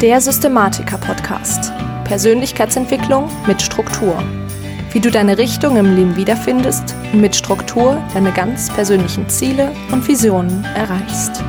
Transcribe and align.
Der 0.00 0.20
Systematiker-Podcast. 0.20 1.72
Persönlichkeitsentwicklung 2.04 3.28
mit 3.48 3.60
Struktur. 3.60 4.16
Wie 4.92 5.00
du 5.00 5.10
deine 5.10 5.38
Richtung 5.38 5.76
im 5.76 5.96
Leben 5.96 6.14
wiederfindest 6.14 6.94
und 7.12 7.20
mit 7.20 7.34
Struktur 7.34 8.00
deine 8.14 8.30
ganz 8.30 8.72
persönlichen 8.72 9.28
Ziele 9.28 9.72
und 9.90 10.06
Visionen 10.06 10.64
erreichst. 10.76 11.42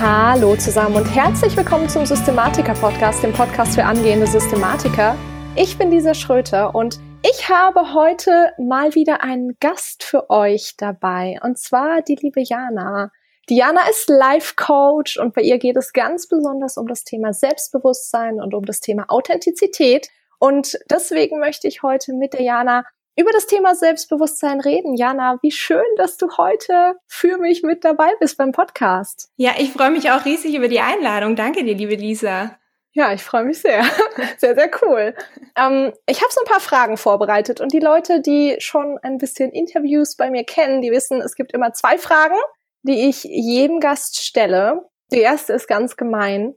Hallo 0.00 0.56
zusammen 0.56 0.96
und 0.96 1.14
herzlich 1.14 1.54
willkommen 1.58 1.90
zum 1.90 2.06
Systematiker-Podcast, 2.06 3.22
dem 3.22 3.34
Podcast 3.34 3.74
für 3.74 3.84
angehende 3.84 4.26
Systematiker. 4.26 5.16
Ich 5.56 5.76
bin 5.76 5.90
Lisa 5.90 6.14
Schröter 6.14 6.74
und 6.74 7.00
ich 7.22 7.50
habe 7.50 7.92
heute 7.92 8.52
mal 8.56 8.94
wieder 8.94 9.22
einen 9.22 9.58
Gast 9.60 10.02
für 10.02 10.30
euch 10.30 10.72
dabei 10.78 11.38
und 11.42 11.58
zwar 11.58 12.00
die 12.00 12.16
liebe 12.16 12.40
Jana. 12.40 13.10
Diana 13.50 13.88
ist 13.90 14.08
Life 14.08 14.54
Coach 14.56 15.18
und 15.18 15.34
bei 15.34 15.42
ihr 15.42 15.58
geht 15.58 15.76
es 15.76 15.92
ganz 15.92 16.26
besonders 16.26 16.78
um 16.78 16.86
das 16.86 17.04
Thema 17.04 17.34
Selbstbewusstsein 17.34 18.40
und 18.40 18.54
um 18.54 18.64
das 18.64 18.80
Thema 18.80 19.04
Authentizität. 19.08 20.08
Und 20.38 20.78
deswegen 20.90 21.40
möchte 21.40 21.68
ich 21.68 21.82
heute 21.82 22.14
mit 22.14 22.32
der 22.32 22.42
Jana 22.42 22.84
über 23.16 23.30
das 23.32 23.46
Thema 23.46 23.74
Selbstbewusstsein 23.74 24.60
reden. 24.60 24.96
Jana, 24.96 25.38
wie 25.42 25.50
schön, 25.50 25.84
dass 25.98 26.16
du 26.16 26.36
heute 26.38 26.96
für 27.06 27.36
mich 27.36 27.62
mit 27.62 27.84
dabei 27.84 28.10
bist 28.18 28.38
beim 28.38 28.52
Podcast. 28.52 29.28
Ja, 29.36 29.52
ich 29.58 29.72
freue 29.72 29.90
mich 29.90 30.10
auch 30.10 30.24
riesig 30.24 30.54
über 30.54 30.68
die 30.68 30.80
Einladung. 30.80 31.36
Danke 31.36 31.64
dir, 31.64 31.74
liebe 31.74 31.96
Lisa. 31.96 32.58
Ja, 32.92 33.12
ich 33.12 33.22
freue 33.22 33.44
mich 33.44 33.58
sehr. 33.58 33.84
Sehr, 34.38 34.54
sehr 34.54 34.70
cool. 34.82 35.14
Ähm, 35.56 35.92
ich 36.06 36.22
habe 36.22 36.32
so 36.32 36.40
ein 36.40 36.50
paar 36.50 36.60
Fragen 36.60 36.96
vorbereitet 36.96 37.60
und 37.60 37.72
die 37.72 37.80
Leute, 37.80 38.20
die 38.20 38.54
schon 38.60 38.98
ein 39.02 39.18
bisschen 39.18 39.50
Interviews 39.50 40.14
bei 40.16 40.30
mir 40.30 40.44
kennen, 40.44 40.80
die 40.80 40.92
wissen, 40.92 41.20
es 41.20 41.34
gibt 41.34 41.52
immer 41.52 41.72
zwei 41.72 41.98
Fragen 41.98 42.36
die 42.84 43.08
ich 43.08 43.24
jedem 43.24 43.80
Gast 43.80 44.22
stelle. 44.22 44.88
Die 45.10 45.20
erste 45.20 45.54
ist 45.54 45.66
ganz 45.66 45.96
gemein, 45.96 46.54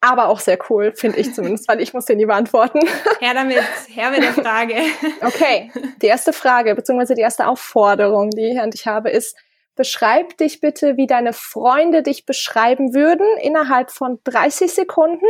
aber 0.00 0.28
auch 0.28 0.40
sehr 0.40 0.58
cool, 0.68 0.92
finde 0.94 1.18
ich 1.18 1.32
zumindest, 1.32 1.68
weil 1.68 1.80
ich 1.80 1.94
muss 1.94 2.04
dir 2.04 2.16
nie 2.16 2.26
beantworten. 2.26 2.80
Her 3.20 3.34
damit, 3.34 3.62
her 3.88 4.10
mit 4.10 4.22
der 4.22 4.34
Frage. 4.34 4.74
Okay, 5.22 5.70
die 6.02 6.06
erste 6.06 6.32
Frage, 6.32 6.74
beziehungsweise 6.74 7.14
die 7.14 7.22
erste 7.22 7.46
Aufforderung, 7.46 8.30
die 8.30 8.52
ich 8.52 8.60
an 8.60 8.70
dich 8.70 8.86
habe, 8.86 9.10
ist, 9.10 9.36
beschreib 9.76 10.36
dich 10.36 10.60
bitte, 10.60 10.96
wie 10.96 11.06
deine 11.06 11.32
Freunde 11.32 12.02
dich 12.02 12.26
beschreiben 12.26 12.92
würden, 12.92 13.26
innerhalb 13.40 13.90
von 13.90 14.18
30 14.24 14.72
Sekunden. 14.72 15.24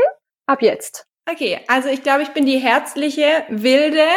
Ab 0.47 0.63
jetzt. 0.63 1.07
Okay, 1.31 1.61
also 1.69 1.89
ich 1.89 2.03
glaube, 2.03 2.23
ich 2.23 2.31
bin 2.31 2.47
die 2.47 2.59
herzliche, 2.59 3.45
wilde 3.49 4.09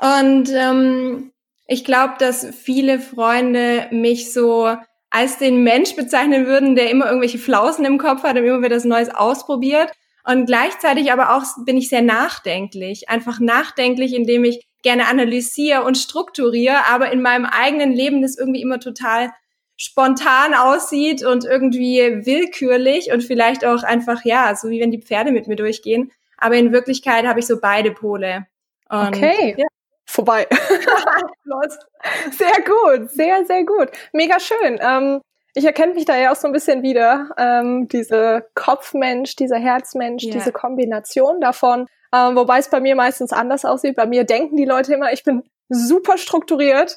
und 0.00 0.50
ähm, 0.50 1.32
ich 1.66 1.84
glaube, 1.84 2.14
dass 2.18 2.46
viele 2.46 2.98
Freunde 2.98 3.88
mich 3.90 4.32
so 4.32 4.74
als 5.10 5.38
den 5.38 5.62
Mensch 5.62 5.96
bezeichnen 5.96 6.46
würden, 6.46 6.76
der 6.76 6.90
immer 6.90 7.06
irgendwelche 7.06 7.38
Flausen 7.38 7.84
im 7.84 7.98
Kopf 7.98 8.22
hat 8.22 8.36
und 8.36 8.44
immer 8.44 8.58
wieder 8.58 8.70
das 8.70 8.84
Neues 8.84 9.14
ausprobiert. 9.14 9.90
Und 10.24 10.46
gleichzeitig 10.46 11.12
aber 11.12 11.34
auch 11.34 11.44
bin 11.64 11.78
ich 11.78 11.88
sehr 11.88 12.02
nachdenklich. 12.02 13.08
Einfach 13.08 13.40
nachdenklich, 13.40 14.14
indem 14.14 14.44
ich 14.44 14.66
gerne 14.82 15.06
analysiere 15.06 15.84
und 15.84 15.96
strukturiere, 15.96 16.86
aber 16.90 17.10
in 17.10 17.22
meinem 17.22 17.46
eigenen 17.46 17.92
Leben 17.92 18.22
das 18.22 18.36
irgendwie 18.36 18.60
immer 18.60 18.78
total 18.78 19.30
spontan 19.76 20.54
aussieht 20.54 21.24
und 21.24 21.44
irgendwie 21.44 22.26
willkürlich 22.26 23.12
und 23.12 23.22
vielleicht 23.22 23.64
auch 23.64 23.84
einfach, 23.84 24.24
ja, 24.24 24.54
so 24.54 24.68
wie 24.68 24.80
wenn 24.80 24.90
die 24.90 25.00
Pferde 25.00 25.30
mit 25.32 25.46
mir 25.46 25.56
durchgehen. 25.56 26.10
Aber 26.36 26.56
in 26.56 26.72
Wirklichkeit 26.72 27.26
habe 27.26 27.40
ich 27.40 27.46
so 27.46 27.60
beide 27.60 27.92
Pole. 27.92 28.46
Und, 28.88 29.08
okay. 29.08 29.54
Ja, 29.56 29.66
vorbei. 30.08 30.46
sehr 32.30 32.64
gut, 32.64 33.10
sehr, 33.10 33.44
sehr 33.44 33.64
gut. 33.64 33.90
Mega 34.12 34.40
schön. 34.40 34.78
Ähm, 34.80 35.20
ich 35.54 35.64
erkenne 35.64 35.94
mich 35.94 36.04
da 36.04 36.16
ja 36.16 36.32
auch 36.32 36.36
so 36.36 36.46
ein 36.46 36.52
bisschen 36.52 36.82
wieder. 36.82 37.30
Ähm, 37.36 37.88
diese 37.88 38.46
Kopfmensch, 38.54 39.36
dieser 39.36 39.58
Herzmensch, 39.58 40.24
yeah. 40.24 40.32
diese 40.32 40.52
Kombination 40.52 41.40
davon. 41.40 41.86
Ähm, 42.14 42.36
wobei 42.36 42.58
es 42.58 42.70
bei 42.70 42.80
mir 42.80 42.96
meistens 42.96 43.32
anders 43.32 43.64
aussieht. 43.64 43.96
Bei 43.96 44.06
mir 44.06 44.24
denken 44.24 44.56
die 44.56 44.64
Leute 44.64 44.94
immer, 44.94 45.12
ich 45.12 45.24
bin 45.24 45.42
super 45.68 46.16
strukturiert. 46.16 46.96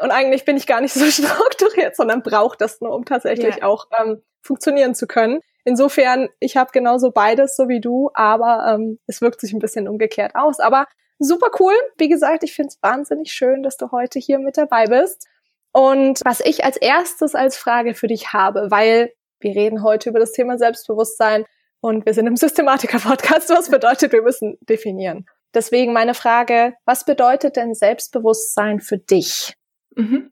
Und 0.00 0.10
eigentlich 0.10 0.44
bin 0.44 0.56
ich 0.56 0.66
gar 0.66 0.80
nicht 0.80 0.94
so 0.94 1.04
strukturiert, 1.10 1.96
sondern 1.96 2.22
brauche 2.22 2.56
das 2.56 2.80
nur, 2.80 2.94
um 2.94 3.04
tatsächlich 3.04 3.56
yeah. 3.56 3.66
auch 3.66 3.86
ähm, 3.98 4.22
funktionieren 4.42 4.94
zu 4.94 5.06
können. 5.06 5.40
Insofern, 5.64 6.28
ich 6.40 6.56
habe 6.56 6.70
genauso 6.72 7.10
beides, 7.10 7.56
so 7.56 7.68
wie 7.68 7.80
du, 7.80 8.10
aber 8.12 8.74
ähm, 8.74 8.98
es 9.06 9.22
wirkt 9.22 9.40
sich 9.40 9.52
ein 9.54 9.60
bisschen 9.60 9.88
umgekehrt 9.88 10.34
aus. 10.34 10.60
Aber 10.60 10.86
super 11.18 11.50
cool. 11.58 11.74
Wie 11.96 12.08
gesagt, 12.08 12.44
ich 12.44 12.54
finde 12.54 12.68
es 12.68 12.82
wahnsinnig 12.82 13.32
schön, 13.32 13.62
dass 13.62 13.76
du 13.76 13.90
heute 13.90 14.18
hier 14.18 14.38
mit 14.38 14.56
dabei 14.56 14.86
bist. 14.86 15.26
Und 15.72 16.20
was 16.24 16.40
ich 16.40 16.64
als 16.64 16.76
erstes 16.76 17.34
als 17.34 17.56
Frage 17.56 17.94
für 17.94 18.06
dich 18.06 18.32
habe, 18.32 18.70
weil 18.70 19.12
wir 19.40 19.54
reden 19.54 19.82
heute 19.82 20.10
über 20.10 20.20
das 20.20 20.32
Thema 20.32 20.56
Selbstbewusstsein 20.56 21.44
und 21.80 22.06
wir 22.06 22.14
sind 22.14 22.26
im 22.26 22.36
Systematiker-Podcast, 22.36 23.50
was 23.50 23.68
bedeutet, 23.70 24.12
wir 24.12 24.22
müssen 24.22 24.56
definieren. 24.62 25.26
Deswegen 25.52 25.92
meine 25.92 26.14
Frage, 26.14 26.74
was 26.84 27.04
bedeutet 27.04 27.56
denn 27.56 27.74
Selbstbewusstsein 27.74 28.80
für 28.80 28.98
dich? 28.98 29.54
Mhm. 29.94 30.30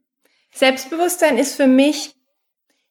Selbstbewusstsein 0.54 1.38
ist 1.38 1.56
für 1.56 1.66
mich 1.66 2.14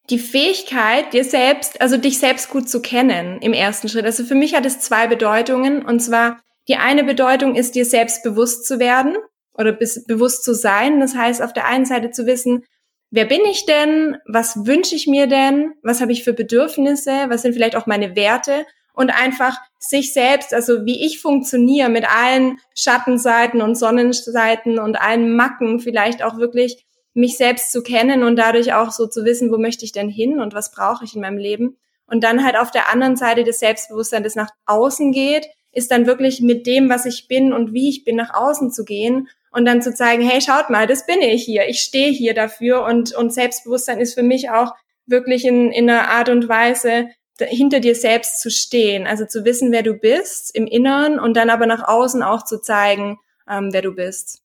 die 0.09 0.19
Fähigkeit, 0.19 1.13
dir 1.13 1.23
selbst, 1.23 1.79
also 1.81 1.97
dich 1.97 2.19
selbst 2.19 2.49
gut 2.49 2.69
zu 2.69 2.81
kennen 2.81 3.39
im 3.41 3.53
ersten 3.53 3.87
Schritt. 3.87 4.05
Also 4.05 4.23
für 4.23 4.35
mich 4.35 4.55
hat 4.55 4.65
es 4.65 4.79
zwei 4.79 5.07
Bedeutungen 5.07 5.85
und 5.85 5.99
zwar 5.99 6.41
die 6.67 6.75
eine 6.75 7.03
Bedeutung 7.03 7.55
ist, 7.55 7.75
dir 7.75 7.85
selbst 7.85 8.23
bewusst 8.23 8.65
zu 8.65 8.79
werden 8.79 9.15
oder 9.53 9.73
bewusst 9.73 10.43
zu 10.43 10.53
sein. 10.53 10.99
Das 10.99 11.15
heißt, 11.15 11.41
auf 11.41 11.53
der 11.53 11.65
einen 11.65 11.85
Seite 11.85 12.11
zu 12.11 12.25
wissen, 12.25 12.63
wer 13.09 13.25
bin 13.25 13.41
ich 13.49 13.65
denn? 13.65 14.17
Was 14.25 14.65
wünsche 14.65 14.95
ich 14.95 15.07
mir 15.07 15.27
denn? 15.27 15.73
Was 15.83 16.01
habe 16.01 16.11
ich 16.11 16.23
für 16.23 16.33
Bedürfnisse? 16.33 17.25
Was 17.27 17.41
sind 17.41 17.53
vielleicht 17.53 17.75
auch 17.75 17.85
meine 17.85 18.15
Werte? 18.15 18.65
Und 18.93 19.09
einfach 19.09 19.57
sich 19.79 20.13
selbst, 20.13 20.53
also 20.53 20.85
wie 20.85 21.05
ich 21.05 21.21
funktioniere 21.21 21.89
mit 21.89 22.05
allen 22.05 22.59
Schattenseiten 22.77 23.61
und 23.61 23.75
Sonnenseiten 23.75 24.79
und 24.79 24.99
allen 24.99 25.33
Macken 25.35 25.79
vielleicht 25.79 26.23
auch 26.23 26.37
wirklich 26.37 26.85
mich 27.13 27.37
selbst 27.37 27.71
zu 27.71 27.81
kennen 27.81 28.23
und 28.23 28.35
dadurch 28.35 28.73
auch 28.73 28.91
so 28.91 29.07
zu 29.07 29.25
wissen, 29.25 29.51
wo 29.51 29.57
möchte 29.57 29.85
ich 29.85 29.91
denn 29.91 30.09
hin 30.09 30.39
und 30.39 30.53
was 30.53 30.71
brauche 30.71 31.03
ich 31.05 31.15
in 31.15 31.21
meinem 31.21 31.37
Leben. 31.37 31.77
Und 32.05 32.23
dann 32.23 32.43
halt 32.43 32.57
auf 32.57 32.71
der 32.71 32.91
anderen 32.91 33.15
Seite 33.15 33.43
das 33.43 33.59
Selbstbewusstsein, 33.59 34.23
das 34.23 34.35
nach 34.35 34.49
außen 34.65 35.11
geht, 35.11 35.47
ist 35.71 35.91
dann 35.91 36.05
wirklich 36.05 36.41
mit 36.41 36.67
dem, 36.67 36.89
was 36.89 37.05
ich 37.05 37.27
bin 37.27 37.53
und 37.53 37.73
wie 37.73 37.89
ich 37.89 38.03
bin, 38.03 38.15
nach 38.15 38.33
außen 38.33 38.71
zu 38.71 38.83
gehen 38.83 39.29
und 39.51 39.65
dann 39.65 39.81
zu 39.81 39.93
zeigen, 39.93 40.27
hey, 40.27 40.41
schaut 40.41 40.69
mal, 40.69 40.87
das 40.87 41.05
bin 41.05 41.21
ich 41.21 41.43
hier, 41.43 41.67
ich 41.67 41.81
stehe 41.81 42.11
hier 42.11 42.33
dafür 42.33 42.83
und, 42.83 43.13
und 43.15 43.33
Selbstbewusstsein 43.33 43.99
ist 43.99 44.13
für 44.13 44.23
mich 44.23 44.49
auch 44.49 44.73
wirklich 45.05 45.45
in, 45.45 45.71
in 45.71 45.89
einer 45.89 46.09
Art 46.09 46.29
und 46.29 46.47
Weise, 46.47 47.09
hinter 47.39 47.79
dir 47.79 47.95
selbst 47.95 48.39
zu 48.39 48.51
stehen, 48.51 49.07
also 49.07 49.25
zu 49.25 49.45
wissen, 49.45 49.71
wer 49.71 49.83
du 49.83 49.95
bist 49.95 50.55
im 50.55 50.67
Inneren 50.67 51.19
und 51.19 51.35
dann 51.35 51.49
aber 51.49 51.65
nach 51.65 51.87
außen 51.87 52.21
auch 52.21 52.43
zu 52.43 52.61
zeigen, 52.61 53.19
ähm, 53.49 53.69
wer 53.71 53.81
du 53.81 53.95
bist. 53.95 54.43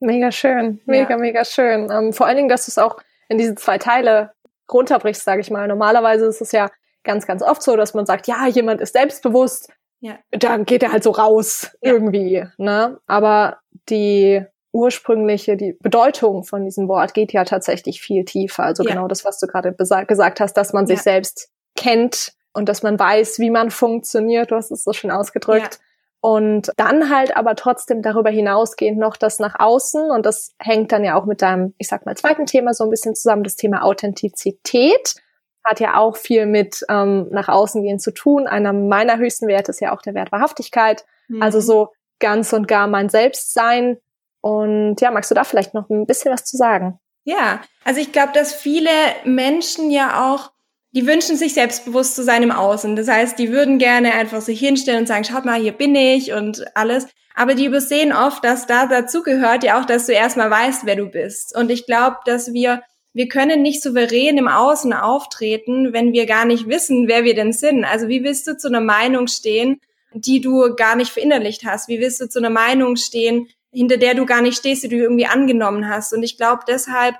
Mega 0.00 0.32
schön, 0.32 0.80
mega, 0.84 1.10
ja. 1.10 1.16
mega 1.16 1.44
schön. 1.44 1.90
Ähm, 1.90 2.12
vor 2.12 2.26
allen 2.26 2.36
Dingen, 2.36 2.48
dass 2.48 2.66
du 2.66 2.70
es 2.70 2.78
auch 2.78 2.96
in 3.28 3.38
diese 3.38 3.54
zwei 3.54 3.78
Teile 3.78 4.32
runterbrichst, 4.70 5.24
sage 5.24 5.40
ich 5.40 5.50
mal. 5.50 5.68
Normalerweise 5.68 6.26
ist 6.26 6.40
es 6.40 6.52
ja 6.52 6.70
ganz, 7.04 7.26
ganz 7.26 7.42
oft 7.42 7.62
so, 7.62 7.76
dass 7.76 7.94
man 7.94 8.06
sagt, 8.06 8.26
ja, 8.26 8.46
jemand 8.46 8.80
ist 8.80 8.94
selbstbewusst, 8.94 9.70
ja. 10.04 10.18
dann 10.30 10.66
geht 10.66 10.82
er 10.82 10.92
halt 10.92 11.02
so 11.02 11.10
raus 11.10 11.70
ja. 11.80 11.92
irgendwie. 11.92 12.44
Ne? 12.58 13.00
Aber 13.06 13.58
die 13.88 14.44
ursprüngliche, 14.72 15.56
die 15.56 15.76
Bedeutung 15.80 16.44
von 16.44 16.64
diesem 16.64 16.88
Wort 16.88 17.14
geht 17.14 17.32
ja 17.32 17.44
tatsächlich 17.44 18.02
viel 18.02 18.24
tiefer. 18.24 18.64
Also 18.64 18.82
ja. 18.84 18.90
genau 18.90 19.08
das, 19.08 19.24
was 19.24 19.38
du 19.38 19.46
gerade 19.46 19.72
gesagt 19.72 20.40
hast, 20.40 20.54
dass 20.54 20.72
man 20.72 20.86
sich 20.86 21.00
selbst 21.00 21.48
kennt 21.74 22.32
und 22.52 22.68
dass 22.68 22.82
man 22.82 22.98
weiß, 22.98 23.38
wie 23.38 23.50
man 23.50 23.70
funktioniert. 23.70 24.50
Du 24.50 24.56
hast 24.56 24.70
es 24.70 24.84
so 24.84 24.92
schön 24.92 25.10
ausgedrückt. 25.10 25.80
Und 26.20 26.70
dann 26.76 27.10
halt 27.10 27.36
aber 27.36 27.54
trotzdem 27.54 28.00
darüber 28.00 28.30
hinausgehend 28.30 28.98
noch 28.98 29.16
das 29.16 29.38
nach 29.38 29.58
außen. 29.58 30.10
Und 30.10 30.26
das 30.26 30.52
hängt 30.58 30.90
dann 30.92 31.04
ja 31.04 31.16
auch 31.16 31.26
mit 31.26 31.42
deinem, 31.42 31.74
ich 31.78 31.88
sag 31.88 32.06
mal, 32.06 32.16
zweiten 32.16 32.46
Thema 32.46 32.72
so 32.72 32.84
ein 32.84 32.90
bisschen 32.90 33.14
zusammen, 33.14 33.44
das 33.44 33.56
Thema 33.56 33.82
Authentizität 33.82 35.16
hat 35.64 35.80
ja 35.80 35.96
auch 35.96 36.16
viel 36.16 36.46
mit 36.46 36.84
ähm, 36.88 37.28
nach 37.30 37.48
außen 37.48 37.82
gehen 37.82 37.98
zu 37.98 38.12
tun. 38.12 38.46
Einer 38.46 38.72
meiner 38.72 39.18
höchsten 39.18 39.48
Werte 39.48 39.70
ist 39.70 39.80
ja 39.80 39.94
auch 39.94 40.02
der 40.02 40.14
Wert 40.14 40.30
Wahrhaftigkeit. 40.30 41.04
Mhm. 41.28 41.42
Also 41.42 41.60
so 41.60 41.88
ganz 42.20 42.52
und 42.52 42.68
gar 42.68 42.86
mein 42.86 43.08
Selbstsein. 43.08 43.98
Und 44.40 45.00
ja, 45.00 45.10
magst 45.10 45.30
du 45.30 45.34
da 45.34 45.44
vielleicht 45.44 45.74
noch 45.74 45.88
ein 45.88 46.06
bisschen 46.06 46.32
was 46.32 46.44
zu 46.44 46.56
sagen? 46.56 46.98
Ja, 47.24 47.62
also 47.84 48.00
ich 48.00 48.12
glaube, 48.12 48.32
dass 48.34 48.54
viele 48.54 48.90
Menschen 49.24 49.90
ja 49.90 50.30
auch, 50.30 50.52
die 50.92 51.06
wünschen 51.06 51.36
sich 51.36 51.54
selbstbewusst 51.54 52.14
zu 52.14 52.22
sein 52.22 52.42
im 52.42 52.52
Außen. 52.52 52.94
Das 52.94 53.08
heißt, 53.08 53.38
die 53.38 53.50
würden 53.50 53.78
gerne 53.78 54.12
einfach 54.12 54.42
sich 54.42 54.60
hinstellen 54.60 55.00
und 55.00 55.06
sagen, 55.06 55.24
schaut 55.24 55.46
mal, 55.46 55.60
hier 55.60 55.72
bin 55.72 55.94
ich 55.94 56.34
und 56.34 56.64
alles. 56.76 57.08
Aber 57.34 57.54
die 57.54 57.64
übersehen 57.64 58.12
oft, 58.12 58.44
dass 58.44 58.66
da 58.66 58.86
dazu 58.86 59.22
gehört 59.22 59.64
ja 59.64 59.80
auch, 59.80 59.86
dass 59.86 60.06
du 60.06 60.12
erstmal 60.12 60.50
weißt, 60.50 60.84
wer 60.84 60.96
du 60.96 61.06
bist. 61.06 61.56
Und 61.56 61.70
ich 61.70 61.86
glaube, 61.86 62.18
dass 62.26 62.52
wir 62.52 62.82
wir 63.14 63.28
können 63.28 63.62
nicht 63.62 63.80
souverän 63.80 64.36
im 64.36 64.48
Außen 64.48 64.92
auftreten, 64.92 65.92
wenn 65.92 66.12
wir 66.12 66.26
gar 66.26 66.44
nicht 66.44 66.68
wissen, 66.68 67.06
wer 67.06 67.22
wir 67.22 67.36
denn 67.36 67.52
sind. 67.52 67.84
Also 67.84 68.08
wie 68.08 68.24
willst 68.24 68.46
du 68.48 68.56
zu 68.56 68.66
einer 68.66 68.80
Meinung 68.80 69.28
stehen, 69.28 69.80
die 70.12 70.40
du 70.40 70.74
gar 70.74 70.96
nicht 70.96 71.12
verinnerlicht 71.12 71.64
hast? 71.64 71.88
Wie 71.88 72.00
willst 72.00 72.20
du 72.20 72.28
zu 72.28 72.40
einer 72.40 72.50
Meinung 72.50 72.96
stehen, 72.96 73.48
hinter 73.72 73.98
der 73.98 74.14
du 74.14 74.26
gar 74.26 74.42
nicht 74.42 74.58
stehst, 74.58 74.82
die 74.82 74.88
du 74.88 74.96
irgendwie 74.96 75.26
angenommen 75.26 75.88
hast? 75.88 76.12
Und 76.12 76.24
ich 76.24 76.36
glaube 76.36 76.62
deshalb, 76.66 77.14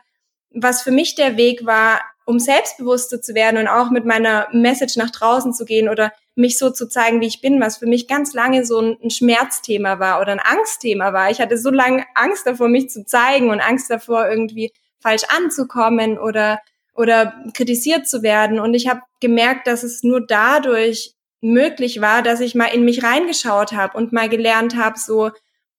was 0.51 0.83
für 0.83 0.91
mich 0.91 1.15
der 1.15 1.37
Weg 1.37 1.65
war, 1.65 2.01
um 2.27 2.41
selbstbewusster 2.41 3.21
zu 3.21 3.35
werden 3.35 3.59
und 3.59 3.69
auch 3.69 3.91
mit 3.91 4.05
meiner 4.05 4.49
Message 4.53 4.97
nach 4.97 5.11
draußen 5.11 5.53
zu 5.53 5.65
gehen 5.65 5.89
oder 5.89 6.13
mich 6.35 6.59
so 6.59 6.71
zu 6.71 6.89
zeigen, 6.89 7.21
wie 7.21 7.27
ich 7.27 7.41
bin, 7.41 7.61
was 7.61 7.77
für 7.77 7.87
mich 7.87 8.09
ganz 8.09 8.33
lange 8.33 8.65
so 8.65 8.81
ein, 8.81 9.11
Schmerzthema 9.11 10.01
war 10.01 10.21
oder 10.21 10.33
ein 10.33 10.41
Angstthema 10.41 11.13
war. 11.13 11.31
Ich 11.31 11.41
hatte 11.41 11.57
so 11.57 11.71
lange 11.71 12.05
Angst 12.15 12.47
davor, 12.47 12.69
mich 12.69 12.91
zu 12.91 13.05
zeigen 13.05 13.51
und 13.51 13.61
Angst 13.61 13.91
davor, 13.91 14.29
irgendwie 14.29 14.73
falsch 15.05 15.25
anzukommen 15.29 16.19
oder 16.19 16.59
oder 16.97 17.35
kritisiert 17.55 18.09
zu 18.09 18.23
werden. 18.23 18.61
Und 18.61 18.75
ich 18.75 18.89
habe 18.89 19.01
gemerkt, 19.21 19.67
dass 19.67 19.83
es 19.83 20.03
nur 20.03 20.25
dadurch 20.27 21.13
möglich 21.41 22.01
war, 22.01 22.23
dass 22.23 22.41
ich 22.41 22.55
mal 22.55 22.67
in 22.67 22.85
mich 22.85 23.03
reingeschaut 23.03 23.73
habe 23.73 23.99
und 23.99 24.13
mal 24.13 24.29
gelernt 24.29 24.77
habe, 24.77 24.99
so, 24.99 25.31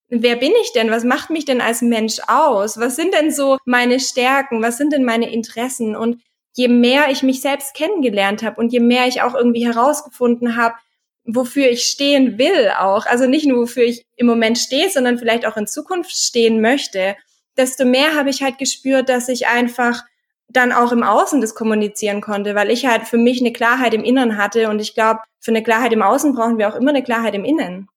wer 0.10 0.36
bin 0.36 0.51
ich 0.62 0.74
denn? 0.74 0.92
Was 0.92 1.04
macht 1.04 1.30
mich 1.30 1.45
denn 1.45 1.62
als 1.62 1.81
Mensch 1.81 2.19
aus? 2.27 2.77
Was 2.80 2.95
sind 2.95 3.13
denn 3.13 3.31
so 3.31 3.57
meine 3.66 4.00
Stärken? 4.00 4.62
Was 4.62 4.77
sind 4.77 4.94
denn 4.94 5.06
meine 5.06 5.31
Interessen? 5.31 5.95
Und 5.95 6.22
je 6.54 6.68
mehr 6.68 7.10
ich 7.10 7.24
mich 7.24 7.42
selbst 7.42 7.74
kennengelernt 7.74 8.44
habe 8.44 8.60
und 8.60 8.72
je 8.72 8.80
mehr 8.80 9.07
ich 9.07 9.22
auch 9.22 9.33
irgendwie 9.33 9.66
herausgefunden 9.66 10.56
habe, 10.56 10.75
wofür 11.25 11.69
ich 11.69 11.86
stehen 11.86 12.38
will 12.38 12.72
auch, 12.77 13.07
also 13.07 13.25
nicht 13.25 13.48
nur 13.48 13.63
wofür 13.63 13.83
ich 13.83 14.06
im 14.16 14.27
Moment 14.27 14.60
stehe, 14.60 14.92
sondern 14.92 15.18
vielleicht 15.18 15.48
auch 15.48 15.57
in 15.57 15.66
Zukunft 15.66 16.12
stehen 16.12 16.62
möchte, 16.62 17.16
desto 17.57 17.86
mehr 17.86 18.16
habe 18.16 18.30
ich 18.30 18.42
halt 18.42 18.57
gespürt, 18.57 19.10
dass 19.10 19.30
ich 19.30 19.48
einfach 19.48 20.04
dann 20.48 20.72
auch 20.72 20.92
im 20.92 21.04
Außen 21.04 21.42
das 21.42 21.56
kommunizieren 21.56 22.22
konnte, 22.22 22.56
weil 22.56 22.69
ich 22.69 22.86
halt 22.86 23.04
für 23.07 23.18
mich 23.18 23.42
eine 23.42 23.52
Klarheit 23.52 23.94
im 23.94 24.04
Inneren 24.04 24.38
hatte 24.38 24.69
und 24.69 24.80
ich 24.80 24.94
glaube, 24.94 25.22
für 25.40 25.52
eine 25.52 25.63
Klarheit 25.63 25.94
im 25.94 26.02
Außen 26.02 26.34
brauchen 26.34 26.57
wir 26.57 26.69
auch 26.69 26.75
immer 26.75 26.92
eine 26.92 27.04
Klarheit 27.04 27.34
im 27.36 27.46
Innen. 27.46 27.88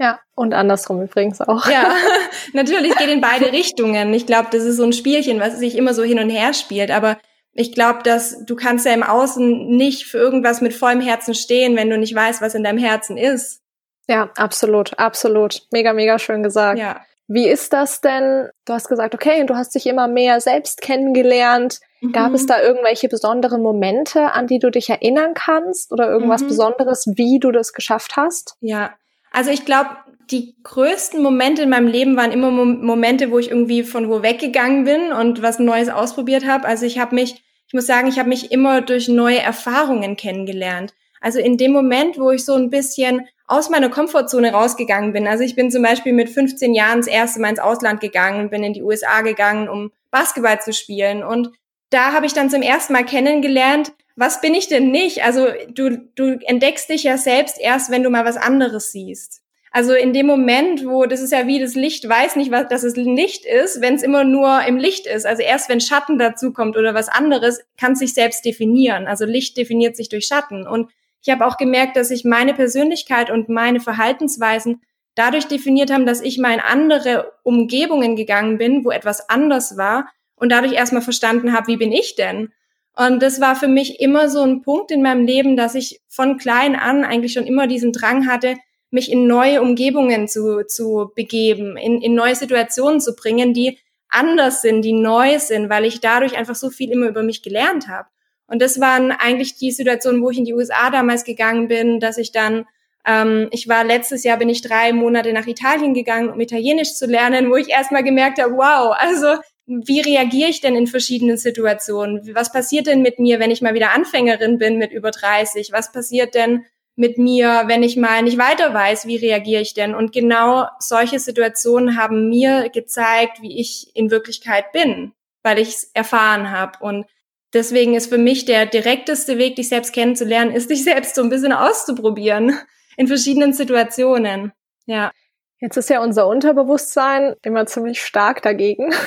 Ja, 0.00 0.20
und 0.34 0.54
andersrum 0.54 1.02
übrigens 1.02 1.40
auch. 1.40 1.68
Ja, 1.68 1.92
natürlich 2.52 2.94
geht 2.96 3.08
in 3.08 3.20
beide 3.20 3.52
Richtungen. 3.52 4.14
Ich 4.14 4.26
glaube, 4.26 4.48
das 4.52 4.62
ist 4.62 4.76
so 4.76 4.84
ein 4.84 4.92
Spielchen, 4.92 5.40
was 5.40 5.58
sich 5.58 5.76
immer 5.76 5.92
so 5.92 6.04
hin 6.04 6.20
und 6.20 6.30
her 6.30 6.54
spielt, 6.54 6.90
aber 6.90 7.18
ich 7.52 7.72
glaube, 7.72 8.04
dass 8.04 8.44
du 8.44 8.54
kannst 8.54 8.86
ja 8.86 8.92
im 8.92 9.02
Außen 9.02 9.66
nicht 9.76 10.06
für 10.06 10.18
irgendwas 10.18 10.60
mit 10.60 10.74
vollem 10.74 11.00
Herzen 11.00 11.34
stehen, 11.34 11.76
wenn 11.76 11.90
du 11.90 11.98
nicht 11.98 12.14
weißt, 12.14 12.40
was 12.40 12.54
in 12.54 12.62
deinem 12.62 12.78
Herzen 12.78 13.16
ist. 13.16 13.62
Ja, 14.08 14.30
absolut, 14.36 14.96
absolut. 14.98 15.62
Mega, 15.72 15.92
mega 15.92 16.18
schön 16.18 16.42
gesagt. 16.44 16.78
Ja. 16.78 17.00
Wie 17.28 17.46
ist 17.46 17.74
das 17.74 18.00
denn? 18.00 18.48
Du 18.64 18.72
hast 18.72 18.88
gesagt, 18.88 19.14
okay, 19.14 19.44
du 19.44 19.54
hast 19.54 19.74
dich 19.74 19.86
immer 19.86 20.08
mehr 20.08 20.40
selbst 20.40 20.80
kennengelernt. 20.80 21.80
Mhm. 22.00 22.12
Gab 22.12 22.32
es 22.32 22.46
da 22.46 22.60
irgendwelche 22.60 23.08
besonderen 23.08 23.62
Momente, 23.62 24.32
an 24.32 24.46
die 24.46 24.58
du 24.58 24.70
dich 24.70 24.88
erinnern 24.88 25.34
kannst 25.34 25.92
oder 25.92 26.08
irgendwas 26.08 26.42
mhm. 26.42 26.48
Besonderes, 26.48 27.04
wie 27.16 27.38
du 27.38 27.52
das 27.52 27.74
geschafft 27.74 28.16
hast? 28.16 28.56
Ja, 28.60 28.94
also 29.30 29.50
ich 29.50 29.66
glaube, 29.66 29.90
die 30.30 30.56
größten 30.62 31.22
Momente 31.22 31.62
in 31.62 31.68
meinem 31.68 31.86
Leben 31.86 32.16
waren 32.16 32.32
immer 32.32 32.50
Momente, 32.50 33.30
wo 33.30 33.38
ich 33.38 33.50
irgendwie 33.50 33.82
von 33.82 34.08
wo 34.08 34.22
weggegangen 34.22 34.84
bin 34.84 35.12
und 35.12 35.42
was 35.42 35.58
Neues 35.58 35.90
ausprobiert 35.90 36.46
habe. 36.46 36.66
Also 36.66 36.86
ich 36.86 36.98
habe 36.98 37.14
mich, 37.14 37.42
ich 37.66 37.74
muss 37.74 37.86
sagen, 37.86 38.08
ich 38.08 38.18
habe 38.18 38.30
mich 38.30 38.52
immer 38.52 38.80
durch 38.80 39.08
neue 39.08 39.38
Erfahrungen 39.38 40.16
kennengelernt. 40.16 40.94
Also 41.20 41.40
in 41.40 41.56
dem 41.56 41.72
Moment, 41.72 42.18
wo 42.18 42.30
ich 42.30 42.44
so 42.44 42.54
ein 42.54 42.70
bisschen 42.70 43.26
aus 43.48 43.70
meiner 43.70 43.88
Komfortzone 43.88 44.52
rausgegangen 44.52 45.12
bin. 45.12 45.26
Also 45.26 45.42
ich 45.42 45.56
bin 45.56 45.70
zum 45.70 45.82
Beispiel 45.82 46.12
mit 46.12 46.28
15 46.28 46.74
Jahren 46.74 46.98
das 46.98 47.06
erste 47.06 47.40
Mal 47.40 47.48
ins 47.48 47.58
Ausland 47.58 48.00
gegangen, 48.00 48.50
bin 48.50 48.62
in 48.62 48.74
die 48.74 48.82
USA 48.82 49.22
gegangen, 49.22 49.68
um 49.68 49.90
Basketball 50.10 50.60
zu 50.60 50.72
spielen. 50.72 51.24
Und 51.24 51.50
da 51.90 52.12
habe 52.12 52.26
ich 52.26 52.34
dann 52.34 52.50
zum 52.50 52.62
ersten 52.62 52.92
Mal 52.92 53.04
kennengelernt, 53.04 53.92
was 54.16 54.40
bin 54.40 54.54
ich 54.54 54.68
denn 54.68 54.90
nicht? 54.90 55.24
Also 55.24 55.46
du, 55.70 55.96
du 56.14 56.38
entdeckst 56.44 56.90
dich 56.90 57.04
ja 57.04 57.16
selbst 57.16 57.58
erst, 57.58 57.90
wenn 57.90 58.02
du 58.02 58.10
mal 58.10 58.24
was 58.24 58.36
anderes 58.36 58.92
siehst. 58.92 59.42
Also 59.70 59.94
in 59.94 60.12
dem 60.12 60.26
Moment, 60.26 60.84
wo 60.84 61.06
das 61.06 61.20
ist 61.20 61.32
ja 61.32 61.46
wie 61.46 61.60
das 61.60 61.74
Licht 61.74 62.08
weiß 62.08 62.36
nicht, 62.36 62.50
was, 62.50 62.68
dass 62.68 62.82
es 62.82 62.96
Licht 62.96 63.44
ist, 63.46 63.80
wenn 63.80 63.94
es 63.94 64.02
immer 64.02 64.24
nur 64.24 64.62
im 64.66 64.76
Licht 64.76 65.06
ist. 65.06 65.24
Also 65.24 65.42
erst 65.42 65.68
wenn 65.68 65.80
Schatten 65.80 66.18
dazu 66.18 66.52
kommt 66.52 66.76
oder 66.76 66.94
was 66.94 67.08
anderes, 67.08 67.60
kann 67.78 67.92
es 67.92 68.00
sich 68.00 68.12
selbst 68.12 68.44
definieren. 68.44 69.06
Also 69.06 69.24
Licht 69.24 69.56
definiert 69.56 69.96
sich 69.96 70.08
durch 70.08 70.26
Schatten. 70.26 70.66
Und 70.66 70.90
ich 71.22 71.30
habe 71.30 71.46
auch 71.46 71.56
gemerkt, 71.56 71.96
dass 71.96 72.08
sich 72.08 72.24
meine 72.24 72.54
Persönlichkeit 72.54 73.30
und 73.30 73.48
meine 73.48 73.80
Verhaltensweisen 73.80 74.82
dadurch 75.14 75.46
definiert 75.46 75.92
haben, 75.92 76.06
dass 76.06 76.20
ich 76.20 76.38
mal 76.38 76.54
in 76.54 76.60
andere 76.60 77.32
Umgebungen 77.42 78.14
gegangen 78.14 78.58
bin, 78.58 78.84
wo 78.84 78.90
etwas 78.90 79.28
anders 79.28 79.76
war 79.76 80.08
und 80.36 80.50
dadurch 80.52 80.74
erstmal 80.74 81.02
verstanden 81.02 81.52
habe, 81.52 81.66
wie 81.66 81.76
bin 81.76 81.92
ich 81.92 82.14
denn? 82.14 82.52
Und 82.96 83.22
das 83.22 83.40
war 83.40 83.56
für 83.56 83.68
mich 83.68 84.00
immer 84.00 84.28
so 84.28 84.42
ein 84.42 84.62
Punkt 84.62 84.90
in 84.90 85.02
meinem 85.02 85.24
Leben, 85.26 85.56
dass 85.56 85.74
ich 85.74 86.00
von 86.08 86.36
klein 86.36 86.76
an 86.76 87.04
eigentlich 87.04 87.32
schon 87.32 87.46
immer 87.46 87.66
diesen 87.66 87.92
Drang 87.92 88.26
hatte, 88.26 88.56
mich 88.90 89.10
in 89.10 89.26
neue 89.26 89.60
Umgebungen 89.60 90.28
zu, 90.28 90.64
zu 90.66 91.12
begeben, 91.14 91.76
in, 91.76 92.00
in 92.00 92.14
neue 92.14 92.34
Situationen 92.34 93.00
zu 93.00 93.14
bringen, 93.14 93.52
die 93.52 93.78
anders 94.08 94.62
sind, 94.62 94.82
die 94.82 94.94
neu 94.94 95.38
sind, 95.38 95.68
weil 95.68 95.84
ich 95.84 96.00
dadurch 96.00 96.36
einfach 96.36 96.54
so 96.54 96.70
viel 96.70 96.90
immer 96.90 97.08
über 97.08 97.22
mich 97.22 97.42
gelernt 97.42 97.88
habe. 97.88 98.08
Und 98.48 98.60
das 98.62 98.80
waren 98.80 99.12
eigentlich 99.12 99.56
die 99.56 99.70
Situationen, 99.70 100.22
wo 100.22 100.30
ich 100.30 100.38
in 100.38 100.44
die 100.44 100.54
USA 100.54 100.90
damals 100.90 101.24
gegangen 101.24 101.68
bin, 101.68 102.00
dass 102.00 102.18
ich 102.18 102.32
dann, 102.32 102.66
ähm, 103.06 103.48
ich 103.52 103.68
war 103.68 103.84
letztes 103.84 104.24
Jahr, 104.24 104.38
bin 104.38 104.48
ich 104.48 104.62
drei 104.62 104.92
Monate 104.92 105.32
nach 105.32 105.46
Italien 105.46 105.94
gegangen, 105.94 106.30
um 106.30 106.40
Italienisch 106.40 106.94
zu 106.94 107.06
lernen, 107.06 107.50
wo 107.50 107.56
ich 107.56 107.68
erstmal 107.68 108.02
gemerkt 108.02 108.42
habe, 108.42 108.54
wow, 108.54 108.96
also 108.98 109.36
wie 109.66 110.00
reagiere 110.00 110.48
ich 110.48 110.62
denn 110.62 110.74
in 110.74 110.86
verschiedenen 110.86 111.36
Situationen? 111.36 112.34
Was 112.34 112.50
passiert 112.50 112.86
denn 112.86 113.02
mit 113.02 113.18
mir, 113.18 113.38
wenn 113.38 113.50
ich 113.50 113.60
mal 113.60 113.74
wieder 113.74 113.92
Anfängerin 113.92 114.56
bin 114.56 114.78
mit 114.78 114.92
über 114.92 115.10
30? 115.10 115.72
Was 115.72 115.92
passiert 115.92 116.34
denn 116.34 116.64
mit 116.96 117.18
mir, 117.18 117.64
wenn 117.66 117.82
ich 117.82 117.98
mal 117.98 118.22
nicht 118.22 118.38
weiter 118.38 118.72
weiß? 118.72 119.06
Wie 119.06 119.16
reagiere 119.16 119.60
ich 119.60 119.74
denn? 119.74 119.94
Und 119.94 120.12
genau 120.12 120.66
solche 120.78 121.18
Situationen 121.18 121.98
haben 121.98 122.30
mir 122.30 122.70
gezeigt, 122.70 123.42
wie 123.42 123.60
ich 123.60 123.90
in 123.94 124.10
Wirklichkeit 124.10 124.72
bin, 124.72 125.12
weil 125.42 125.58
ich 125.58 125.68
es 125.68 125.90
erfahren 125.92 126.50
habe. 126.50 126.78
Und 126.80 127.04
deswegen 127.52 127.94
ist 127.94 128.08
für 128.08 128.18
mich 128.18 128.44
der 128.44 128.66
direkteste 128.66 129.38
Weg, 129.38 129.56
dich 129.56 129.68
selbst 129.68 129.92
kennenzulernen, 129.92 130.52
ist 130.52 130.70
dich 130.70 130.84
selbst 130.84 131.14
so 131.14 131.22
ein 131.22 131.30
bisschen 131.30 131.52
auszuprobieren 131.52 132.58
in 132.96 133.06
verschiedenen 133.06 133.52
Situationen. 133.52 134.52
Ja. 134.86 135.12
Jetzt 135.60 135.76
ist 135.76 135.90
ja 135.90 136.00
unser 136.00 136.28
Unterbewusstsein 136.28 137.34
immer 137.42 137.66
ziemlich 137.66 138.02
stark 138.02 138.42
dagegen. 138.42 138.92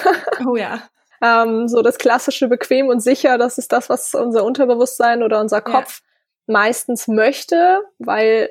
Oh 0.47 0.55
ja. 0.55 0.81
ähm, 1.21 1.67
so 1.67 1.83
das 1.83 1.99
klassische 1.99 2.47
bequem 2.47 2.87
und 2.87 2.99
sicher, 2.99 3.37
das 3.37 3.59
ist 3.59 3.71
das, 3.71 3.89
was 3.89 4.15
unser 4.15 4.43
Unterbewusstsein 4.43 5.21
oder 5.21 5.39
unser 5.39 5.61
Kopf 5.61 6.01
ja. 6.47 6.53
meistens 6.53 7.07
möchte, 7.07 7.81
weil 7.99 8.49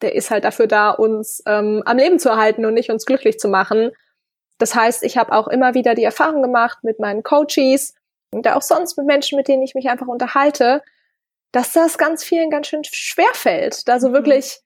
der 0.00 0.14
ist 0.14 0.30
halt 0.30 0.44
dafür 0.44 0.66
da, 0.66 0.90
uns 0.90 1.42
ähm, 1.46 1.82
am 1.84 1.98
Leben 1.98 2.18
zu 2.18 2.30
erhalten 2.30 2.64
und 2.64 2.72
nicht 2.74 2.90
uns 2.90 3.04
glücklich 3.04 3.38
zu 3.38 3.48
machen. 3.48 3.90
Das 4.58 4.74
heißt, 4.74 5.02
ich 5.02 5.18
habe 5.18 5.32
auch 5.32 5.46
immer 5.46 5.74
wieder 5.74 5.94
die 5.94 6.04
Erfahrung 6.04 6.42
gemacht 6.42 6.78
mit 6.82 6.98
meinen 6.98 7.22
Coaches 7.22 7.94
und 8.36 8.48
auch 8.48 8.62
sonst 8.62 8.96
mit 8.96 9.06
Menschen, 9.06 9.36
mit 9.36 9.48
denen 9.48 9.62
ich 9.62 9.74
mich 9.74 9.88
einfach 9.88 10.06
unterhalte, 10.06 10.82
dass 11.52 11.72
das 11.72 11.98
ganz 11.98 12.22
vielen 12.22 12.50
ganz 12.50 12.66
schön 12.66 12.82
schwer 12.84 13.32
fällt, 13.32 13.88
da 13.88 13.98
so 13.98 14.10
mhm. 14.10 14.14
wirklich 14.14 14.60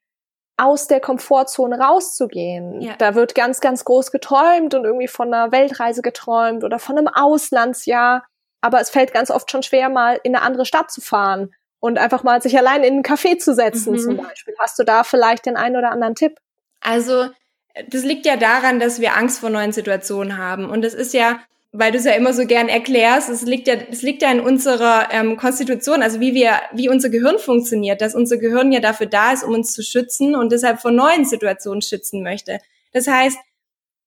aus 0.56 0.88
der 0.88 1.00
Komfortzone 1.00 1.78
rauszugehen. 1.78 2.82
Ja. 2.82 2.94
Da 2.98 3.14
wird 3.14 3.34
ganz, 3.34 3.60
ganz 3.60 3.84
groß 3.84 4.10
geträumt 4.10 4.74
und 4.74 4.84
irgendwie 4.84 5.08
von 5.08 5.32
einer 5.32 5.52
Weltreise 5.52 6.02
geträumt 6.02 6.64
oder 6.64 6.78
von 6.78 6.98
einem 6.98 7.08
Auslandsjahr. 7.08 8.24
Aber 8.60 8.80
es 8.80 8.90
fällt 8.90 9.14
ganz 9.14 9.30
oft 9.30 9.50
schon 9.50 9.62
schwer, 9.62 9.88
mal 9.88 10.20
in 10.22 10.36
eine 10.36 10.44
andere 10.44 10.66
Stadt 10.66 10.90
zu 10.90 11.00
fahren 11.00 11.54
und 11.78 11.96
einfach 11.98 12.24
mal 12.24 12.42
sich 12.42 12.58
allein 12.58 12.82
in 12.82 12.94
einen 12.94 13.02
Café 13.02 13.38
zu 13.38 13.54
setzen, 13.54 13.94
mhm. 13.94 13.98
zum 13.98 14.16
Beispiel. 14.18 14.54
Hast 14.58 14.78
du 14.78 14.84
da 14.84 15.02
vielleicht 15.02 15.46
den 15.46 15.56
einen 15.56 15.76
oder 15.76 15.92
anderen 15.92 16.14
Tipp? 16.14 16.38
Also, 16.80 17.30
das 17.88 18.02
liegt 18.02 18.26
ja 18.26 18.36
daran, 18.36 18.80
dass 18.80 19.00
wir 19.00 19.16
Angst 19.16 19.40
vor 19.40 19.48
neuen 19.48 19.72
Situationen 19.72 20.36
haben. 20.36 20.68
Und 20.68 20.84
es 20.84 20.92
ist 20.92 21.14
ja 21.14 21.40
weil 21.72 21.92
du 21.92 21.98
es 21.98 22.04
ja 22.04 22.12
immer 22.12 22.32
so 22.32 22.46
gern 22.46 22.68
erklärst, 22.68 23.28
es 23.28 23.42
liegt 23.42 23.68
ja, 23.68 23.74
es 23.74 24.02
liegt 24.02 24.22
ja 24.22 24.32
in 24.32 24.40
unserer 24.40 25.08
ähm, 25.12 25.36
Konstitution, 25.36 26.02
also 26.02 26.18
wie 26.18 26.34
wir, 26.34 26.54
wie 26.72 26.88
unser 26.88 27.10
Gehirn 27.10 27.38
funktioniert, 27.38 28.00
dass 28.00 28.14
unser 28.14 28.38
Gehirn 28.38 28.72
ja 28.72 28.80
dafür 28.80 29.06
da 29.06 29.32
ist, 29.32 29.44
um 29.44 29.54
uns 29.54 29.72
zu 29.72 29.82
schützen 29.82 30.34
und 30.34 30.50
deshalb 30.50 30.80
vor 30.80 30.90
neuen 30.90 31.24
Situationen 31.24 31.82
schützen 31.82 32.22
möchte. 32.22 32.58
Das 32.92 33.06
heißt, 33.06 33.38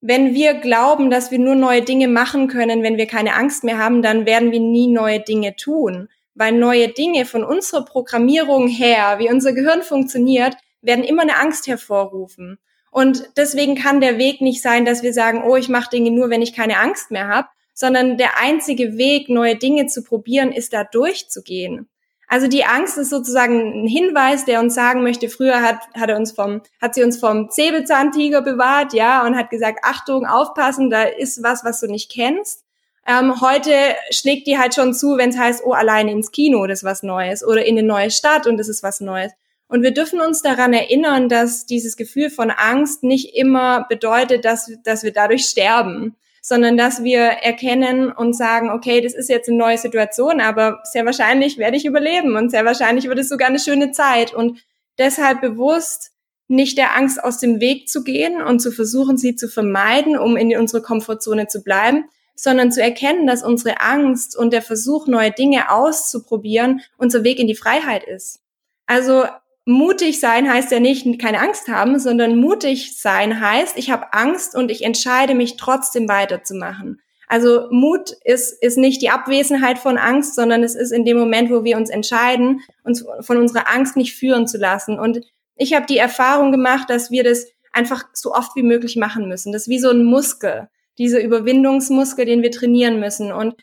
wenn 0.01 0.33
wir 0.33 0.55
glauben, 0.55 1.09
dass 1.09 1.31
wir 1.31 1.39
nur 1.39 1.55
neue 1.55 1.81
Dinge 1.81 2.09
machen 2.09 2.49
können, 2.49 2.83
wenn 2.83 2.97
wir 2.97 3.07
keine 3.07 3.35
Angst 3.35 3.63
mehr 3.63 3.77
haben, 3.77 4.01
dann 4.01 4.25
werden 4.25 4.51
wir 4.51 4.59
nie 4.59 4.87
neue 4.87 5.21
Dinge 5.21 5.55
tun. 5.55 6.09
Weil 6.35 6.51
neue 6.51 6.89
Dinge 6.89 7.25
von 7.25 7.45
unserer 7.45 7.85
Programmierung 7.85 8.67
her, 8.67 9.19
wie 9.19 9.29
unser 9.29 9.53
Gehirn 9.53 9.81
funktioniert, 9.81 10.57
werden 10.81 11.05
immer 11.05 11.21
eine 11.21 11.39
Angst 11.39 11.67
hervorrufen. 11.67 12.59
Und 12.93 13.27
deswegen 13.37 13.73
kann 13.73 14.01
der 14.01 14.19
Weg 14.19 14.39
nicht 14.39 14.61
sein, 14.61 14.85
dass 14.85 15.01
wir 15.01 15.13
sagen, 15.13 15.43
oh, 15.43 15.55
ich 15.55 15.67
mache 15.67 15.89
Dinge 15.89 16.11
nur, 16.11 16.29
wenn 16.29 16.43
ich 16.43 16.53
keine 16.53 16.77
Angst 16.77 17.09
mehr 17.09 17.27
habe, 17.27 17.47
sondern 17.73 18.17
der 18.17 18.39
einzige 18.39 18.97
Weg, 18.97 19.29
neue 19.29 19.55
Dinge 19.55 19.87
zu 19.87 20.03
probieren, 20.03 20.51
ist 20.51 20.73
da 20.73 20.83
durchzugehen. 20.83 21.89
Also 22.27 22.47
die 22.47 22.65
Angst 22.65 22.99
ist 22.99 23.09
sozusagen 23.09 23.83
ein 23.83 23.87
Hinweis, 23.87 24.45
der 24.45 24.59
uns 24.59 24.75
sagen 24.75 25.01
möchte, 25.01 25.27
früher 25.29 25.61
hat, 25.61 25.79
hat 25.95 26.09
er 26.09 26.17
uns 26.17 26.33
vom, 26.33 26.61
hat 26.79 26.93
sie 26.93 27.03
uns 27.03 27.17
vom 27.17 27.47
Säbelzahntiger 27.49 28.43
bewahrt, 28.43 28.93
ja, 28.93 29.25
und 29.25 29.35
hat 29.35 29.49
gesagt, 29.49 29.79
Achtung, 29.83 30.27
aufpassen, 30.27 30.91
da 30.91 31.03
ist 31.03 31.41
was, 31.41 31.65
was 31.65 31.79
du 31.79 31.87
nicht 31.87 32.11
kennst. 32.11 32.63
Ähm, 33.07 33.41
heute 33.41 33.73
schlägt 34.11 34.45
die 34.45 34.59
halt 34.59 34.75
schon 34.75 34.93
zu, 34.93 35.17
wenn 35.17 35.31
es 35.31 35.37
heißt, 35.37 35.63
oh, 35.65 35.73
alleine 35.73 36.11
ins 36.11 36.31
Kino, 36.31 36.65
das 36.67 36.79
ist 36.79 36.85
was 36.85 37.01
Neues, 37.01 37.43
oder 37.43 37.65
in 37.65 37.77
eine 37.77 37.85
neue 37.85 38.11
Stadt 38.11 38.45
und 38.45 38.57
das 38.57 38.69
ist 38.69 38.83
was 38.83 39.01
Neues. 39.01 39.31
Und 39.73 39.81
wir 39.81 39.91
dürfen 39.91 40.21
uns 40.21 40.43
daran 40.43 40.71
erinnern, 40.71 41.29
dass 41.29 41.65
dieses 41.65 41.97
Gefühl 41.97 42.29
von 42.29 42.51
Angst 42.51 43.01
nicht 43.01 43.35
immer 43.35 43.87
bedeutet, 43.89 44.45
dass, 44.45 44.71
dass 44.83 45.01
wir 45.01 45.11
dadurch 45.11 45.45
sterben, 45.45 46.15
sondern 46.43 46.77
dass 46.77 47.03
wir 47.03 47.21
erkennen 47.21 48.11
und 48.11 48.37
sagen, 48.37 48.69
okay, 48.69 49.01
das 49.01 49.15
ist 49.15 49.29
jetzt 49.29 49.49
eine 49.49 49.57
neue 49.57 49.79
Situation, 49.79 50.41
aber 50.41 50.81
sehr 50.83 51.07
wahrscheinlich 51.07 51.57
werde 51.57 51.75
ich 51.75 51.85
überleben 51.85 52.35
und 52.35 52.51
sehr 52.51 52.65
wahrscheinlich 52.65 53.05
wird 53.07 53.17
es 53.17 53.29
sogar 53.29 53.47
eine 53.47 53.57
schöne 53.57 53.89
Zeit 53.89 54.31
und 54.31 54.63
deshalb 54.99 55.41
bewusst 55.41 56.11
nicht 56.47 56.77
der 56.77 56.95
Angst 56.95 57.23
aus 57.23 57.39
dem 57.39 57.59
Weg 57.59 57.89
zu 57.89 58.03
gehen 58.03 58.43
und 58.43 58.59
zu 58.59 58.71
versuchen, 58.71 59.17
sie 59.17 59.35
zu 59.35 59.47
vermeiden, 59.47 60.19
um 60.19 60.37
in 60.37 60.55
unsere 60.55 60.83
Komfortzone 60.83 61.47
zu 61.47 61.63
bleiben, 61.63 62.05
sondern 62.35 62.71
zu 62.71 62.79
erkennen, 62.79 63.25
dass 63.25 63.41
unsere 63.41 63.81
Angst 63.81 64.37
und 64.37 64.53
der 64.53 64.61
Versuch, 64.61 65.07
neue 65.07 65.31
Dinge 65.31 65.71
auszuprobieren, 65.71 66.81
unser 66.99 67.23
Weg 67.23 67.39
in 67.39 67.47
die 67.47 67.55
Freiheit 67.55 68.03
ist. 68.03 68.39
Also 68.85 69.23
mutig 69.65 70.19
sein 70.19 70.51
heißt 70.51 70.71
ja 70.71 70.79
nicht 70.79 71.19
keine 71.19 71.39
Angst 71.39 71.67
haben, 71.67 71.99
sondern 71.99 72.37
mutig 72.37 72.99
sein 72.99 73.39
heißt, 73.39 73.77
ich 73.77 73.91
habe 73.91 74.13
Angst 74.13 74.55
und 74.55 74.71
ich 74.71 74.83
entscheide 74.83 75.35
mich 75.35 75.57
trotzdem 75.57 76.07
weiterzumachen. 76.09 77.01
Also 77.27 77.67
Mut 77.71 78.11
ist, 78.23 78.61
ist 78.61 78.77
nicht 78.77 79.01
die 79.01 79.09
Abwesenheit 79.09 79.79
von 79.79 79.97
Angst, 79.97 80.35
sondern 80.35 80.63
es 80.63 80.75
ist 80.75 80.91
in 80.91 81.05
dem 81.05 81.17
Moment, 81.17 81.49
wo 81.49 81.63
wir 81.63 81.77
uns 81.77 81.89
entscheiden, 81.89 82.61
uns 82.83 83.05
von 83.21 83.37
unserer 83.37 83.69
Angst 83.73 83.95
nicht 83.95 84.15
führen 84.15 84.47
zu 84.47 84.57
lassen. 84.57 84.99
Und 84.99 85.21
ich 85.55 85.73
habe 85.73 85.85
die 85.85 85.97
Erfahrung 85.97 86.51
gemacht, 86.51 86.89
dass 86.89 87.09
wir 87.09 87.23
das 87.23 87.47
einfach 87.71 88.03
so 88.13 88.33
oft 88.33 88.55
wie 88.55 88.63
möglich 88.63 88.97
machen 88.97 89.27
müssen. 89.27 89.51
Das 89.51 89.63
ist 89.63 89.69
wie 89.69 89.79
so 89.79 89.89
ein 89.89 90.03
Muskel, 90.03 90.69
dieser 90.97 91.23
Überwindungsmuskel, 91.23 92.25
den 92.25 92.43
wir 92.43 92.51
trainieren 92.51 92.99
müssen. 92.99 93.31
Und 93.31 93.55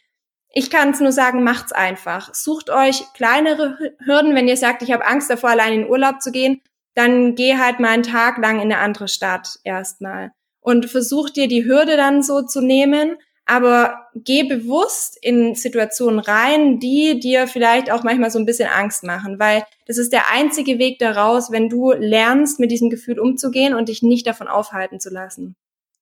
ich 0.53 0.71
kann 0.71 0.91
es 0.91 1.01
nur 1.01 1.13
sagen, 1.13 1.45
macht's 1.45 1.73
einfach. 1.73 2.35
Sucht 2.35 2.71
euch 2.71 3.05
kleinere 3.15 3.79
Hürden, 4.05 4.35
wenn 4.35 4.49
ihr 4.49 4.57
sagt, 4.57 4.83
ich 4.83 4.93
habe 4.93 5.07
Angst 5.07 5.31
davor, 5.31 5.51
allein 5.51 5.73
in 5.73 5.89
Urlaub 5.89 6.21
zu 6.21 6.33
gehen, 6.33 6.61
dann 6.95 7.35
geh 7.35 7.57
halt 7.57 7.79
mal 7.79 7.91
einen 7.91 8.03
Tag 8.03 8.39
lang 8.39 8.57
in 8.57 8.73
eine 8.73 8.79
andere 8.79 9.09
Stadt 9.09 9.59
erstmal 9.63 10.33
und 10.61 10.87
versuch 10.87 11.31
dir 11.31 11.49
die 11.49 11.65
Hürde 11.65 11.97
dann 11.97 12.23
so 12.23 12.43
zu 12.43 12.61
nehmen, 12.61 13.17
aber 13.47 14.07
geh 14.15 14.43
bewusst 14.45 15.19
in 15.21 15.55
Situationen 15.55 16.21
rein, 16.21 16.79
die 16.79 17.19
dir 17.19 17.47
vielleicht 17.47 17.91
auch 17.91 18.03
manchmal 18.03 18.31
so 18.31 18.39
ein 18.39 18.47
bisschen 18.47 18.69
Angst 18.69 19.03
machen, 19.03 19.39
weil 19.39 19.65
das 19.87 19.99
ist 19.99 20.13
der 20.13 20.31
einzige 20.31 20.79
Weg 20.79 20.99
daraus, 20.99 21.51
wenn 21.51 21.69
du 21.69 21.93
lernst, 21.93 22.61
mit 22.61 22.71
diesem 22.71 22.91
Gefühl 22.91 23.19
umzugehen 23.19 23.75
und 23.75 23.89
dich 23.89 24.03
nicht 24.03 24.27
davon 24.27 24.47
aufhalten 24.47 25.01
zu 25.01 25.11
lassen. 25.11 25.57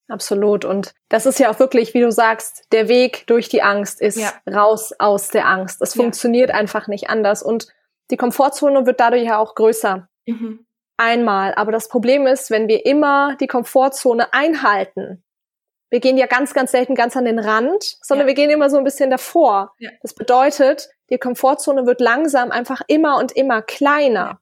Absolut. 0.09 0.65
Und 0.65 0.95
das 1.09 1.27
ist 1.27 1.39
ja 1.39 1.51
auch 1.51 1.59
wirklich, 1.59 1.93
wie 1.95 2.01
du 2.01 2.11
sagst, 2.11 2.65
der 2.73 2.89
Weg 2.89 3.27
durch 3.27 3.49
die 3.49 3.63
Angst 3.63 4.01
ist 4.01 4.19
ja. 4.19 4.33
raus 4.51 4.93
aus 4.99 5.29
der 5.29 5.47
Angst. 5.47 5.83
Es 5.83 5.95
ja. 5.95 6.03
funktioniert 6.03 6.51
einfach 6.51 6.89
nicht 6.89 7.11
anders. 7.11 7.43
Und 7.43 7.69
die 8.11 8.17
Komfortzone 8.17 8.87
wird 8.87 9.01
dadurch 9.01 9.25
ja 9.25 9.39
auch 9.39 9.55
größer. 9.55 10.09
Mhm. 10.27 10.67
Einmal. 10.97 11.55
Aber 11.55 11.73
das 11.73 11.89
Problem 11.89 12.27
ist, 12.27 12.51
wenn 12.51 12.69
wir 12.69 12.87
immer 12.87 13.37
die 13.37 13.47
Komfortzone 13.47 14.33
einhalten, 14.33 15.23
wir 15.91 16.01
gehen 16.01 16.19
ja 16.19 16.27
ganz, 16.27 16.53
ganz 16.53 16.73
selten 16.73 16.95
ganz 16.95 17.17
an 17.17 17.25
den 17.25 17.39
Rand, 17.39 17.97
sondern 18.03 18.27
ja. 18.27 18.29
wir 18.29 18.35
gehen 18.35 18.51
immer 18.51 18.69
so 18.69 18.79
ein 18.79 18.85
bisschen 18.85 19.11
davor. 19.11 19.75
Das 20.03 20.15
bedeutet, 20.15 20.89
die 21.11 21.19
Komfortzone 21.19 21.87
wird 21.87 22.01
langsam 22.01 22.51
einfach 22.51 22.83
immer 22.89 23.19
und 23.19 23.33
immer 23.33 23.63
kleiner. 23.63 24.41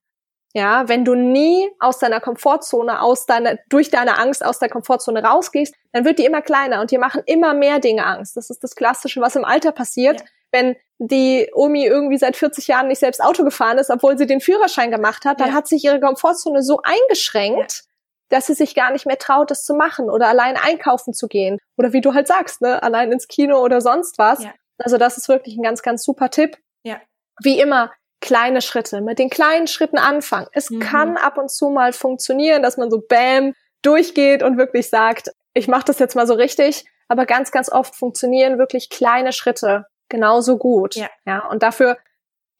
Ja, 0.56 0.88
wenn 0.88 1.04
du 1.04 1.14
nie 1.14 1.70
aus 1.80 1.98
deiner 1.98 2.18
Komfortzone, 2.18 3.02
aus 3.02 3.26
deiner, 3.26 3.58
durch 3.68 3.90
deine 3.90 4.16
Angst 4.16 4.42
aus 4.42 4.58
der 4.58 4.70
Komfortzone 4.70 5.22
rausgehst, 5.22 5.74
dann 5.92 6.06
wird 6.06 6.18
die 6.18 6.24
immer 6.24 6.40
kleiner 6.40 6.80
und 6.80 6.90
dir 6.90 6.98
machen 6.98 7.22
immer 7.26 7.52
mehr 7.52 7.78
Dinge 7.78 8.06
Angst. 8.06 8.38
Das 8.38 8.48
ist 8.48 8.64
das 8.64 8.74
Klassische, 8.74 9.20
was 9.20 9.36
im 9.36 9.44
Alter 9.44 9.72
passiert, 9.72 10.20
ja. 10.20 10.26
wenn 10.52 10.76
die 10.96 11.50
Omi 11.52 11.84
irgendwie 11.84 12.16
seit 12.16 12.36
40 12.36 12.68
Jahren 12.68 12.88
nicht 12.88 13.00
selbst 13.00 13.22
Auto 13.22 13.44
gefahren 13.44 13.76
ist, 13.76 13.90
obwohl 13.90 14.16
sie 14.16 14.24
den 14.24 14.40
Führerschein 14.40 14.90
gemacht 14.90 15.26
hat, 15.26 15.40
dann 15.40 15.50
ja. 15.50 15.54
hat 15.54 15.68
sich 15.68 15.84
ihre 15.84 16.00
Komfortzone 16.00 16.62
so 16.62 16.80
eingeschränkt, 16.82 17.72
ja. 17.72 17.90
dass 18.30 18.46
sie 18.46 18.54
sich 18.54 18.74
gar 18.74 18.92
nicht 18.92 19.04
mehr 19.04 19.18
traut, 19.18 19.50
das 19.50 19.62
zu 19.62 19.74
machen 19.74 20.08
oder 20.08 20.26
allein 20.28 20.56
einkaufen 20.56 21.12
zu 21.12 21.28
gehen. 21.28 21.58
Oder 21.76 21.92
wie 21.92 22.00
du 22.00 22.14
halt 22.14 22.28
sagst, 22.28 22.62
ne, 22.62 22.82
allein 22.82 23.12
ins 23.12 23.28
Kino 23.28 23.58
oder 23.58 23.82
sonst 23.82 24.16
was. 24.16 24.42
Also 24.78 24.96
das 24.96 25.18
ist 25.18 25.28
wirklich 25.28 25.58
ein 25.58 25.62
ganz, 25.62 25.82
ganz 25.82 26.02
super 26.02 26.30
Tipp. 26.30 26.56
Ja. 26.82 26.98
Wie 27.42 27.60
immer, 27.60 27.92
kleine 28.20 28.62
Schritte, 28.62 29.00
mit 29.00 29.18
den 29.18 29.30
kleinen 29.30 29.66
Schritten 29.66 29.98
anfangen. 29.98 30.48
Es 30.52 30.70
mhm. 30.70 30.80
kann 30.80 31.16
ab 31.16 31.38
und 31.38 31.50
zu 31.50 31.68
mal 31.70 31.92
funktionieren, 31.92 32.62
dass 32.62 32.76
man 32.76 32.90
so 32.90 33.00
bam 33.06 33.54
durchgeht 33.82 34.42
und 34.42 34.58
wirklich 34.58 34.88
sagt, 34.88 35.30
ich 35.54 35.68
mache 35.68 35.84
das 35.86 35.98
jetzt 35.98 36.16
mal 36.16 36.26
so 36.26 36.34
richtig, 36.34 36.84
aber 37.08 37.26
ganz, 37.26 37.50
ganz 37.52 37.70
oft 37.70 37.94
funktionieren 37.94 38.58
wirklich 38.58 38.90
kleine 38.90 39.32
Schritte 39.32 39.86
genauso 40.08 40.56
gut. 40.58 40.96
Ja. 40.96 41.08
ja 41.24 41.46
und 41.48 41.62
dafür, 41.62 41.98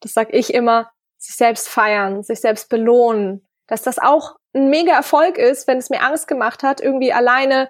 das 0.01 0.13
sag 0.13 0.33
ich 0.33 0.53
immer, 0.53 0.91
sich 1.17 1.35
selbst 1.35 1.67
feiern, 1.67 2.23
sich 2.23 2.39
selbst 2.39 2.69
belohnen, 2.69 3.45
dass 3.67 3.81
das 3.81 3.99
auch 3.99 4.35
ein 4.53 4.69
mega 4.69 4.93
Erfolg 4.93 5.37
ist, 5.37 5.67
wenn 5.67 5.77
es 5.77 5.89
mir 5.89 6.01
Angst 6.01 6.27
gemacht 6.27 6.63
hat, 6.63 6.81
irgendwie 6.81 7.11
alleine 7.11 7.69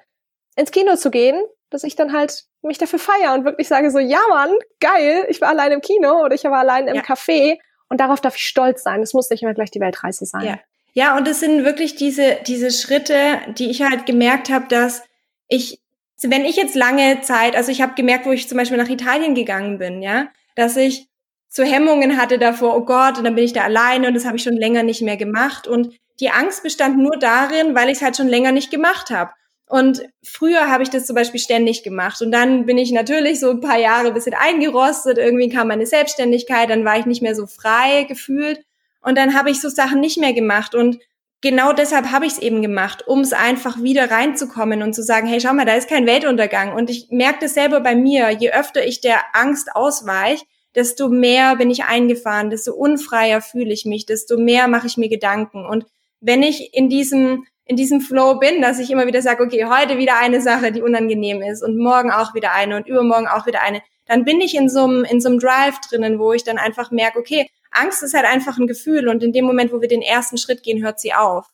ins 0.56 0.72
Kino 0.72 0.96
zu 0.96 1.12
gehen, 1.12 1.42
dass 1.70 1.84
ich 1.84 1.96
dann 1.96 2.14
halt 2.14 2.46
mich 2.62 2.78
dafür 2.78 3.00
feiere 3.00 3.34
und 3.34 3.46
wirklich 3.46 3.68
sage 3.68 3.92
so, 3.92 4.00
ja 4.00 4.20
Mann, 4.30 4.54
geil, 4.80 5.26
ich 5.30 5.42
war 5.42 5.50
allein 5.50 5.72
im 5.72 5.82
Kino 5.82 6.24
oder 6.24 6.36
ich 6.36 6.44
war 6.44 6.60
allein 6.60 6.88
im 6.88 6.96
ja. 6.96 7.02
Café 7.02 7.60
und 7.90 8.00
darauf 8.00 8.22
darf 8.22 8.36
ich 8.36 8.44
stolz 8.44 8.84
sein. 8.84 9.02
Es 9.02 9.14
muss 9.14 9.30
nicht 9.30 9.44
immer 9.44 9.54
gleich 9.54 9.72
die 9.72 9.80
Weltreise 9.80 10.26
sein. 10.26 10.46
Ja. 10.46 10.60
Ja, 10.94 11.16
und 11.16 11.28
es 11.28 11.40
sind 11.40 11.64
wirklich 11.64 11.96
diese, 11.96 12.40
diese 12.48 12.72
Schritte, 12.72 13.40
die 13.60 13.70
ich 13.70 13.84
halt 13.84 14.08
gemerkt 14.08 14.50
habe, 14.50 14.66
dass 14.68 15.04
ich, 15.48 15.80
wenn 16.24 16.44
ich 16.44 16.56
jetzt 16.56 16.74
lange 16.74 17.22
Zeit, 17.22 17.56
also 17.56 17.72
ich 17.72 17.84
habe 17.84 17.94
gemerkt, 17.94 18.26
wo 18.26 18.32
ich 18.32 18.50
zum 18.50 18.58
Beispiel 18.58 18.80
nach 18.80 18.90
Italien 18.90 19.36
gegangen 19.36 19.78
bin, 19.78 20.02
ja, 20.02 20.30
dass 20.56 20.76
ich 20.76 21.08
so 21.50 21.62
Hemmungen 21.64 22.18
hatte 22.18 22.40
davor, 22.40 22.76
oh 22.76 22.82
Gott, 22.82 23.20
und 23.20 23.26
dann 23.26 23.36
bin 23.36 23.44
ich 23.44 23.54
da 23.54 23.62
alleine 23.64 24.08
und 24.08 24.16
das 24.16 24.26
habe 24.26 24.38
ich 24.38 24.44
schon 24.44 24.58
länger 24.58 24.82
nicht 24.82 25.04
mehr 25.04 25.18
gemacht. 25.18 25.68
Und 25.68 25.94
die 26.20 26.32
Angst 26.32 26.64
bestand 26.64 26.98
nur 26.98 27.18
darin, 27.18 27.76
weil 27.76 27.90
ich 27.90 27.98
es 27.98 28.02
halt 28.02 28.18
schon 28.18 28.28
länger 28.28 28.52
nicht 28.52 28.72
gemacht 28.72 29.12
habe. 29.12 29.32
Und 29.70 30.02
früher 30.24 30.72
habe 30.72 30.84
ich 30.84 30.90
das 30.90 31.06
zum 31.06 31.16
Beispiel 31.16 31.42
ständig 31.42 31.84
gemacht. 31.84 32.22
Und 32.22 32.32
dann 32.32 32.66
bin 32.66 32.78
ich 32.78 32.92
natürlich 32.92 33.40
so 33.42 33.50
ein 33.50 33.60
paar 33.60 33.78
Jahre 33.78 34.08
ein 34.08 34.14
bisschen 34.14 34.34
eingerostet. 34.34 35.18
Irgendwie 35.18 35.50
kam 35.50 35.68
meine 35.68 35.86
Selbstständigkeit, 35.86 36.70
dann 36.70 36.86
war 36.86 36.98
ich 36.98 37.06
nicht 37.06 37.22
mehr 37.22 37.36
so 37.36 37.48
frei 37.48 38.04
gefühlt. 38.04 38.62
Und 39.02 39.18
dann 39.18 39.34
habe 39.34 39.52
ich 39.52 39.60
so 39.60 39.68
Sachen 39.68 40.00
nicht 40.00 40.18
mehr 40.18 40.32
gemacht. 40.32 40.74
Und 40.74 41.00
genau 41.42 41.74
deshalb 41.74 42.12
habe 42.12 42.26
ich 42.26 42.34
es 42.34 42.40
eben 42.40 42.62
gemacht, 42.62 43.08
um 43.08 43.20
es 43.20 43.34
einfach 43.34 43.84
wieder 43.84 44.10
reinzukommen 44.10 44.82
und 44.82 44.94
zu 44.94 45.04
sagen, 45.04 45.28
hey, 45.28 45.42
schau 45.42 45.54
mal, 45.54 45.66
da 45.66 45.76
ist 45.76 45.90
kein 45.90 46.06
Weltuntergang. 46.06 46.74
Und 46.74 46.90
ich 46.90 47.08
merke 47.10 47.40
das 47.42 47.54
selber 47.54 47.82
bei 47.82 47.96
mir. 47.96 48.30
Je 48.32 48.52
öfter 48.52 48.86
ich 48.86 49.02
der 49.02 49.20
Angst 49.34 49.76
ausweiche, 49.76 50.46
desto 50.76 51.10
mehr 51.10 51.58
bin 51.58 51.70
ich 51.70 51.84
eingefahren, 51.84 52.50
desto 52.50 52.74
unfreier 52.74 53.42
fühle 53.42 53.74
ich 53.74 53.84
mich, 53.84 54.06
desto 54.06 54.38
mehr 54.38 54.70
mache 54.70 54.88
ich 54.88 54.96
mir 54.96 55.10
Gedanken. 55.10 55.66
Und 55.66 55.86
wenn 56.22 56.42
ich 56.42 56.74
in 56.74 56.88
diesem 56.88 57.46
in 57.68 57.76
diesem 57.76 58.02
Flow 58.02 58.36
bin, 58.36 58.62
dass 58.62 58.80
ich 58.80 58.90
immer 58.90 59.08
wieder 59.08 59.22
sage, 59.22 59.44
okay, 59.44 59.66
heute 59.66 59.98
wieder 59.98 60.18
eine 60.20 60.42
Sache, 60.42 60.72
die 60.72 60.82
unangenehm 60.82 61.42
ist 61.42 61.62
und 61.62 61.78
morgen 61.78 62.12
auch 62.12 62.34
wieder 62.34 62.54
eine 62.54 62.78
und 62.78 62.88
übermorgen 62.88 63.28
auch 63.28 63.46
wieder 63.46 63.62
eine, 63.62 63.82
dann 64.06 64.24
bin 64.24 64.40
ich 64.40 64.56
in 64.56 64.70
so 64.70 64.86
einem, 64.86 65.04
in 65.04 65.20
so 65.20 65.30
einem 65.30 65.40
Drive 65.40 65.80
drinnen, 65.82 66.18
wo 66.20 66.34
ich 66.34 66.44
dann 66.44 66.58
einfach 66.58 66.92
merke, 66.92 67.20
okay, 67.20 67.50
Angst 67.72 68.04
ist 68.04 68.14
halt 68.14 68.26
einfach 68.26 68.58
ein 68.58 68.68
Gefühl 68.68 69.10
und 69.10 69.24
in 69.24 69.34
dem 69.34 69.46
Moment, 69.46 69.74
wo 69.74 69.82
wir 69.82 69.90
den 69.90 70.02
ersten 70.02 70.38
Schritt 70.38 70.64
gehen, 70.64 70.84
hört 70.84 71.00
sie 71.00 71.14
auf. 71.14 71.48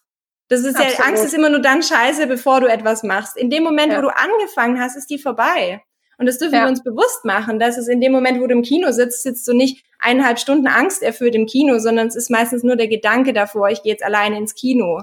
Das 0.49 0.61
ist 0.61 0.75
Absolut. 0.75 0.99
ja, 0.99 1.05
Angst 1.05 1.25
ist 1.25 1.33
immer 1.33 1.49
nur 1.49 1.61
dann 1.61 1.81
scheiße, 1.81 2.27
bevor 2.27 2.61
du 2.61 2.67
etwas 2.67 3.01
machst. 3.01 3.35
In 3.37 3.49
dem 3.49 3.63
Moment, 3.63 3.91
ja. 3.91 3.97
wo 3.97 4.03
du 4.03 4.15
angefangen 4.15 4.79
hast, 4.79 4.95
ist 4.95 5.09
die 5.09 5.17
vorbei. 5.17 5.81
Und 6.19 6.27
das 6.27 6.37
dürfen 6.37 6.55
ja. 6.55 6.61
wir 6.63 6.69
uns 6.69 6.83
bewusst 6.83 7.25
machen, 7.25 7.59
dass 7.59 7.77
es 7.77 7.87
in 7.87 7.99
dem 7.99 8.11
Moment, 8.11 8.39
wo 8.39 8.45
du 8.45 8.53
im 8.53 8.61
Kino 8.61 8.91
sitzt, 8.91 9.23
sitzt 9.23 9.47
du 9.47 9.53
nicht 9.53 9.83
eineinhalb 9.97 10.37
Stunden 10.37 10.67
Angst 10.67 11.01
erfüllt 11.01 11.33
im 11.33 11.47
Kino, 11.47 11.79
sondern 11.79 12.07
es 12.07 12.15
ist 12.15 12.29
meistens 12.29 12.61
nur 12.61 12.75
der 12.75 12.87
Gedanke 12.87 13.33
davor, 13.33 13.69
ich 13.69 13.81
gehe 13.81 13.93
jetzt 13.93 14.03
alleine 14.03 14.37
ins 14.37 14.53
Kino. 14.53 15.01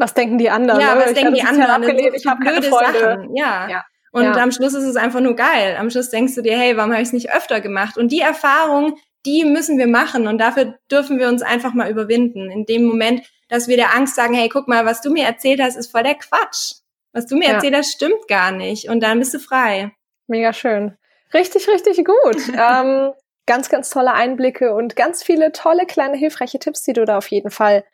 Was 0.00 0.14
denken 0.14 0.38
die 0.38 0.48
anderen? 0.48 0.80
Ja, 0.80 0.94
ne? 0.94 1.02
was 1.02 1.10
ich 1.10 1.18
denken 1.18 1.34
die 1.34 1.42
anderen? 1.42 1.70
Abgelehnt, 1.70 2.16
ich 2.16 2.26
habe 2.26 2.40
blöde 2.40 2.70
Sachen. 2.70 3.36
Ja. 3.36 3.68
ja. 3.68 3.84
Und 4.12 4.24
ja. 4.24 4.32
am 4.32 4.50
Schluss 4.50 4.74
ist 4.74 4.84
es 4.84 4.96
einfach 4.96 5.20
nur 5.20 5.36
geil. 5.36 5.76
Am 5.78 5.90
Schluss 5.90 6.08
denkst 6.08 6.34
du 6.34 6.42
dir, 6.42 6.56
hey, 6.56 6.76
warum 6.76 6.90
habe 6.92 7.02
ich 7.02 7.08
es 7.08 7.12
nicht 7.12 7.32
öfter 7.32 7.60
gemacht? 7.60 7.98
Und 7.98 8.10
die 8.10 8.20
Erfahrung, 8.20 8.96
die 9.26 9.44
müssen 9.44 9.78
wir 9.78 9.86
machen 9.86 10.26
und 10.26 10.38
dafür 10.38 10.78
dürfen 10.90 11.18
wir 11.18 11.28
uns 11.28 11.42
einfach 11.42 11.74
mal 11.74 11.90
überwinden. 11.90 12.50
In 12.50 12.64
dem 12.64 12.84
Moment, 12.84 13.22
dass 13.48 13.68
wir 13.68 13.76
der 13.76 13.94
Angst 13.94 14.14
sagen, 14.14 14.34
hey, 14.34 14.48
guck 14.48 14.68
mal, 14.68 14.86
was 14.86 15.02
du 15.02 15.10
mir 15.10 15.26
erzählt 15.26 15.60
hast, 15.60 15.76
ist 15.76 15.92
voll 15.92 16.02
der 16.02 16.14
Quatsch. 16.14 16.76
Was 17.12 17.26
du 17.26 17.36
mir 17.36 17.48
ja. 17.48 17.54
erzählt 17.54 17.76
hast, 17.76 17.92
stimmt 17.92 18.26
gar 18.26 18.52
nicht. 18.52 18.88
Und 18.88 19.02
dann 19.02 19.18
bist 19.18 19.34
du 19.34 19.38
frei. 19.38 19.92
Mega 20.26 20.52
schön. 20.52 20.96
Richtig, 21.34 21.68
richtig 21.68 22.04
gut. 22.04 22.36
ähm, 22.58 23.12
ganz, 23.46 23.68
ganz 23.68 23.90
tolle 23.90 24.12
Einblicke 24.12 24.74
und 24.74 24.96
ganz 24.96 25.22
viele 25.22 25.52
tolle 25.52 25.86
kleine 25.86 26.16
hilfreiche 26.16 26.58
Tipps, 26.58 26.82
die 26.82 26.92
du 26.92 27.04
da 27.04 27.18
auf 27.18 27.28
jeden 27.28 27.50
Fall 27.50 27.84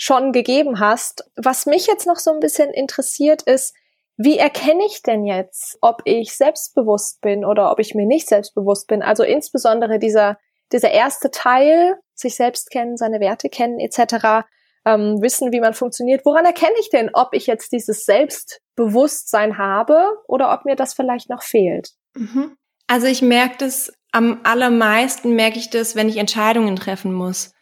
schon 0.00 0.32
gegeben 0.32 0.80
hast. 0.80 1.30
Was 1.36 1.66
mich 1.66 1.86
jetzt 1.86 2.06
noch 2.06 2.16
so 2.16 2.32
ein 2.32 2.40
bisschen 2.40 2.70
interessiert 2.70 3.42
ist, 3.42 3.74
wie 4.16 4.38
erkenne 4.38 4.84
ich 4.86 5.02
denn 5.02 5.26
jetzt, 5.26 5.76
ob 5.82 6.00
ich 6.06 6.34
selbstbewusst 6.34 7.20
bin 7.20 7.44
oder 7.44 7.70
ob 7.70 7.78
ich 7.80 7.94
mir 7.94 8.06
nicht 8.06 8.26
selbstbewusst 8.26 8.86
bin? 8.86 9.02
Also 9.02 9.24
insbesondere 9.24 9.98
dieser, 9.98 10.38
dieser 10.72 10.90
erste 10.90 11.30
Teil, 11.30 11.98
sich 12.14 12.34
selbst 12.34 12.70
kennen, 12.70 12.96
seine 12.96 13.20
Werte 13.20 13.50
kennen 13.50 13.78
etc., 13.78 14.46
ähm, 14.86 15.20
wissen, 15.20 15.52
wie 15.52 15.60
man 15.60 15.74
funktioniert. 15.74 16.24
Woran 16.24 16.46
erkenne 16.46 16.74
ich 16.80 16.88
denn, 16.88 17.10
ob 17.12 17.34
ich 17.34 17.46
jetzt 17.46 17.70
dieses 17.70 18.06
Selbstbewusstsein 18.06 19.58
habe 19.58 20.02
oder 20.26 20.50
ob 20.54 20.64
mir 20.64 20.76
das 20.76 20.94
vielleicht 20.94 21.28
noch 21.28 21.42
fehlt? 21.42 21.90
Mhm. 22.14 22.56
Also 22.86 23.06
ich 23.06 23.20
merke 23.20 23.56
das 23.58 23.92
am 24.12 24.40
allermeisten, 24.44 25.34
merke 25.34 25.58
ich 25.58 25.68
das, 25.68 25.94
wenn 25.94 26.08
ich 26.08 26.16
Entscheidungen 26.16 26.76
treffen 26.76 27.12
muss. 27.12 27.52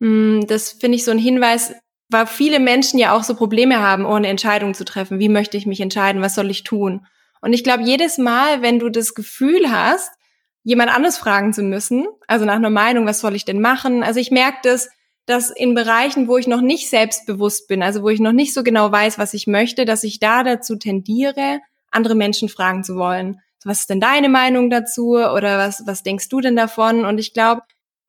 Mm, 0.00 0.40
das 0.46 0.72
finde 0.72 0.96
ich 0.96 1.04
so 1.04 1.12
ein 1.12 1.18
Hinweis, 1.18 1.74
weil 2.10 2.26
viele 2.26 2.60
Menschen 2.60 2.98
ja 2.98 3.12
auch 3.12 3.24
so 3.24 3.34
Probleme 3.34 3.80
haben, 3.80 4.04
ohne 4.04 4.28
Entscheidungen 4.28 4.74
zu 4.74 4.84
treffen. 4.84 5.18
Wie 5.18 5.28
möchte 5.28 5.56
ich 5.56 5.66
mich 5.66 5.80
entscheiden? 5.80 6.22
Was 6.22 6.34
soll 6.34 6.50
ich 6.50 6.62
tun? 6.62 7.06
Und 7.40 7.52
ich 7.52 7.64
glaube, 7.64 7.82
jedes 7.82 8.18
Mal, 8.18 8.62
wenn 8.62 8.78
du 8.78 8.88
das 8.88 9.14
Gefühl 9.14 9.70
hast, 9.70 10.10
jemand 10.62 10.94
anderes 10.94 11.18
fragen 11.18 11.52
zu 11.52 11.62
müssen, 11.62 12.06
also 12.26 12.44
nach 12.44 12.54
einer 12.54 12.70
Meinung, 12.70 13.06
was 13.06 13.20
soll 13.20 13.34
ich 13.34 13.44
denn 13.44 13.60
machen? 13.60 14.02
Also 14.02 14.18
ich 14.18 14.30
merke 14.30 14.58
das, 14.62 14.88
dass 15.26 15.50
in 15.50 15.74
Bereichen, 15.74 16.28
wo 16.28 16.36
ich 16.36 16.46
noch 16.46 16.60
nicht 16.60 16.88
selbstbewusst 16.88 17.68
bin, 17.68 17.82
also 17.82 18.02
wo 18.02 18.08
ich 18.08 18.20
noch 18.20 18.32
nicht 18.32 18.54
so 18.54 18.62
genau 18.62 18.90
weiß, 18.90 19.18
was 19.18 19.34
ich 19.34 19.46
möchte, 19.46 19.84
dass 19.84 20.04
ich 20.04 20.20
da 20.20 20.42
dazu 20.42 20.76
tendiere, 20.76 21.60
andere 21.90 22.14
Menschen 22.14 22.48
fragen 22.48 22.84
zu 22.84 22.96
wollen. 22.96 23.40
Was 23.64 23.80
ist 23.80 23.90
denn 23.90 24.00
deine 24.00 24.28
Meinung 24.28 24.68
dazu 24.68 25.16
oder 25.16 25.58
was, 25.58 25.82
was 25.86 26.02
denkst 26.02 26.28
du 26.28 26.40
denn 26.40 26.56
davon? 26.56 27.06
Und 27.06 27.18
ich 27.18 27.32
glaube, 27.32 27.62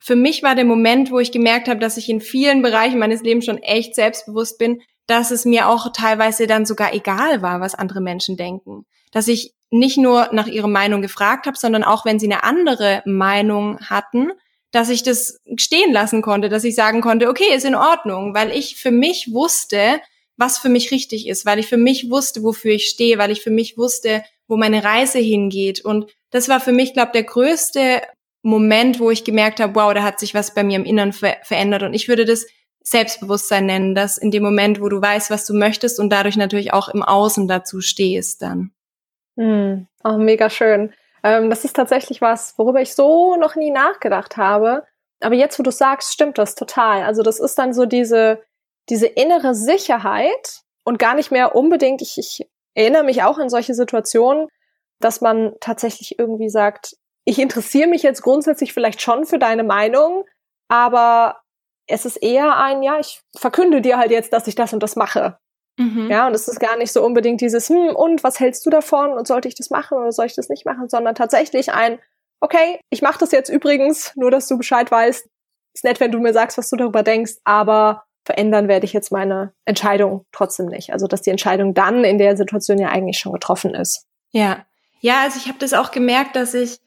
für 0.05 0.15
mich 0.15 0.43
war 0.43 0.53
der 0.53 0.65
Moment, 0.65 1.09
wo 1.09 1.17
ich 1.17 1.31
gemerkt 1.31 1.67
habe, 1.67 1.79
dass 1.79 1.97
ich 1.97 2.09
in 2.09 2.21
vielen 2.21 2.61
Bereichen 2.61 2.99
meines 2.99 3.23
Lebens 3.23 3.45
schon 3.45 3.57
echt 3.57 3.95
selbstbewusst 3.95 4.59
bin, 4.59 4.83
dass 5.07 5.31
es 5.31 5.45
mir 5.45 5.67
auch 5.67 5.91
teilweise 5.93 6.45
dann 6.45 6.67
sogar 6.67 6.93
egal 6.93 7.41
war, 7.41 7.59
was 7.59 7.73
andere 7.73 8.01
Menschen 8.01 8.37
denken. 8.37 8.85
Dass 9.11 9.27
ich 9.27 9.55
nicht 9.71 9.97
nur 9.97 10.29
nach 10.31 10.45
ihrer 10.45 10.67
Meinung 10.67 11.01
gefragt 11.01 11.47
habe, 11.47 11.57
sondern 11.57 11.83
auch 11.83 12.05
wenn 12.05 12.19
sie 12.19 12.27
eine 12.27 12.43
andere 12.43 13.01
Meinung 13.07 13.79
hatten, 13.79 14.29
dass 14.69 14.89
ich 14.89 15.01
das 15.01 15.39
stehen 15.57 15.91
lassen 15.91 16.21
konnte, 16.21 16.49
dass 16.49 16.65
ich 16.65 16.75
sagen 16.75 17.01
konnte, 17.01 17.27
okay, 17.27 17.55
ist 17.55 17.65
in 17.65 17.73
Ordnung, 17.73 18.35
weil 18.35 18.51
ich 18.51 18.75
für 18.75 18.91
mich 18.91 19.33
wusste, 19.33 19.99
was 20.37 20.59
für 20.59 20.69
mich 20.69 20.91
richtig 20.91 21.27
ist, 21.27 21.47
weil 21.47 21.57
ich 21.57 21.65
für 21.65 21.77
mich 21.77 22.11
wusste, 22.11 22.43
wofür 22.43 22.73
ich 22.73 22.89
stehe, 22.89 23.17
weil 23.17 23.31
ich 23.31 23.41
für 23.41 23.49
mich 23.49 23.75
wusste, 23.75 24.23
wo 24.47 24.55
meine 24.55 24.83
Reise 24.83 25.17
hingeht. 25.17 25.83
Und 25.83 26.13
das 26.29 26.47
war 26.47 26.59
für 26.59 26.73
mich, 26.73 26.93
glaube 26.93 27.11
der 27.13 27.23
größte 27.23 28.03
Moment, 28.45 28.99
wo 28.99 29.09
ich 29.09 29.23
gemerkt 29.23 29.59
habe, 29.59 29.73
wow, 29.73 29.91
da 29.91 30.03
hat 30.03 30.19
sich 30.19 30.35
was 30.35 30.53
bei 30.53 30.63
mir 30.63 30.75
im 30.75 30.85
Inneren 30.85 31.13
ver 31.13 31.37
verändert. 31.41 31.81
Und 31.81 31.95
ich 31.95 32.07
würde 32.07 32.25
das 32.25 32.45
Selbstbewusstsein 32.83 33.65
nennen, 33.65 33.95
dass 33.95 34.19
in 34.19 34.29
dem 34.29 34.43
Moment, 34.43 34.79
wo 34.79 34.87
du 34.87 35.01
weißt, 35.01 35.31
was 35.31 35.47
du 35.47 35.55
möchtest 35.55 35.99
und 35.99 36.11
dadurch 36.11 36.37
natürlich 36.37 36.71
auch 36.71 36.87
im 36.89 37.01
Außen 37.01 37.47
dazu 37.47 37.81
stehst 37.81 38.43
dann. 38.43 38.71
Mm, 39.35 39.87
oh, 40.03 40.17
mega 40.17 40.51
schön. 40.51 40.93
Ähm, 41.23 41.49
das 41.49 41.65
ist 41.65 41.75
tatsächlich 41.75 42.21
was, 42.21 42.55
worüber 42.59 42.81
ich 42.81 42.93
so 42.93 43.35
noch 43.35 43.55
nie 43.55 43.71
nachgedacht 43.71 44.37
habe. 44.37 44.83
Aber 45.21 45.33
jetzt, 45.33 45.57
wo 45.57 45.63
du 45.63 45.71
sagst, 45.71 46.13
stimmt 46.13 46.37
das 46.37 46.53
total. 46.53 47.01
Also 47.01 47.23
das 47.23 47.39
ist 47.39 47.55
dann 47.55 47.73
so 47.73 47.87
diese, 47.87 48.43
diese 48.89 49.07
innere 49.07 49.55
Sicherheit 49.55 50.61
und 50.83 50.99
gar 50.99 51.15
nicht 51.15 51.31
mehr 51.31 51.55
unbedingt, 51.55 52.03
ich, 52.03 52.19
ich 52.19 52.47
erinnere 52.75 53.03
mich 53.03 53.23
auch 53.23 53.39
an 53.39 53.49
solche 53.49 53.73
Situationen, 53.73 54.49
dass 54.99 55.19
man 55.19 55.53
tatsächlich 55.61 56.19
irgendwie 56.19 56.49
sagt, 56.49 56.95
ich 57.25 57.39
interessiere 57.39 57.89
mich 57.89 58.03
jetzt 58.03 58.21
grundsätzlich 58.21 58.73
vielleicht 58.73 59.01
schon 59.01 59.25
für 59.25 59.39
deine 59.39 59.63
Meinung, 59.63 60.25
aber 60.69 61.41
es 61.87 62.05
ist 62.05 62.17
eher 62.17 62.57
ein, 62.57 62.83
ja, 62.83 62.99
ich 62.99 63.21
verkünde 63.35 63.81
dir 63.81 63.97
halt 63.97 64.11
jetzt, 64.11 64.33
dass 64.33 64.47
ich 64.47 64.55
das 64.55 64.73
und 64.73 64.81
das 64.81 64.95
mache. 64.95 65.37
Mhm. 65.77 66.09
Ja, 66.09 66.27
und 66.27 66.33
es 66.33 66.47
ist 66.47 66.59
gar 66.59 66.77
nicht 66.77 66.91
so 66.91 67.03
unbedingt 67.03 67.41
dieses, 67.41 67.69
hm, 67.69 67.95
und 67.95 68.23
was 68.23 68.39
hältst 68.39 68.65
du 68.65 68.69
davon 68.69 69.11
und 69.11 69.27
sollte 69.27 69.47
ich 69.47 69.55
das 69.55 69.69
machen 69.69 69.97
oder 69.97 70.11
soll 70.11 70.27
ich 70.27 70.35
das 70.35 70.49
nicht 70.49 70.65
machen, 70.65 70.87
sondern 70.87 71.15
tatsächlich 71.15 71.73
ein, 71.73 71.99
okay, 72.39 72.79
ich 72.89 73.01
mache 73.01 73.19
das 73.19 73.31
jetzt 73.31 73.49
übrigens, 73.49 74.15
nur 74.15 74.31
dass 74.31 74.47
du 74.47 74.57
Bescheid 74.57 74.89
weißt. 74.89 75.27
Ist 75.73 75.83
nett, 75.83 75.99
wenn 75.99 76.11
du 76.11 76.19
mir 76.19 76.31
sagst, 76.31 76.57
was 76.57 76.69
du 76.69 76.77
darüber 76.77 77.03
denkst, 77.03 77.33
aber 77.43 78.05
verändern 78.23 78.67
werde 78.67 78.85
ich 78.85 78.93
jetzt 78.93 79.11
meine 79.11 79.53
Entscheidung 79.65 80.25
trotzdem 80.31 80.67
nicht. 80.67 80.93
Also, 80.93 81.07
dass 81.07 81.21
die 81.21 81.29
Entscheidung 81.29 81.73
dann 81.73 82.03
in 82.03 82.17
der 82.17 82.37
Situation 82.37 82.79
ja 82.79 82.87
eigentlich 82.89 83.19
schon 83.19 83.33
getroffen 83.33 83.75
ist. 83.75 84.05
Ja. 84.31 84.65
Ja, 85.01 85.21
also 85.23 85.37
ich 85.37 85.47
habe 85.47 85.59
das 85.59 85.73
auch 85.73 85.91
gemerkt, 85.91 86.35
dass 86.35 86.53
ich 86.53 86.79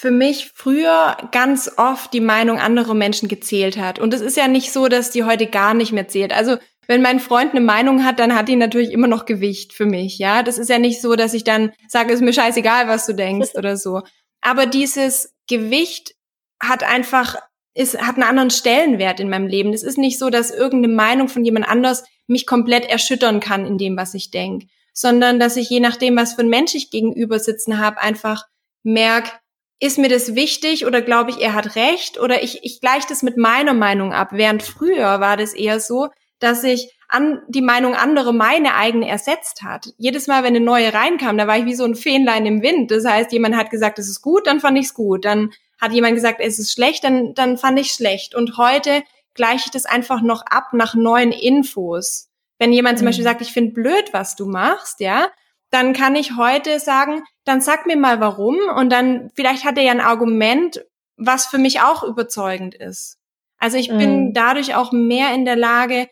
für 0.00 0.10
mich 0.10 0.52
früher 0.54 1.18
ganz 1.30 1.70
oft 1.76 2.14
die 2.14 2.22
Meinung 2.22 2.58
anderer 2.58 2.94
Menschen 2.94 3.28
gezählt 3.28 3.76
hat. 3.76 3.98
Und 3.98 4.14
es 4.14 4.22
ist 4.22 4.34
ja 4.34 4.48
nicht 4.48 4.72
so, 4.72 4.88
dass 4.88 5.10
die 5.10 5.24
heute 5.24 5.46
gar 5.46 5.74
nicht 5.74 5.92
mehr 5.92 6.08
zählt. 6.08 6.32
Also 6.32 6.56
wenn 6.86 7.02
mein 7.02 7.20
Freund 7.20 7.50
eine 7.50 7.60
Meinung 7.60 8.02
hat, 8.02 8.18
dann 8.18 8.34
hat 8.34 8.48
die 8.48 8.56
natürlich 8.56 8.92
immer 8.92 9.08
noch 9.08 9.26
Gewicht 9.26 9.74
für 9.74 9.84
mich. 9.84 10.18
Ja, 10.18 10.42
das 10.42 10.56
ist 10.56 10.70
ja 10.70 10.78
nicht 10.78 11.02
so, 11.02 11.16
dass 11.16 11.34
ich 11.34 11.44
dann 11.44 11.72
sage, 11.86 12.14
ist 12.14 12.22
mir 12.22 12.32
scheißegal, 12.32 12.88
was 12.88 13.04
du 13.04 13.12
denkst 13.12 13.50
oder 13.58 13.76
so. 13.76 14.00
Aber 14.40 14.64
dieses 14.64 15.34
Gewicht 15.46 16.14
hat 16.62 16.82
einfach 16.82 17.36
ist, 17.74 18.00
hat 18.00 18.14
einen 18.14 18.22
anderen 18.22 18.50
Stellenwert 18.50 19.20
in 19.20 19.28
meinem 19.28 19.48
Leben. 19.48 19.74
Es 19.74 19.82
ist 19.82 19.98
nicht 19.98 20.18
so, 20.18 20.30
dass 20.30 20.50
irgendeine 20.50 20.94
Meinung 20.94 21.28
von 21.28 21.44
jemand 21.44 21.68
anders 21.68 22.04
mich 22.26 22.46
komplett 22.46 22.86
erschüttern 22.86 23.40
kann 23.40 23.66
in 23.66 23.76
dem, 23.76 23.98
was 23.98 24.14
ich 24.14 24.30
denke, 24.30 24.66
sondern 24.94 25.38
dass 25.38 25.58
ich 25.58 25.68
je 25.68 25.80
nachdem, 25.80 26.16
was 26.16 26.32
für 26.32 26.40
ein 26.40 26.48
Mensch 26.48 26.74
ich 26.74 26.90
gegenüber 26.90 27.38
sitzen 27.38 27.78
habe, 27.78 28.00
einfach 28.00 28.46
merke, 28.82 29.32
ist 29.80 29.98
mir 29.98 30.08
das 30.08 30.34
wichtig 30.34 30.86
oder 30.86 31.00
glaube 31.00 31.30
ich, 31.30 31.40
er 31.40 31.54
hat 31.54 31.74
recht 31.74 32.20
oder 32.20 32.42
ich, 32.42 32.62
ich 32.62 32.80
gleiche 32.80 33.08
das 33.08 33.22
mit 33.22 33.38
meiner 33.38 33.72
Meinung 33.72 34.12
ab. 34.12 34.28
Während 34.32 34.62
früher 34.62 35.20
war 35.20 35.38
das 35.38 35.54
eher 35.54 35.80
so, 35.80 36.08
dass 36.38 36.62
ich 36.64 36.94
an 37.08 37.42
die 37.48 37.62
Meinung 37.62 37.94
anderer 37.94 38.32
meine 38.32 38.74
eigene 38.74 39.08
ersetzt 39.08 39.62
hat. 39.62 39.88
Jedes 39.96 40.26
Mal, 40.26 40.42
wenn 40.42 40.54
eine 40.54 40.64
neue 40.64 40.92
reinkam, 40.92 41.38
da 41.38 41.46
war 41.46 41.58
ich 41.58 41.64
wie 41.64 41.74
so 41.74 41.84
ein 41.84 41.96
Fähnlein 41.96 42.46
im 42.46 42.62
Wind. 42.62 42.90
Das 42.90 43.04
heißt, 43.04 43.32
jemand 43.32 43.56
hat 43.56 43.70
gesagt, 43.70 43.98
es 43.98 44.08
ist 44.08 44.22
gut, 44.22 44.46
dann 44.46 44.60
fand 44.60 44.78
ich 44.78 44.86
es 44.86 44.94
gut. 44.94 45.24
Dann 45.24 45.50
hat 45.80 45.92
jemand 45.92 46.14
gesagt, 46.14 46.40
es 46.40 46.58
ist 46.58 46.72
schlecht, 46.72 47.02
dann, 47.02 47.34
dann 47.34 47.56
fand 47.56 47.78
ich 47.78 47.90
schlecht. 47.92 48.34
Und 48.34 48.58
heute 48.58 49.02
gleiche 49.34 49.64
ich 49.66 49.70
das 49.70 49.86
einfach 49.86 50.20
noch 50.20 50.42
ab 50.42 50.72
nach 50.72 50.94
neuen 50.94 51.32
Infos. 51.32 52.28
Wenn 52.58 52.72
jemand 52.72 52.98
zum 52.98 53.06
mhm. 53.06 53.08
Beispiel 53.08 53.24
sagt, 53.24 53.40
ich 53.40 53.52
finde 53.52 53.72
blöd, 53.72 54.12
was 54.12 54.36
du 54.36 54.46
machst, 54.46 55.00
ja, 55.00 55.28
dann 55.70 55.94
kann 55.94 56.14
ich 56.16 56.36
heute 56.36 56.78
sagen, 56.80 57.22
dann 57.50 57.60
sag 57.60 57.86
mir 57.86 57.96
mal 57.96 58.20
warum 58.20 58.56
und 58.76 58.90
dann 58.90 59.30
vielleicht 59.34 59.64
hat 59.64 59.76
er 59.76 59.84
ja 59.84 59.92
ein 59.92 60.00
Argument, 60.00 60.84
was 61.16 61.46
für 61.46 61.58
mich 61.58 61.80
auch 61.80 62.02
überzeugend 62.02 62.74
ist. 62.74 63.18
Also 63.58 63.76
ich 63.76 63.90
mhm. 63.90 63.98
bin 63.98 64.32
dadurch 64.32 64.74
auch 64.74 64.92
mehr 64.92 65.34
in 65.34 65.44
der 65.44 65.56
Lage, 65.56 66.08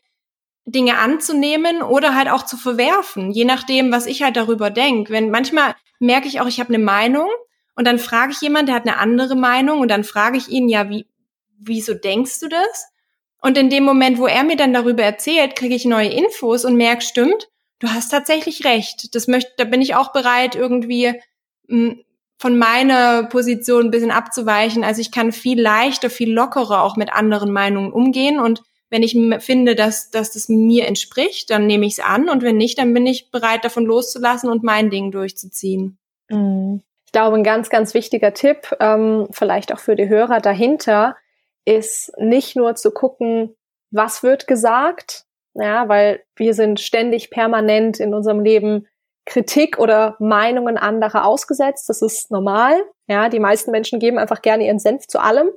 Dinge 0.66 0.98
anzunehmen 0.98 1.80
oder 1.80 2.14
halt 2.14 2.28
auch 2.28 2.44
zu 2.44 2.58
verwerfen, 2.58 3.30
je 3.30 3.46
nachdem, 3.46 3.90
was 3.90 4.04
ich 4.04 4.22
halt 4.22 4.36
darüber 4.36 4.68
denke. 4.68 5.12
Wenn 5.12 5.30
manchmal 5.30 5.74
merke 5.98 6.28
ich 6.28 6.40
auch, 6.40 6.46
ich 6.46 6.60
habe 6.60 6.74
eine 6.74 6.82
Meinung 6.82 7.30
und 7.74 7.86
dann 7.86 7.98
frage 7.98 8.32
ich 8.32 8.40
jemand, 8.40 8.68
der 8.68 8.74
hat 8.74 8.86
eine 8.86 8.98
andere 8.98 9.34
Meinung 9.34 9.80
und 9.80 9.88
dann 9.88 10.04
frage 10.04 10.36
ich 10.36 10.48
ihn, 10.48 10.68
ja, 10.68 10.90
wie, 10.90 11.06
wieso 11.58 11.94
denkst 11.94 12.40
du 12.40 12.48
das? 12.48 12.88
Und 13.40 13.56
in 13.56 13.70
dem 13.70 13.84
Moment, 13.84 14.18
wo 14.18 14.26
er 14.26 14.44
mir 14.44 14.56
dann 14.56 14.74
darüber 14.74 15.04
erzählt, 15.04 15.56
kriege 15.56 15.74
ich 15.74 15.84
neue 15.84 16.10
Infos 16.10 16.64
und 16.64 16.76
merke, 16.76 17.02
stimmt, 17.02 17.48
du 17.78 17.88
hast 17.88 18.10
tatsächlich 18.10 18.64
recht. 18.64 19.14
Das 19.14 19.28
möchte, 19.28 19.52
da 19.56 19.64
bin 19.64 19.82
ich 19.82 19.94
auch 19.94 20.12
bereit, 20.12 20.54
irgendwie 20.54 21.20
hm, 21.68 22.02
von 22.38 22.56
meiner 22.56 23.24
Position 23.24 23.86
ein 23.86 23.90
bisschen 23.90 24.10
abzuweichen. 24.10 24.84
Also 24.84 25.00
ich 25.00 25.10
kann 25.10 25.32
viel 25.32 25.60
leichter, 25.60 26.08
viel 26.08 26.32
lockerer 26.32 26.82
auch 26.82 26.96
mit 26.96 27.12
anderen 27.12 27.52
Meinungen 27.52 27.92
umgehen. 27.92 28.38
Und 28.38 28.62
wenn 28.90 29.02
ich 29.02 29.18
finde, 29.40 29.74
dass, 29.74 30.10
dass 30.10 30.32
das 30.32 30.48
mir 30.48 30.86
entspricht, 30.86 31.50
dann 31.50 31.66
nehme 31.66 31.86
ich 31.86 31.94
es 31.94 32.00
an. 32.00 32.28
Und 32.28 32.42
wenn 32.42 32.56
nicht, 32.56 32.78
dann 32.78 32.94
bin 32.94 33.06
ich 33.06 33.30
bereit, 33.30 33.64
davon 33.64 33.84
loszulassen 33.84 34.50
und 34.50 34.62
mein 34.62 34.90
Ding 34.90 35.10
durchzuziehen. 35.10 35.98
Mhm. 36.28 36.82
Ich 37.06 37.12
glaube, 37.12 37.36
ein 37.36 37.44
ganz, 37.44 37.70
ganz 37.70 37.94
wichtiger 37.94 38.34
Tipp, 38.34 38.76
ähm, 38.80 39.28
vielleicht 39.30 39.72
auch 39.72 39.78
für 39.78 39.96
die 39.96 40.08
Hörer 40.08 40.40
dahinter, 40.40 41.16
ist 41.64 42.12
nicht 42.18 42.54
nur 42.54 42.74
zu 42.74 42.90
gucken, 42.90 43.56
was 43.90 44.22
wird 44.22 44.46
gesagt, 44.46 45.24
ja, 45.60 45.88
weil 45.88 46.24
wir 46.36 46.54
sind 46.54 46.80
ständig 46.80 47.30
permanent 47.30 48.00
in 48.00 48.14
unserem 48.14 48.40
Leben 48.40 48.86
Kritik 49.26 49.78
oder 49.78 50.16
Meinungen 50.18 50.78
anderer 50.78 51.26
ausgesetzt. 51.26 51.88
Das 51.88 52.00
ist 52.00 52.30
normal. 52.30 52.82
Ja, 53.06 53.28
die 53.28 53.40
meisten 53.40 53.70
Menschen 53.70 53.98
geben 53.98 54.18
einfach 54.18 54.42
gerne 54.42 54.66
ihren 54.66 54.78
Senf 54.78 55.06
zu 55.06 55.20
allem. 55.20 55.50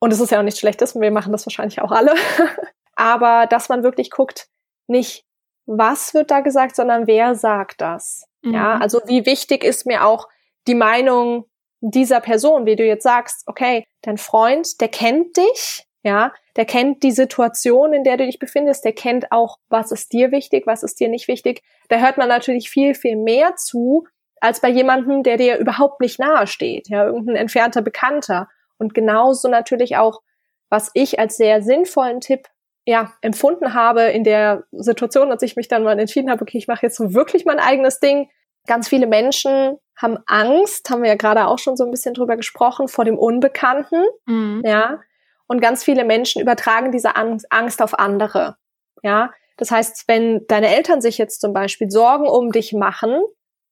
Und 0.00 0.12
es 0.12 0.20
ist 0.20 0.30
ja 0.30 0.38
auch 0.38 0.44
nichts 0.44 0.60
Schlechtes 0.60 0.94
wir 0.94 1.10
machen 1.10 1.32
das 1.32 1.44
wahrscheinlich 1.44 1.82
auch 1.82 1.90
alle. 1.90 2.14
Aber 2.94 3.46
dass 3.46 3.68
man 3.68 3.82
wirklich 3.82 4.10
guckt, 4.10 4.48
nicht 4.86 5.24
was 5.66 6.14
wird 6.14 6.30
da 6.30 6.40
gesagt, 6.40 6.76
sondern 6.76 7.06
wer 7.06 7.34
sagt 7.34 7.80
das. 7.80 8.24
Mhm. 8.42 8.54
Ja, 8.54 8.78
also 8.78 9.00
wie 9.06 9.26
wichtig 9.26 9.64
ist 9.64 9.86
mir 9.86 10.06
auch 10.06 10.28
die 10.66 10.74
Meinung 10.74 11.44
dieser 11.80 12.20
Person, 12.20 12.66
wie 12.66 12.76
du 12.76 12.84
jetzt 12.84 13.02
sagst, 13.02 13.42
okay, 13.46 13.84
dein 14.02 14.18
Freund, 14.18 14.80
der 14.80 14.88
kennt 14.88 15.36
dich, 15.36 15.86
ja, 16.08 16.32
der 16.56 16.64
kennt 16.64 17.02
die 17.02 17.10
Situation, 17.10 17.92
in 17.92 18.02
der 18.02 18.16
du 18.16 18.24
dich 18.24 18.38
befindest, 18.38 18.82
der 18.82 18.94
kennt 18.94 19.30
auch, 19.30 19.58
was 19.68 19.92
ist 19.92 20.10
dir 20.14 20.32
wichtig, 20.32 20.66
was 20.66 20.82
ist 20.82 20.98
dir 21.00 21.10
nicht 21.10 21.28
wichtig. 21.28 21.62
Da 21.90 21.98
hört 21.98 22.16
man 22.16 22.28
natürlich 22.28 22.70
viel, 22.70 22.94
viel 22.94 23.16
mehr 23.16 23.56
zu, 23.56 24.06
als 24.40 24.60
bei 24.60 24.70
jemandem, 24.70 25.22
der 25.22 25.36
dir 25.36 25.58
überhaupt 25.58 26.00
nicht 26.00 26.18
nahe 26.18 26.46
steht, 26.46 26.88
ja, 26.88 27.04
irgendein 27.04 27.36
entfernter 27.36 27.82
Bekannter. 27.82 28.48
Und 28.78 28.94
genauso 28.94 29.48
natürlich 29.48 29.98
auch, 29.98 30.22
was 30.70 30.90
ich 30.94 31.18
als 31.18 31.36
sehr 31.36 31.60
sinnvollen 31.60 32.20
Tipp 32.20 32.48
ja, 32.86 33.12
empfunden 33.20 33.74
habe 33.74 34.04
in 34.04 34.24
der 34.24 34.64
Situation, 34.72 35.30
als 35.30 35.42
ich 35.42 35.56
mich 35.56 35.68
dann 35.68 35.82
mal 35.82 35.98
entschieden 35.98 36.30
habe, 36.30 36.40
okay, 36.40 36.56
ich 36.56 36.68
mache 36.68 36.86
jetzt 36.86 36.96
so 36.96 37.12
wirklich 37.12 37.44
mein 37.44 37.58
eigenes 37.58 38.00
Ding. 38.00 38.30
Ganz 38.66 38.88
viele 38.88 39.06
Menschen 39.06 39.76
haben 39.94 40.16
Angst, 40.26 40.88
haben 40.88 41.02
wir 41.02 41.10
ja 41.10 41.16
gerade 41.16 41.48
auch 41.48 41.58
schon 41.58 41.76
so 41.76 41.84
ein 41.84 41.90
bisschen 41.90 42.14
drüber 42.14 42.36
gesprochen, 42.36 42.88
vor 42.88 43.04
dem 43.04 43.18
Unbekannten. 43.18 44.02
Mhm. 44.24 44.62
Ja, 44.64 45.00
und 45.48 45.60
ganz 45.60 45.82
viele 45.82 46.04
Menschen 46.04 46.40
übertragen 46.40 46.92
diese 46.92 47.16
Angst 47.16 47.82
auf 47.82 47.98
andere. 47.98 48.56
Ja, 49.02 49.32
das 49.56 49.70
heißt, 49.70 50.04
wenn 50.06 50.46
deine 50.46 50.74
Eltern 50.74 51.00
sich 51.00 51.18
jetzt 51.18 51.40
zum 51.40 51.52
Beispiel 51.52 51.90
Sorgen 51.90 52.28
um 52.28 52.52
dich 52.52 52.72
machen, 52.72 53.20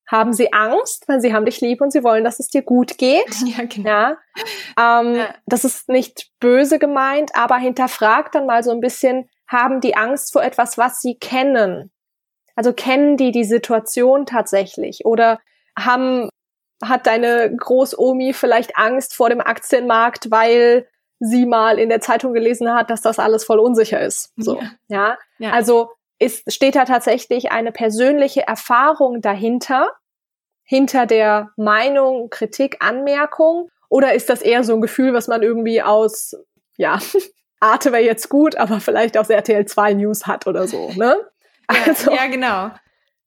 haben 0.08 0.32
sie 0.32 0.52
Angst, 0.52 1.08
weil 1.08 1.20
sie 1.20 1.34
haben 1.34 1.44
dich 1.44 1.60
lieb 1.60 1.80
und 1.80 1.92
sie 1.92 2.04
wollen, 2.04 2.24
dass 2.24 2.38
es 2.38 2.48
dir 2.48 2.62
gut 2.62 2.98
geht. 2.98 3.34
Ja, 3.46 3.64
genau. 3.64 3.88
Ja, 3.88 4.16
ähm, 4.78 5.14
ja. 5.16 5.34
Das 5.46 5.64
ist 5.64 5.88
nicht 5.88 6.30
böse 6.40 6.78
gemeint, 6.78 7.32
aber 7.34 7.56
hinterfragt 7.56 8.34
dann 8.34 8.46
mal 8.46 8.62
so 8.62 8.70
ein 8.70 8.80
bisschen, 8.80 9.28
haben 9.48 9.80
die 9.80 9.96
Angst 9.96 10.32
vor 10.32 10.42
etwas, 10.42 10.78
was 10.78 11.00
sie 11.00 11.16
kennen? 11.16 11.92
Also 12.54 12.72
kennen 12.72 13.16
die 13.16 13.32
die 13.32 13.44
Situation 13.44 14.26
tatsächlich? 14.26 15.04
Oder 15.04 15.40
haben, 15.78 16.28
hat 16.82 17.06
deine 17.06 17.54
Großomi 17.54 18.32
vielleicht 18.32 18.76
Angst 18.76 19.14
vor 19.14 19.28
dem 19.28 19.40
Aktienmarkt, 19.40 20.30
weil 20.30 20.88
sie 21.18 21.46
mal 21.46 21.78
in 21.78 21.88
der 21.88 22.00
Zeitung 22.00 22.34
gelesen 22.34 22.72
hat, 22.72 22.90
dass 22.90 23.00
das 23.00 23.18
alles 23.18 23.44
voll 23.44 23.58
unsicher 23.58 24.00
ist. 24.00 24.32
So, 24.36 24.60
ja. 24.88 25.18
ja? 25.38 25.52
Also 25.52 25.90
ist, 26.18 26.52
steht 26.52 26.76
da 26.76 26.84
tatsächlich 26.84 27.50
eine 27.50 27.72
persönliche 27.72 28.46
Erfahrung 28.46 29.20
dahinter, 29.20 29.90
hinter 30.62 31.06
der 31.06 31.50
Meinung, 31.56 32.28
Kritik, 32.30 32.78
Anmerkung? 32.80 33.70
Oder 33.88 34.14
ist 34.14 34.28
das 34.28 34.42
eher 34.42 34.64
so 34.64 34.74
ein 34.74 34.80
Gefühl, 34.80 35.14
was 35.14 35.28
man 35.28 35.42
irgendwie 35.42 35.82
aus, 35.82 36.34
ja, 36.76 36.98
Arte 37.60 37.92
wäre 37.92 38.02
jetzt 38.02 38.28
gut, 38.28 38.56
aber 38.56 38.80
vielleicht 38.80 39.16
aus 39.16 39.30
RTL 39.30 39.64
2 39.64 39.94
News 39.94 40.26
hat 40.26 40.46
oder 40.46 40.66
so, 40.66 40.90
ne? 40.96 41.16
Also. 41.66 42.10
Ja, 42.10 42.24
ja, 42.24 42.26
genau. 42.28 42.70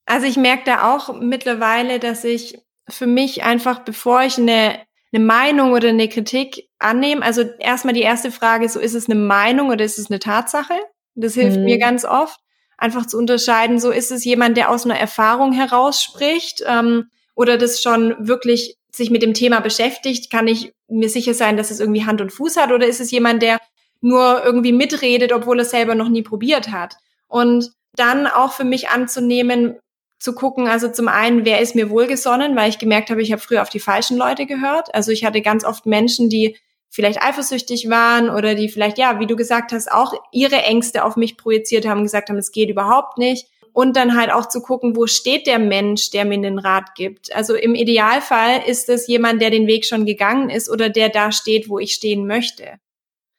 Also 0.05 0.25
ich 0.25 0.37
merke 0.37 0.63
da 0.65 0.95
auch 0.95 1.13
mittlerweile, 1.19 1.99
dass 1.99 2.23
ich 2.23 2.59
für 2.87 3.07
mich 3.07 3.43
einfach, 3.43 3.79
bevor 3.79 4.23
ich 4.23 4.37
eine, 4.37 4.79
eine 5.11 5.23
Meinung 5.23 5.71
oder 5.73 5.89
eine 5.89 6.07
Kritik 6.07 6.69
annehme, 6.77 7.23
also 7.23 7.41
erstmal 7.59 7.93
die 7.93 8.01
erste 8.01 8.31
Frage, 8.31 8.69
so 8.69 8.79
ist 8.79 8.93
es 8.93 9.09
eine 9.09 9.19
Meinung 9.19 9.69
oder 9.69 9.83
ist 9.83 9.97
es 9.97 10.09
eine 10.09 10.19
Tatsache? 10.19 10.75
Das 11.15 11.33
hilft 11.33 11.57
mhm. 11.57 11.65
mir 11.65 11.79
ganz 11.79 12.05
oft, 12.05 12.39
einfach 12.77 13.05
zu 13.05 13.17
unterscheiden, 13.17 13.79
so 13.79 13.91
ist 13.91 14.11
es 14.11 14.23
jemand, 14.23 14.55
der 14.57 14.69
aus 14.69 14.85
einer 14.85 14.97
Erfahrung 14.97 15.51
heraus 15.51 16.01
spricht 16.03 16.63
ähm, 16.65 17.09
oder 17.35 17.57
das 17.57 17.81
schon 17.81 18.15
wirklich 18.19 18.77
sich 18.91 19.09
mit 19.09 19.21
dem 19.21 19.33
Thema 19.33 19.59
beschäftigt, 19.59 20.31
kann 20.31 20.47
ich 20.47 20.73
mir 20.87 21.09
sicher 21.09 21.33
sein, 21.33 21.57
dass 21.57 21.71
es 21.71 21.79
irgendwie 21.79 22.05
Hand 22.05 22.21
und 22.21 22.31
Fuß 22.31 22.57
hat 22.57 22.71
oder 22.71 22.87
ist 22.87 22.99
es 22.99 23.11
jemand, 23.11 23.41
der 23.41 23.59
nur 24.01 24.43
irgendwie 24.43 24.71
mitredet, 24.71 25.33
obwohl 25.33 25.59
er 25.59 25.65
selber 25.65 25.95
noch 25.95 26.09
nie 26.09 26.23
probiert 26.23 26.71
hat. 26.71 26.95
Und 27.27 27.71
dann 27.93 28.27
auch 28.27 28.53
für 28.53 28.63
mich 28.63 28.89
anzunehmen, 28.89 29.77
zu 30.19 30.33
gucken, 30.33 30.67
also 30.67 30.89
zum 30.89 31.07
einen, 31.07 31.45
wer 31.45 31.61
ist 31.61 31.75
mir 31.75 31.89
wohlgesonnen, 31.89 32.55
weil 32.55 32.69
ich 32.69 32.77
gemerkt 32.77 33.09
habe, 33.09 33.21
ich 33.21 33.31
habe 33.31 33.41
früher 33.41 33.61
auf 33.61 33.69
die 33.69 33.79
falschen 33.79 34.17
Leute 34.17 34.45
gehört. 34.45 34.93
Also 34.93 35.11
ich 35.11 35.23
hatte 35.23 35.41
ganz 35.41 35.63
oft 35.63 35.85
Menschen, 35.85 36.29
die 36.29 36.57
vielleicht 36.89 37.21
eifersüchtig 37.21 37.89
waren 37.89 38.29
oder 38.29 38.55
die 38.55 38.67
vielleicht, 38.67 38.97
ja, 38.97 39.19
wie 39.19 39.27
du 39.27 39.35
gesagt 39.35 39.71
hast, 39.71 39.91
auch 39.91 40.13
ihre 40.31 40.57
Ängste 40.63 41.05
auf 41.05 41.15
mich 41.15 41.37
projiziert 41.37 41.87
haben, 41.87 42.03
gesagt 42.03 42.29
haben, 42.29 42.37
es 42.37 42.51
geht 42.51 42.69
überhaupt 42.69 43.17
nicht. 43.17 43.47
Und 43.71 43.95
dann 43.95 44.17
halt 44.17 44.31
auch 44.31 44.47
zu 44.49 44.61
gucken, 44.61 44.95
wo 44.95 45.05
steht 45.05 45.47
der 45.47 45.59
Mensch, 45.59 46.09
der 46.09 46.25
mir 46.25 46.41
den 46.41 46.59
Rat 46.59 46.95
gibt. 46.95 47.33
Also 47.33 47.53
im 47.55 47.75
Idealfall 47.75 48.63
ist 48.65 48.89
es 48.89 49.07
jemand, 49.07 49.41
der 49.41 49.51
den 49.51 49.67
Weg 49.67 49.85
schon 49.85 50.05
gegangen 50.05 50.49
ist 50.49 50.69
oder 50.69 50.89
der 50.89 51.09
da 51.09 51.31
steht, 51.31 51.69
wo 51.69 51.79
ich 51.79 51.93
stehen 51.93 52.27
möchte. 52.27 52.79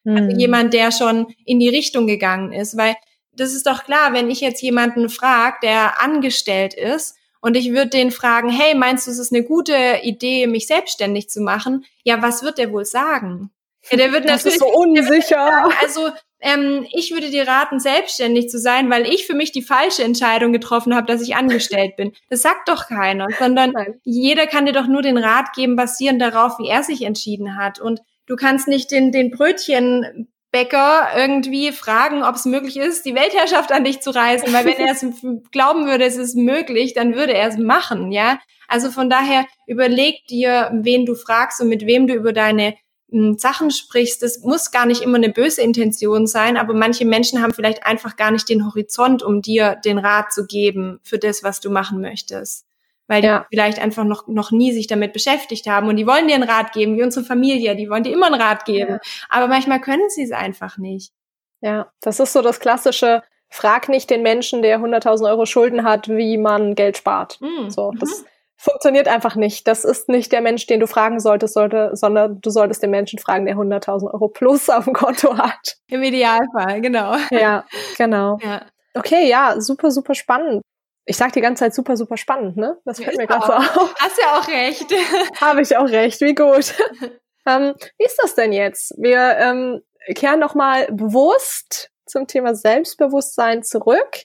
Also 0.05 0.16
hm. 0.16 0.16
Also 0.16 0.38
jemand, 0.38 0.73
der 0.73 0.93
schon 0.93 1.27
in 1.45 1.59
die 1.59 1.69
Richtung 1.69 2.07
gegangen 2.07 2.53
ist, 2.53 2.77
weil 2.77 2.95
das 3.40 3.55
ist 3.55 3.66
doch 3.66 3.85
klar, 3.85 4.12
wenn 4.12 4.31
ich 4.31 4.40
jetzt 4.40 4.62
jemanden 4.62 5.09
frage, 5.09 5.57
der 5.62 6.03
angestellt 6.03 6.74
ist 6.74 7.16
und 7.40 7.57
ich 7.57 7.70
würde 7.70 7.88
den 7.88 8.11
fragen, 8.11 8.50
hey, 8.50 8.74
meinst 8.74 9.07
du, 9.07 9.11
es 9.11 9.18
ist 9.18 9.33
eine 9.33 9.44
gute 9.44 10.00
Idee, 10.03 10.46
mich 10.46 10.66
selbstständig 10.66 11.31
zu 11.31 11.40
machen? 11.40 11.85
Ja, 12.05 12.22
was 12.22 12.42
wird 12.42 12.59
der 12.59 12.72
wohl 12.72 12.85
sagen? 12.85 13.50
Ja, 13.90 13.96
der 13.96 14.12
wird 14.12 14.24
das 14.24 14.44
natürlich, 14.44 14.57
ist 14.57 14.61
so 14.61 14.66
unsicher. 14.74 15.46
Sagen, 15.46 15.74
also 15.81 16.11
ähm, 16.40 16.87
ich 16.92 17.12
würde 17.12 17.31
dir 17.31 17.48
raten, 17.48 17.81
selbstständig 17.81 18.50
zu 18.50 18.59
sein, 18.59 18.90
weil 18.90 19.07
ich 19.07 19.26
für 19.26 19.35
mich 19.35 19.53
die 19.53 19.62
falsche 19.62 20.03
Entscheidung 20.03 20.53
getroffen 20.53 20.94
habe, 20.94 21.07
dass 21.07 21.22
ich 21.22 21.35
angestellt 21.35 21.96
bin. 21.96 22.12
Das 22.29 22.42
sagt 22.42 22.68
doch 22.68 22.88
keiner, 22.88 23.26
sondern 23.38 23.72
Nein. 23.72 24.00
jeder 24.05 24.46
kann 24.46 24.66
dir 24.66 24.72
doch 24.72 24.87
nur 24.87 25.03
den 25.03 25.18
Rat 25.18 25.55
geben, 25.55 25.76
basierend 25.76 26.20
darauf, 26.20 26.59
wie 26.59 26.68
er 26.68 26.83
sich 26.83 27.03
entschieden 27.03 27.57
hat. 27.57 27.81
Und 27.81 28.03
du 28.26 28.37
kannst 28.37 28.68
nicht 28.68 28.90
den, 28.90 29.12
den 29.12 29.31
Brötchen 29.31 30.29
Bäcker 30.52 31.08
irgendwie 31.16 31.70
fragen, 31.72 32.22
ob 32.22 32.34
es 32.34 32.44
möglich 32.44 32.76
ist, 32.76 33.04
die 33.06 33.14
Weltherrschaft 33.14 33.70
an 33.72 33.84
dich 33.84 34.00
zu 34.00 34.10
reißen, 34.10 34.52
weil 34.52 34.64
wenn 34.64 34.78
er 34.78 34.92
es 34.92 35.04
glauben 35.52 35.86
würde, 35.86 36.04
es 36.04 36.16
ist 36.16 36.36
möglich, 36.36 36.94
dann 36.94 37.14
würde 37.14 37.34
er 37.34 37.48
es 37.48 37.56
machen, 37.56 38.10
ja. 38.12 38.38
Also 38.66 38.90
von 38.90 39.10
daher 39.10 39.46
überleg 39.66 40.26
dir, 40.28 40.70
wen 40.72 41.06
du 41.06 41.14
fragst 41.14 41.60
und 41.60 41.68
mit 41.68 41.86
wem 41.86 42.06
du 42.06 42.14
über 42.14 42.32
deine 42.32 42.74
hm, 43.10 43.36
Sachen 43.38 43.70
sprichst. 43.70 44.22
Das 44.22 44.40
muss 44.40 44.70
gar 44.70 44.86
nicht 44.86 45.02
immer 45.02 45.16
eine 45.16 45.30
böse 45.30 45.62
Intention 45.62 46.26
sein, 46.26 46.56
aber 46.56 46.74
manche 46.74 47.04
Menschen 47.04 47.42
haben 47.42 47.54
vielleicht 47.54 47.84
einfach 47.84 48.16
gar 48.16 48.30
nicht 48.30 48.48
den 48.48 48.66
Horizont, 48.66 49.22
um 49.22 49.42
dir 49.42 49.76
den 49.84 49.98
Rat 49.98 50.32
zu 50.32 50.46
geben 50.46 51.00
für 51.02 51.18
das, 51.18 51.42
was 51.42 51.60
du 51.60 51.70
machen 51.70 52.00
möchtest 52.00 52.69
weil 53.11 53.25
ja. 53.25 53.40
die 53.40 53.57
vielleicht 53.57 53.81
einfach 53.81 54.05
noch, 54.05 54.29
noch 54.29 54.53
nie 54.53 54.73
sich 54.73 54.87
damit 54.87 55.12
beschäftigt 55.12 55.66
haben 55.66 55.88
und 55.88 55.96
die 55.96 56.07
wollen 56.07 56.29
dir 56.29 56.37
einen 56.37 56.49
Rat 56.49 56.73
geben, 56.73 56.96
wie 56.96 57.03
unsere 57.03 57.27
Familie, 57.27 57.75
die 57.75 57.90
wollen 57.90 58.05
dir 58.05 58.12
immer 58.12 58.27
einen 58.27 58.40
Rat 58.40 58.64
geben. 58.64 58.92
Ja. 58.92 58.99
Aber 59.29 59.49
manchmal 59.49 59.81
können 59.81 60.09
sie 60.11 60.23
es 60.23 60.31
einfach 60.31 60.79
nicht. 60.79 61.12
Ja, 61.61 61.90
das 62.01 62.20
ist 62.20 62.33
so 62.33 62.40
das 62.40 62.61
klassische, 62.61 63.25
frag 63.49 63.88
nicht 63.88 64.11
den 64.11 64.23
Menschen, 64.23 64.62
der 64.62 64.79
100.000 64.79 65.29
Euro 65.29 65.44
Schulden 65.44 65.83
hat, 65.83 66.09
wie 66.09 66.38
man 66.38 66.77
Geld 66.77 66.99
spart. 66.99 67.40
Mhm. 67.40 67.68
So, 67.68 67.90
das 67.99 68.20
mhm. 68.20 68.27
funktioniert 68.57 69.09
einfach 69.09 69.35
nicht. 69.35 69.66
Das 69.66 69.85
ist 69.85 70.09
nicht 70.09 70.31
der 70.31 70.40
Mensch, 70.40 70.68
den 70.68 70.79
du 70.79 70.87
fragen 70.87 71.18
solltest, 71.18 71.55
sollte, 71.55 71.90
sondern 71.94 72.40
du 72.40 72.49
solltest 72.51 72.81
den 72.81 72.92
Menschen 72.92 73.18
fragen, 73.18 73.44
der 73.44 73.57
100.000 73.57 74.12
Euro 74.14 74.29
plus 74.29 74.70
auf 74.70 74.85
dem 74.85 74.94
Konto 74.94 75.37
hat. 75.37 75.79
Im 75.88 76.05
Idealfall, 76.05 76.81
genau. 76.81 77.16
Ja, 77.33 77.64
genau. 77.99 78.38
Ja. 78.40 78.62
Okay, 78.94 79.29
ja, 79.29 79.61
super, 79.61 79.90
super 79.90 80.14
spannend. 80.14 80.62
Ich 81.06 81.16
sag 81.16 81.32
die 81.32 81.40
ganze 81.40 81.64
Zeit 81.64 81.74
super, 81.74 81.96
super 81.96 82.16
spannend, 82.16 82.56
ne? 82.56 82.78
Das 82.84 83.00
fällt 83.00 83.16
mir 83.16 83.26
gerade 83.26 83.46
so 83.46 83.52
auf. 83.52 83.94
Hast 83.98 84.18
ja 84.20 84.38
auch 84.38 84.48
recht. 84.48 84.86
Habe 85.40 85.62
ich 85.62 85.76
auch 85.76 85.88
recht, 85.88 86.20
wie 86.20 86.34
gut. 86.34 86.74
ähm, 87.46 87.74
wie 87.98 88.04
ist 88.04 88.18
das 88.22 88.34
denn 88.34 88.52
jetzt? 88.52 88.94
Wir 88.98 89.36
ähm, 89.38 89.82
kehren 90.14 90.40
nochmal 90.40 90.86
bewusst 90.92 91.90
zum 92.06 92.26
Thema 92.26 92.54
Selbstbewusstsein 92.54 93.62
zurück. 93.62 94.24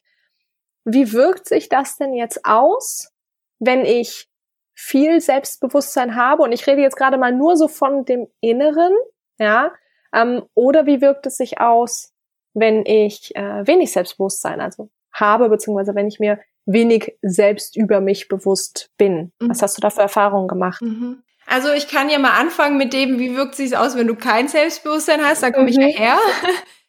Wie 0.83 1.13
wirkt 1.13 1.47
sich 1.47 1.69
das 1.69 1.97
denn 1.97 2.13
jetzt 2.13 2.45
aus, 2.45 3.11
wenn 3.59 3.85
ich 3.85 4.27
viel 4.75 5.21
Selbstbewusstsein 5.21 6.15
habe? 6.15 6.43
Und 6.43 6.51
ich 6.51 6.67
rede 6.67 6.81
jetzt 6.81 6.97
gerade 6.97 7.17
mal 7.17 7.31
nur 7.31 7.57
so 7.57 7.67
von 7.67 8.05
dem 8.05 8.27
Inneren, 8.41 8.93
ja? 9.39 9.73
Ähm, 10.13 10.43
oder 10.53 10.85
wie 10.85 11.01
wirkt 11.01 11.25
es 11.25 11.37
sich 11.37 11.59
aus, 11.59 12.13
wenn 12.53 12.85
ich 12.85 13.35
äh, 13.35 13.67
wenig 13.67 13.91
Selbstbewusstsein 13.91 14.61
also 14.61 14.89
habe, 15.11 15.49
beziehungsweise 15.49 15.95
wenn 15.95 16.07
ich 16.07 16.19
mir 16.19 16.39
wenig 16.65 17.17
selbst 17.21 17.75
über 17.75 18.01
mich 18.01 18.27
bewusst 18.27 18.89
bin. 18.97 19.31
Mhm. 19.39 19.49
Was 19.49 19.61
hast 19.61 19.77
du 19.77 19.81
da 19.81 19.89
für 19.89 20.01
Erfahrungen 20.01 20.47
gemacht? 20.47 20.81
Mhm. 20.81 21.23
Also 21.45 21.71
ich 21.71 21.87
kann 21.87 22.09
ja 22.09 22.17
mal 22.17 22.39
anfangen 22.39 22.77
mit 22.77 22.91
dem, 22.93 23.19
wie 23.19 23.35
wirkt 23.35 23.55
sich 23.55 23.77
aus, 23.77 23.95
wenn 23.95 24.07
du 24.07 24.15
kein 24.15 24.47
Selbstbewusstsein 24.47 25.23
hast? 25.23 25.43
Da 25.43 25.51
komme 25.51 25.69
ich 25.69 25.75
ja 25.75 25.85
her, 25.85 26.17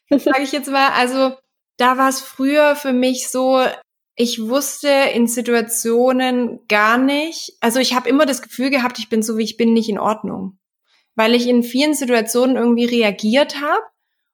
sage 0.09 0.41
ich 0.41 0.51
jetzt 0.51 0.69
mal. 0.69 0.89
Also 0.97 1.35
da 1.77 1.97
war 1.97 2.09
es 2.09 2.21
früher 2.21 2.75
für 2.75 2.91
mich 2.91 3.29
so, 3.29 3.61
ich 4.15 4.41
wusste 4.41 4.89
in 5.13 5.27
Situationen 5.27 6.59
gar 6.67 6.97
nicht, 6.97 7.55
also 7.61 7.79
ich 7.79 7.93
habe 7.93 8.09
immer 8.09 8.25
das 8.25 8.41
Gefühl 8.41 8.71
gehabt, 8.71 8.97
ich 8.97 9.09
bin 9.09 9.21
so 9.21 9.37
wie 9.37 9.43
ich 9.43 9.57
bin 9.57 9.73
nicht 9.73 9.89
in 9.89 9.99
Ordnung, 9.99 10.57
weil 11.15 11.35
ich 11.35 11.47
in 11.47 11.61
vielen 11.61 11.93
Situationen 11.93 12.55
irgendwie 12.55 12.85
reagiert 12.85 13.61
habe 13.61 13.83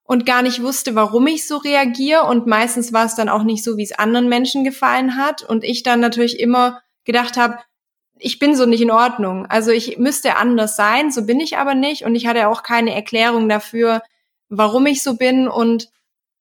und 0.04 0.26
gar 0.26 0.42
nicht 0.42 0.62
wusste, 0.62 0.96
warum 0.96 1.28
ich 1.28 1.48
so 1.48 1.58
reagiere. 1.58 2.24
Und 2.24 2.46
meistens 2.46 2.92
war 2.92 3.06
es 3.06 3.16
dann 3.16 3.30
auch 3.30 3.44
nicht 3.44 3.64
so, 3.64 3.78
wie 3.78 3.84
es 3.84 3.98
anderen 3.98 4.30
Menschen 4.30 4.64
gefallen 4.64 5.16
hat. 5.16 5.44
Und 5.44 5.64
ich 5.64 5.84
dann 5.84 6.00
natürlich 6.00 6.40
immer 6.40 6.82
gedacht 7.06 7.38
habe, 7.38 7.60
ich 8.20 8.40
bin 8.40 8.56
so 8.56 8.66
nicht 8.66 8.82
in 8.82 8.92
Ordnung. 8.92 9.46
Also 9.48 9.72
ich 9.72 9.98
müsste 9.98 10.36
anders 10.36 10.76
sein, 10.76 11.12
so 11.12 11.26
bin 11.26 11.40
ich 11.40 11.58
aber 11.58 11.74
nicht. 11.74 12.04
Und 12.04 12.16
ich 12.16 12.28
hatte 12.28 12.48
auch 12.48 12.64
keine 12.64 12.94
Erklärung 12.94 13.50
dafür, 13.50 14.02
warum 14.50 14.86
ich 14.86 15.04
so 15.04 15.16
bin 15.16 15.48
und, 15.48 15.90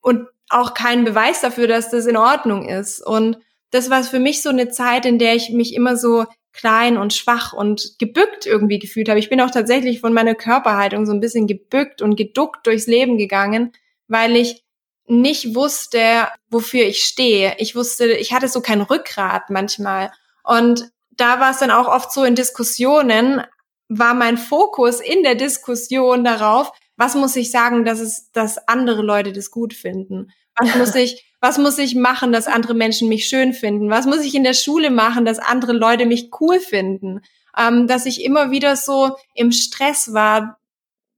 und 0.00 0.26
auch 0.48 0.74
keinen 0.74 1.04
Beweis 1.04 1.40
dafür, 1.40 1.66
dass 1.66 1.90
das 1.90 2.06
in 2.06 2.16
Ordnung 2.16 2.68
ist. 2.68 3.00
Und 3.04 3.38
das 3.70 3.90
war 3.90 4.02
für 4.04 4.18
mich 4.18 4.42
so 4.42 4.50
eine 4.50 4.68
Zeit, 4.68 5.06
in 5.06 5.18
der 5.18 5.34
ich 5.34 5.50
mich 5.50 5.74
immer 5.74 5.96
so 5.96 6.26
klein 6.52 6.98
und 6.98 7.12
schwach 7.12 7.52
und 7.52 7.98
gebückt 7.98 8.46
irgendwie 8.46 8.78
gefühlt 8.78 9.08
habe. 9.08 9.18
Ich 9.18 9.30
bin 9.30 9.40
auch 9.40 9.50
tatsächlich 9.50 10.00
von 10.00 10.12
meiner 10.12 10.34
Körperhaltung 10.34 11.06
so 11.06 11.12
ein 11.12 11.20
bisschen 11.20 11.46
gebückt 11.46 12.02
und 12.02 12.16
geduckt 12.16 12.66
durchs 12.66 12.86
Leben 12.86 13.18
gegangen, 13.18 13.72
weil 14.08 14.36
ich 14.36 14.62
nicht 15.06 15.54
wusste, 15.54 16.28
wofür 16.48 16.84
ich 16.84 17.04
stehe. 17.04 17.54
Ich 17.58 17.74
wusste, 17.74 18.12
ich 18.12 18.32
hatte 18.32 18.48
so 18.48 18.60
kein 18.60 18.82
Rückgrat 18.82 19.50
manchmal. 19.50 20.12
Und 20.44 20.90
da 21.10 21.40
war 21.40 21.50
es 21.50 21.58
dann 21.58 21.70
auch 21.70 21.88
oft 21.88 22.12
so 22.12 22.24
in 22.24 22.34
Diskussionen, 22.34 23.42
war 23.88 24.14
mein 24.14 24.38
Fokus 24.38 25.00
in 25.00 25.22
der 25.22 25.34
Diskussion 25.34 26.24
darauf, 26.24 26.72
was 26.96 27.14
muss 27.14 27.36
ich 27.36 27.50
sagen, 27.50 27.84
dass 27.84 28.00
es, 28.00 28.30
dass 28.32 28.68
andere 28.68 29.02
Leute 29.02 29.32
das 29.32 29.50
gut 29.50 29.74
finden? 29.74 30.30
Was 30.56 30.74
muss 30.76 30.94
ich, 30.94 31.31
was 31.42 31.58
muss 31.58 31.76
ich 31.78 31.96
machen, 31.96 32.30
dass 32.30 32.46
andere 32.46 32.72
Menschen 32.72 33.08
mich 33.08 33.26
schön 33.26 33.52
finden? 33.52 33.90
Was 33.90 34.06
muss 34.06 34.20
ich 34.20 34.36
in 34.36 34.44
der 34.44 34.54
Schule 34.54 34.92
machen, 34.92 35.24
dass 35.24 35.40
andere 35.40 35.72
Leute 35.72 36.06
mich 36.06 36.30
cool 36.40 36.60
finden? 36.60 37.20
Ähm, 37.58 37.88
dass 37.88 38.06
ich 38.06 38.22
immer 38.24 38.52
wieder 38.52 38.76
so 38.76 39.16
im 39.34 39.50
Stress 39.50 40.14
war, 40.14 40.60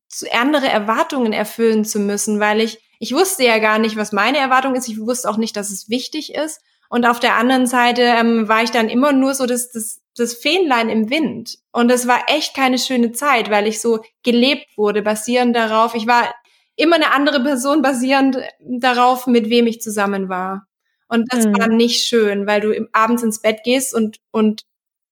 zu 0.09 0.27
andere 0.33 0.67
Erwartungen 0.67 1.35
erfüllen 1.35 1.85
zu 1.85 1.99
müssen, 1.99 2.41
weil 2.41 2.63
ich, 2.63 2.79
ich 2.99 3.13
wusste 3.13 3.45
ja 3.45 3.59
gar 3.59 3.79
nicht, 3.79 3.97
was 3.97 4.13
meine 4.13 4.39
Erwartung 4.39 4.75
ist. 4.75 4.89
Ich 4.89 4.99
wusste 4.99 5.29
auch 5.29 5.37
nicht, 5.37 5.57
dass 5.59 5.71
es 5.71 5.91
wichtig 5.91 6.35
ist. 6.35 6.63
Und 6.89 7.05
auf 7.05 7.21
der 7.21 7.37
anderen 7.37 7.67
Seite 7.67 8.03
ähm, 8.03 8.49
war 8.49 8.63
ich 8.63 8.71
dann 8.71 8.89
immer 8.89 9.13
nur 9.13 9.35
so 9.35 9.45
das, 9.45 9.73
das, 9.73 10.01
das 10.17 10.33
Fähnlein 10.33 10.89
im 10.89 11.11
Wind. 11.11 11.59
Und 11.71 11.91
es 11.91 12.07
war 12.07 12.23
echt 12.29 12.57
keine 12.57 12.79
schöne 12.79 13.13
Zeit, 13.13 13.51
weil 13.51 13.67
ich 13.67 13.79
so 13.79 14.01
gelebt 14.23 14.79
wurde, 14.79 15.03
basierend 15.03 15.55
darauf. 15.55 15.95
Ich 15.95 16.07
war 16.07 16.35
immer 16.77 16.97
eine 16.97 17.13
andere 17.13 17.43
Person 17.43 17.83
basierend 17.83 18.39
darauf, 18.61 19.27
mit 19.27 19.51
wem 19.51 19.67
ich 19.67 19.81
zusammen 19.81 20.29
war. 20.29 20.67
Und 21.09 21.33
das 21.33 21.47
mhm. 21.47 21.59
war 21.59 21.69
nicht 21.69 22.05
schön, 22.05 22.47
weil 22.47 22.61
du 22.61 22.89
abends 22.93 23.23
ins 23.23 23.41
Bett 23.41 23.61
gehst 23.65 23.95
und, 23.95 24.19
und 24.31 24.63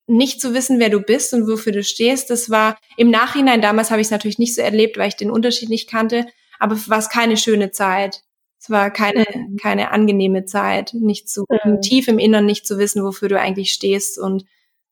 nicht 0.07 0.41
zu 0.41 0.55
wissen, 0.55 0.81
wer 0.81 0.91
du 0.91 1.01
bist 1.01 1.33
und 1.33 1.47
wofür 1.47 1.73
du 1.73 1.85
stehst, 1.85 2.31
das 2.31 2.51
war 2.51 2.77
im 2.97 3.11
Nachhinein, 3.11 3.63
damals 3.63 3.91
habe 3.91 4.01
ich 4.01 4.09
es 4.09 4.11
natürlich 4.11 4.39
nicht 4.39 4.55
so 4.55 4.63
erlebt, 4.63 4.99
weil 4.99 5.09
ich 5.09 5.17
den 5.17 5.31
Unterschied 5.31 5.69
nicht 5.69 5.89
kannte, 5.89 6.27
aber 6.59 6.77
war 6.89 6.99
es 6.99 7.09
keine 7.09 7.37
schöne 7.37 7.71
Zeit. 7.71 8.23
Es 8.61 8.71
war 8.71 8.91
keine, 8.91 9.27
mhm. 9.35 9.57
keine 9.57 9.91
angenehme 9.91 10.45
Zeit, 10.45 10.95
nicht 10.95 11.29
zu, 11.29 11.45
mhm. 11.65 11.81
tief 11.81 12.09
im 12.09 12.19
Innern 12.19 12.47
nicht 12.47 12.67
zu 12.67 12.79
wissen, 12.79 13.03
wofür 13.03 13.29
du 13.29 13.39
eigentlich 13.39 13.73
stehst 13.73 14.19
und 14.19 14.45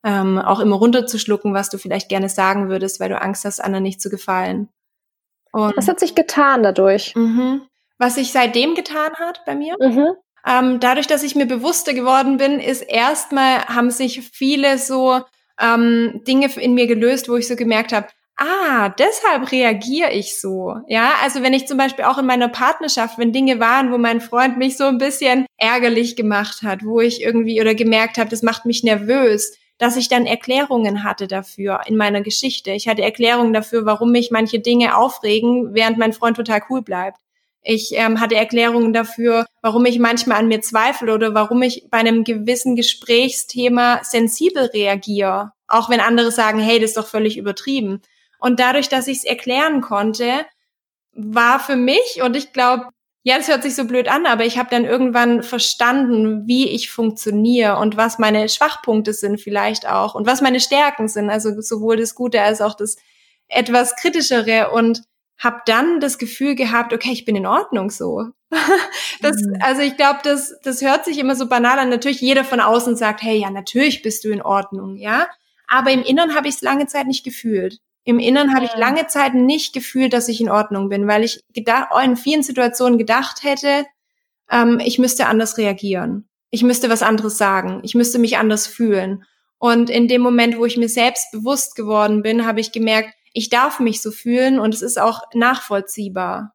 ähm, 0.03 0.39
auch 0.39 0.61
immer 0.61 0.77
runterzuschlucken, 0.77 1.55
was 1.55 1.71
du 1.71 1.79
vielleicht 1.79 2.09
gerne 2.09 2.29
sagen 2.29 2.69
würdest, 2.69 3.01
weil 3.01 3.11
du 3.11 3.21
Angst 3.21 3.45
hast, 3.45 3.61
anderen 3.61 3.85
nicht 3.85 4.01
zu 4.01 4.11
gefallen. 4.11 4.69
Und 5.53 5.77
was 5.77 5.89
hat 5.89 6.01
sich 6.01 6.15
getan 6.15 6.63
dadurch? 6.63 7.15
Mhm. 7.17 7.63
Was 7.99 8.15
sich 8.15 8.33
seitdem 8.33 8.75
getan 8.75 9.15
hat 9.15 9.45
bei 9.45 9.55
mir? 9.55 9.77
Mhm. 9.81 10.15
Ähm, 10.47 10.81
dadurch, 10.81 11.07
dass 11.07 11.23
ich 11.23 11.35
mir 11.35 11.47
bewusster 11.47 11.93
geworden 11.93 12.39
bin, 12.39 12.61
ist 12.61 12.83
erstmal 12.83 13.65
haben 13.67 13.91
sich 13.91 14.23
viele 14.33 14.79
so 14.79 15.21
ähm, 15.61 16.23
Dinge 16.27 16.51
in 16.57 16.75
mir 16.75 16.87
gelöst, 16.87 17.29
wo 17.29 17.37
ich 17.37 17.47
so 17.47 17.57
gemerkt 17.57 17.93
habe, 17.93 18.09
ah, 18.41 18.89
deshalb 18.89 19.53
reagiere 19.53 20.13
ich 20.13 20.41
so. 20.41 20.77
Ja, 20.89 21.13
also 21.23 21.43
wenn 21.43 21.53
ich 21.53 21.69
zum 21.69 21.77
Beispiel 21.77 22.07
auch 22.07 22.17
in 22.17 22.27
meiner 22.27 22.49
Partnerschaft, 22.49 23.19
wenn 23.19 23.33
Dinge 23.33 23.61
waren, 23.61 23.93
wo 23.93 23.99
mein 23.99 24.23
Freund 24.23 24.57
mich 24.57 24.79
so 24.79 24.85
ein 24.85 24.99
bisschen 24.99 25.45
ärgerlich 25.59 26.17
gemacht 26.17 26.63
hat, 26.63 26.85
wo 26.85 27.01
ich 27.01 27.23
irgendwie 27.23 27.61
oder 27.61 27.75
gemerkt 27.75 28.17
habe, 28.17 28.31
das 28.31 28.43
macht 28.43 28.65
mich 28.65 28.83
nervös, 28.83 29.53
dass 29.81 29.97
ich 29.97 30.09
dann 30.09 30.27
Erklärungen 30.27 31.05
hatte 31.05 31.27
dafür 31.27 31.81
in 31.87 31.97
meiner 31.97 32.21
Geschichte. 32.21 32.71
Ich 32.73 32.87
hatte 32.87 33.03
Erklärungen 33.03 33.55
dafür, 33.55 33.87
warum 33.87 34.13
mich 34.13 34.31
manche 34.31 34.61
Dinge 34.61 34.95
aufregen, 34.97 35.73
während 35.73 35.97
mein 35.97 36.13
Freund 36.13 36.37
total 36.37 36.61
cool 36.69 36.83
bleibt. 36.83 37.19
Ich 37.63 37.93
ähm, 37.95 38.21
hatte 38.21 38.37
Erklärungen 38.37 38.93
dafür, 38.93 39.47
warum 39.63 39.87
ich 39.87 39.99
manchmal 39.99 40.39
an 40.39 40.49
mir 40.49 40.61
zweifle 40.61 41.15
oder 41.15 41.35
warum 41.35 41.63
ich 41.63 41.89
bei 41.91 41.97
einem 41.97 42.25
gewissen 42.25 42.77
Gesprächsthema 42.77 44.01
sensibel 44.03 44.67
reagiere, 44.67 45.53
auch 45.67 45.89
wenn 45.89 46.01
andere 46.01 46.31
sagen, 46.31 46.59
hey, 46.59 46.79
das 46.79 46.91
ist 46.91 46.97
doch 46.99 47.07
völlig 47.07 47.39
übertrieben. 47.39 48.03
Und 48.39 48.61
dadurch, 48.61 48.91
dass 48.91 49.09
ich 49.09 49.19
es 49.19 49.25
erklären 49.25 49.81
konnte, 49.81 50.45
war 51.13 51.59
für 51.59 51.77
mich, 51.77 52.21
und 52.23 52.37
ich 52.37 52.53
glaube, 52.53 52.89
ja, 53.23 53.37
das 53.37 53.49
hört 53.49 53.63
sich 53.63 53.75
so 53.75 53.85
blöd 53.85 54.09
an, 54.09 54.25
aber 54.25 54.47
ich 54.47 54.59
habe 54.59 54.71
dann 54.71 54.85
irgendwann 54.85 55.43
verstanden, 55.43 56.47
wie 56.47 56.69
ich 56.69 56.91
funktioniere 56.91 57.77
und 57.77 57.97
was 57.97 58.19
meine 58.19 58.49
Schwachpunkte 58.49 59.13
sind 59.13 59.41
vielleicht 59.41 59.87
auch 59.87 60.15
und 60.15 60.27
was 60.27 60.41
meine 60.41 60.61
Stärken 60.61 61.07
sind, 61.07 61.29
also 61.29 61.61
sowohl 61.61 61.97
das 61.97 62.15
Gute 62.15 62.41
als 62.41 62.63
auch 62.63 62.75
das 62.75 62.97
etwas 63.49 63.97
kritischere 63.97 64.71
und 64.71 65.03
habe 65.39 65.63
dann 65.67 66.01
das 66.01 66.19
Gefühl 66.19 66.55
gehabt, 66.55 66.93
okay, 66.93 67.13
ich 67.13 67.25
bin 67.25 67.37
in 67.37 67.47
Ordnung 67.47 67.91
so. 67.91 68.27
das, 69.23 69.37
mhm. 69.37 69.57
Also 69.61 69.83
ich 69.83 69.97
glaube, 69.97 70.21
das, 70.23 70.55
das 70.63 70.83
hört 70.83 71.05
sich 71.05 71.19
immer 71.19 71.35
so 71.35 71.47
banal 71.47 71.79
an. 71.79 71.89
Natürlich 71.89 72.21
jeder 72.21 72.45
von 72.45 72.61
außen 72.61 72.95
sagt, 72.97 73.23
hey, 73.23 73.39
ja, 73.39 73.51
natürlich 73.51 74.03
bist 74.03 74.25
du 74.25 74.31
in 74.31 74.43
Ordnung, 74.43 74.97
ja. 74.97 75.27
Aber 75.67 75.91
im 75.93 76.03
Innern 76.03 76.35
habe 76.35 76.49
ich 76.49 76.57
es 76.57 76.63
lange 76.63 76.87
Zeit 76.87 77.07
nicht 77.07 77.25
gefühlt. 77.25 77.81
Im 78.11 78.19
Innern 78.19 78.57
habe 78.57 78.65
ich 78.65 78.75
lange 78.75 79.07
Zeit 79.07 79.35
nicht 79.35 79.73
gefühlt, 79.73 80.13
dass 80.13 80.27
ich 80.27 80.41
in 80.41 80.51
Ordnung 80.51 80.89
bin, 80.89 81.07
weil 81.07 81.23
ich 81.23 81.45
gedacht, 81.55 81.91
in 82.05 82.17
vielen 82.17 82.43
Situationen 82.43 82.99
gedacht 82.99 83.45
hätte, 83.45 83.87
ähm, 84.51 84.81
ich 84.85 84.99
müsste 84.99 85.27
anders 85.27 85.59
reagieren. 85.59 86.29
Ich 86.51 86.65
müsste 86.65 86.91
was 86.91 87.05
anderes 87.05 87.39
sagen. 87.39 87.79
Ich 87.85 87.95
müsste 87.95 88.19
mich 88.19 88.37
anders 88.37 88.67
fühlen. 88.67 89.23
Und 89.59 89.91
in 89.91 90.09
dem 90.09 90.23
Moment, 90.23 90.59
wo 90.59 90.65
ich 90.65 90.77
mir 90.77 90.89
selbst 90.89 91.31
bewusst 91.31 91.77
geworden 91.77 92.23
bin, 92.23 92.47
habe 92.47 92.59
ich 92.59 92.73
gemerkt, 92.73 93.15
ich 93.33 93.49
darf 93.49 93.79
mich 93.79 94.03
so 94.03 94.11
fühlen 94.11 94.59
und 94.59 94.75
es 94.75 94.83
ist 94.83 95.01
auch 95.01 95.23
nachvollziehbar. 95.33 96.55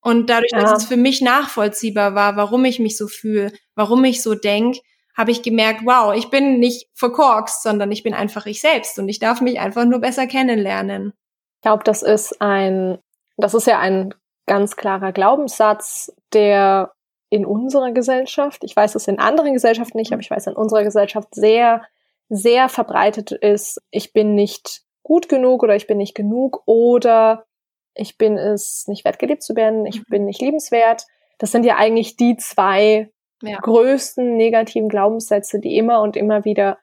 Und 0.00 0.30
dadurch, 0.30 0.52
ja. 0.52 0.60
dass 0.60 0.84
es 0.84 0.88
für 0.88 0.96
mich 0.96 1.22
nachvollziehbar 1.22 2.14
war, 2.14 2.36
warum 2.36 2.64
ich 2.66 2.78
mich 2.78 2.96
so 2.96 3.08
fühle, 3.08 3.52
warum 3.74 4.04
ich 4.04 4.22
so 4.22 4.36
denk, 4.36 4.76
habe 5.16 5.30
ich 5.30 5.42
gemerkt, 5.42 5.82
wow, 5.84 6.14
ich 6.14 6.30
bin 6.30 6.58
nicht 6.58 6.88
verkorkst, 6.94 7.62
sondern 7.62 7.92
ich 7.92 8.02
bin 8.02 8.14
einfach 8.14 8.46
ich 8.46 8.60
selbst 8.60 8.98
und 8.98 9.08
ich 9.08 9.20
darf 9.20 9.40
mich 9.40 9.60
einfach 9.60 9.84
nur 9.84 10.00
besser 10.00 10.26
kennenlernen. 10.26 11.12
Ich 11.56 11.62
glaube, 11.62 11.84
das 11.84 12.02
ist 12.02 12.40
ein, 12.40 12.98
das 13.36 13.54
ist 13.54 13.66
ja 13.66 13.78
ein 13.78 14.14
ganz 14.46 14.76
klarer 14.76 15.12
Glaubenssatz, 15.12 16.12
der 16.32 16.92
in 17.30 17.46
unserer 17.46 17.92
Gesellschaft, 17.92 18.62
ich 18.64 18.76
weiß 18.76 18.94
es 18.94 19.08
in 19.08 19.18
anderen 19.18 19.54
Gesellschaften 19.54 19.98
nicht, 19.98 20.12
aber 20.12 20.20
ich 20.20 20.30
weiß 20.30 20.48
in 20.48 20.54
unserer 20.54 20.84
Gesellschaft 20.84 21.34
sehr, 21.34 21.82
sehr 22.28 22.68
verbreitet 22.68 23.32
ist. 23.32 23.80
Ich 23.90 24.12
bin 24.12 24.34
nicht 24.34 24.82
gut 25.02 25.28
genug 25.28 25.62
oder 25.62 25.76
ich 25.76 25.86
bin 25.86 25.98
nicht 25.98 26.14
genug 26.14 26.62
oder 26.66 27.44
ich 27.94 28.18
bin 28.18 28.36
es 28.36 28.86
nicht 28.88 29.04
wert, 29.04 29.18
geliebt 29.18 29.42
zu 29.42 29.54
werden, 29.54 29.86
ich 29.86 30.00
mhm. 30.00 30.04
bin 30.08 30.24
nicht 30.24 30.40
liebenswert. 30.40 31.06
Das 31.38 31.52
sind 31.52 31.64
ja 31.64 31.76
eigentlich 31.76 32.16
die 32.16 32.36
zwei 32.36 33.10
ja. 33.46 33.58
größten 33.60 34.36
negativen 34.36 34.88
Glaubenssätze, 34.88 35.60
die 35.60 35.76
immer 35.76 36.00
und 36.00 36.16
immer 36.16 36.44
wieder 36.44 36.78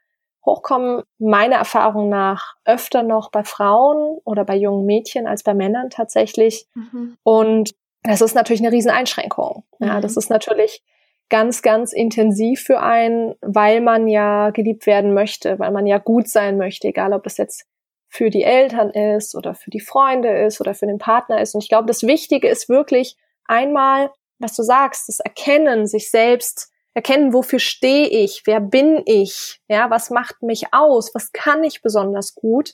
hochkommen, 0.45 1.03
meiner 1.19 1.57
Erfahrung 1.57 2.09
nach 2.09 2.55
öfter 2.65 3.03
noch 3.03 3.29
bei 3.31 3.43
Frauen 3.43 4.19
oder 4.23 4.43
bei 4.43 4.55
jungen 4.55 4.85
Mädchen 4.85 5.27
als 5.27 5.43
bei 5.43 5.53
Männern 5.53 5.89
tatsächlich. 5.89 6.67
Mhm. 6.73 7.17
Und 7.23 7.75
das 8.03 8.21
ist 8.21 8.33
natürlich 8.33 8.61
eine 8.61 8.71
Rieseneinschränkung. 8.71 9.63
Mhm. 9.79 9.87
Ja, 9.87 10.01
das 10.01 10.17
ist 10.17 10.29
natürlich 10.29 10.81
ganz, 11.29 11.61
ganz 11.61 11.93
intensiv 11.93 12.63
für 12.63 12.81
einen, 12.81 13.35
weil 13.41 13.81
man 13.81 14.07
ja 14.07 14.49
geliebt 14.49 14.85
werden 14.85 15.13
möchte, 15.13 15.59
weil 15.59 15.71
man 15.71 15.87
ja 15.87 15.97
gut 15.97 16.27
sein 16.27 16.57
möchte, 16.57 16.89
egal 16.89 17.13
ob 17.13 17.23
das 17.23 17.37
jetzt 17.37 17.65
für 18.09 18.29
die 18.29 18.43
Eltern 18.43 18.89
ist 18.89 19.35
oder 19.35 19.55
für 19.55 19.69
die 19.69 19.79
Freunde 19.79 20.29
ist 20.43 20.59
oder 20.59 20.73
für 20.73 20.87
den 20.87 20.97
Partner 20.97 21.39
ist. 21.39 21.55
Und 21.55 21.63
ich 21.63 21.69
glaube, 21.69 21.87
das 21.87 22.03
Wichtige 22.03 22.49
ist 22.49 22.67
wirklich 22.67 23.15
einmal 23.45 24.11
was 24.41 24.55
du 24.55 24.63
sagst, 24.63 25.07
das 25.07 25.19
Erkennen, 25.19 25.87
sich 25.87 26.09
selbst 26.09 26.71
erkennen, 26.93 27.33
wofür 27.33 27.59
stehe 27.59 28.07
ich, 28.07 28.43
wer 28.45 28.59
bin 28.59 29.01
ich, 29.05 29.61
ja, 29.67 29.89
was 29.89 30.09
macht 30.09 30.41
mich 30.41 30.73
aus, 30.73 31.13
was 31.13 31.31
kann 31.31 31.63
ich 31.63 31.81
besonders 31.81 32.35
gut 32.35 32.73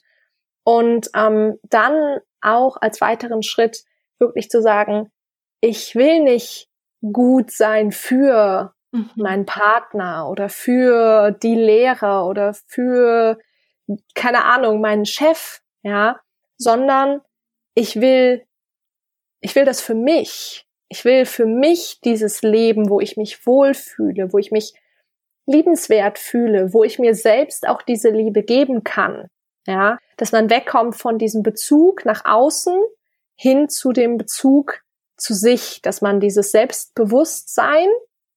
und 0.64 1.10
ähm, 1.16 1.60
dann 1.64 2.20
auch 2.42 2.78
als 2.82 3.00
weiteren 3.00 3.44
Schritt 3.44 3.84
wirklich 4.20 4.50
zu 4.50 4.62
sagen, 4.62 5.12
ich 5.62 5.96
will 5.96 6.24
nicht 6.24 6.70
gut 7.02 7.52
sein 7.52 7.92
für 7.92 8.74
mhm. 8.92 9.10
meinen 9.16 9.46
Partner 9.46 10.30
oder 10.30 10.50
für 10.50 11.32
die 11.32 11.56
Lehrer 11.56 12.28
oder 12.28 12.54
für 12.66 13.38
keine 14.16 14.46
Ahnung 14.46 14.82
meinen 14.82 15.06
Chef, 15.06 15.62
ja, 15.84 16.20
sondern 16.58 17.22
ich 17.76 18.02
will 18.02 18.44
ich 19.40 19.56
will 19.56 19.66
das 19.66 19.82
für 19.82 19.96
mich 19.96 20.67
ich 20.90 21.06
will 21.06 21.26
für 21.26 21.46
mich 21.46 22.00
dieses 22.04 22.42
Leben, 22.42 22.90
wo 22.90 23.00
ich 23.00 23.18
mich 23.18 23.46
wohlfühle, 23.46 24.32
wo 24.32 24.38
ich 24.38 24.52
mich 24.52 24.74
liebenswert 25.46 26.20
fühle, 26.20 26.74
wo 26.74 26.84
ich 26.84 27.00
mir 27.00 27.16
selbst 27.16 27.68
auch 27.68 27.82
diese 27.82 28.10
Liebe 28.10 28.44
geben 28.44 28.84
kann. 28.84 29.28
Ja, 29.66 29.98
dass 30.16 30.32
man 30.32 30.50
wegkommt 30.50 30.96
von 30.96 31.18
diesem 31.18 31.44
Bezug 31.44 32.06
nach 32.06 32.24
außen 32.24 32.78
hin 33.36 33.68
zu 33.68 33.92
dem 33.92 34.18
Bezug 34.18 34.82
zu 35.18 35.34
sich, 35.34 35.82
dass 35.82 36.02
man 36.02 36.22
dieses 36.22 36.52
Selbstbewusstsein 36.52 37.90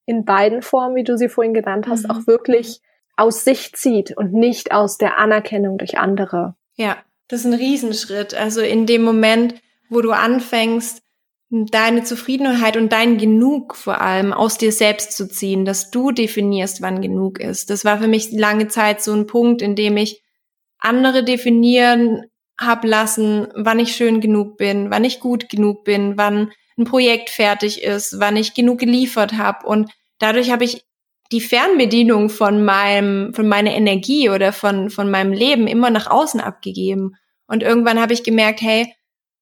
in 0.07 0.25
beiden 0.25 0.61
Formen, 0.63 0.97
wie 0.97 1.05
du 1.05 1.17
sie 1.17 1.29
vorhin 1.29 1.55
genannt 1.55 1.87
hast, 1.89 2.05
mhm. 2.05 2.11
auch 2.11 2.27
wirklich 2.27 2.81
aus 3.17 3.45
sich 3.45 3.75
zieht 3.75 4.17
und 4.17 4.33
nicht 4.33 4.73
aus 4.73 4.99
der 4.99 5.19
Anerkennung 5.19 5.79
durch 5.79 5.99
andere. 5.99 6.57
Ja, 6.75 6.97
das 7.29 7.41
ist 7.41 7.47
ein 7.47 7.55
Riesenschritt. 7.55 8.35
Also 8.35 8.61
in 8.61 8.87
dem 8.87 9.03
Moment, 9.03 9.55
wo 9.89 10.01
du 10.01 10.11
anfängst, 10.11 11.03
deine 11.51 12.05
Zufriedenheit 12.05 12.77
und 12.77 12.93
dein 12.93 13.19
Genug 13.19 13.75
vor 13.75 14.01
allem 14.01 14.33
aus 14.33 14.57
dir 14.57 14.71
selbst 14.71 15.17
zu 15.17 15.29
ziehen, 15.29 15.65
dass 15.65 15.91
du 15.91 16.13
definierst, 16.13 16.81
wann 16.81 17.03
genug 17.03 17.41
ist. 17.41 17.71
Das 17.71 17.85
war 17.85 17.99
für 17.99 18.07
mich 18.07 18.31
lange 18.31 18.69
Zeit 18.69 19.03
so 19.03 19.13
ein 19.13 19.27
Punkt, 19.27 19.61
in 19.61 19.75
dem 19.75 19.97
ich 19.97 20.23
andere 20.79 21.25
definieren 21.25 22.23
hab 22.59 22.85
lassen, 22.85 23.49
wann 23.55 23.81
ich 23.81 23.97
schön 23.97 24.21
genug 24.21 24.59
bin, 24.59 24.91
wann 24.91 25.05
ich 25.05 25.19
gut 25.19 25.49
genug 25.49 25.83
bin, 25.85 26.17
wann 26.17 26.53
ein 26.79 26.85
Projekt 26.85 27.31
fertig 27.31 27.83
ist, 27.83 28.21
wann 28.21 28.37
ich 28.37 28.55
genug 28.55 28.79
geliefert 28.79 29.33
habe 29.33 29.67
und 29.67 29.91
dadurch 30.19 30.51
habe 30.51 30.65
ich 30.65 30.85
die 31.33 31.41
Fernbedienung 31.41 32.29
von 32.29 32.65
meinem 32.65 33.33
von 33.35 33.49
meiner 33.49 33.73
Energie 33.73 34.31
oder 34.31 34.53
von 34.53 34.91
von 34.91 35.11
meinem 35.11 35.33
Leben 35.33 35.67
immer 35.67 35.91
nach 35.91 36.07
außen 36.07 36.41
abgegeben 36.41 37.17
und 37.47 37.63
irgendwann 37.63 38.01
habe 38.01 38.13
ich 38.13 38.25
gemerkt, 38.25 38.61
hey, 38.61 38.93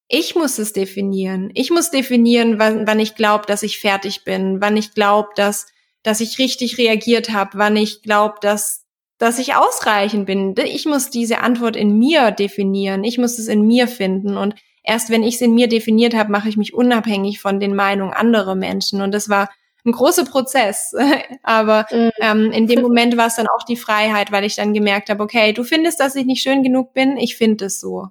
ich 0.09 0.35
muss 0.35 0.59
es 0.59 0.73
definieren. 0.73 1.51
Ich 1.55 1.71
muss 1.71 1.90
definieren, 1.90 2.59
wann, 2.59 2.87
wann 2.87 2.99
ich 2.99 3.14
glaube, 3.14 3.44
dass 3.47 3.62
ich 3.62 3.79
fertig 3.79 4.25
bin, 4.25 4.61
wann 4.61 4.77
ich 4.77 4.94
glaube, 4.94 5.29
dass, 5.37 5.66
dass 6.03 6.21
ich 6.21 6.38
richtig 6.38 6.79
reagiert 6.79 7.31
habe, 7.31 7.59
wann 7.59 7.77
ich 7.77 8.03
glaube, 8.03 8.37
dass, 8.40 8.87
dass 9.18 9.38
ich 9.38 9.55
ausreichend 9.55 10.25
bin. 10.25 10.55
Ich 10.57 10.87
muss 10.87 11.11
diese 11.11 11.40
Antwort 11.40 11.77
in 11.77 11.99
mir 11.99 12.31
definieren. 12.31 13.05
Ich 13.05 13.18
muss 13.18 13.38
es 13.38 13.49
in 13.49 13.66
mir 13.66 13.87
finden. 13.87 14.38
Und 14.38 14.55
erst 14.83 15.11
wenn 15.11 15.23
ich 15.23 15.35
es 15.35 15.40
in 15.42 15.55
mir 15.55 15.68
definiert 15.68 16.14
habe, 16.14 16.33
mache 16.33 16.49
ich 16.49 16.57
mich 16.57 16.73
unabhängig 16.73 17.38
von 17.38 17.61
den 17.61 17.77
Meinungen 17.77 18.14
anderer 18.14 18.55
Menschen. 18.55 19.03
Und 19.03 19.12
das 19.12 19.29
war 19.29 19.51
ein 19.85 19.92
großer 19.92 20.25
Prozess. 20.25 20.94
Aber 21.42 21.87
mhm. 21.92 22.11
ähm, 22.21 22.51
in 22.53 22.66
dem 22.66 22.81
Moment 22.83 23.18
war 23.18 23.27
es 23.27 23.37
dann 23.37 23.47
auch 23.49 23.64
die 23.64 23.77
Freiheit, 23.77 24.33
weil 24.33 24.44
ich 24.44 24.57
dann 24.57 24.73
gemerkt 24.73 25.11
habe, 25.11 25.23
okay, 25.23 25.53
du 25.53 25.64
findest, 25.64 26.01
dass 26.01 26.16
ich 26.16 26.25
nicht 26.25 26.42
schön 26.42 26.62
genug 26.62 26.94
bin, 26.94 27.18
ich 27.18 27.37
finde 27.37 27.66
es 27.66 27.79
so. 27.79 28.07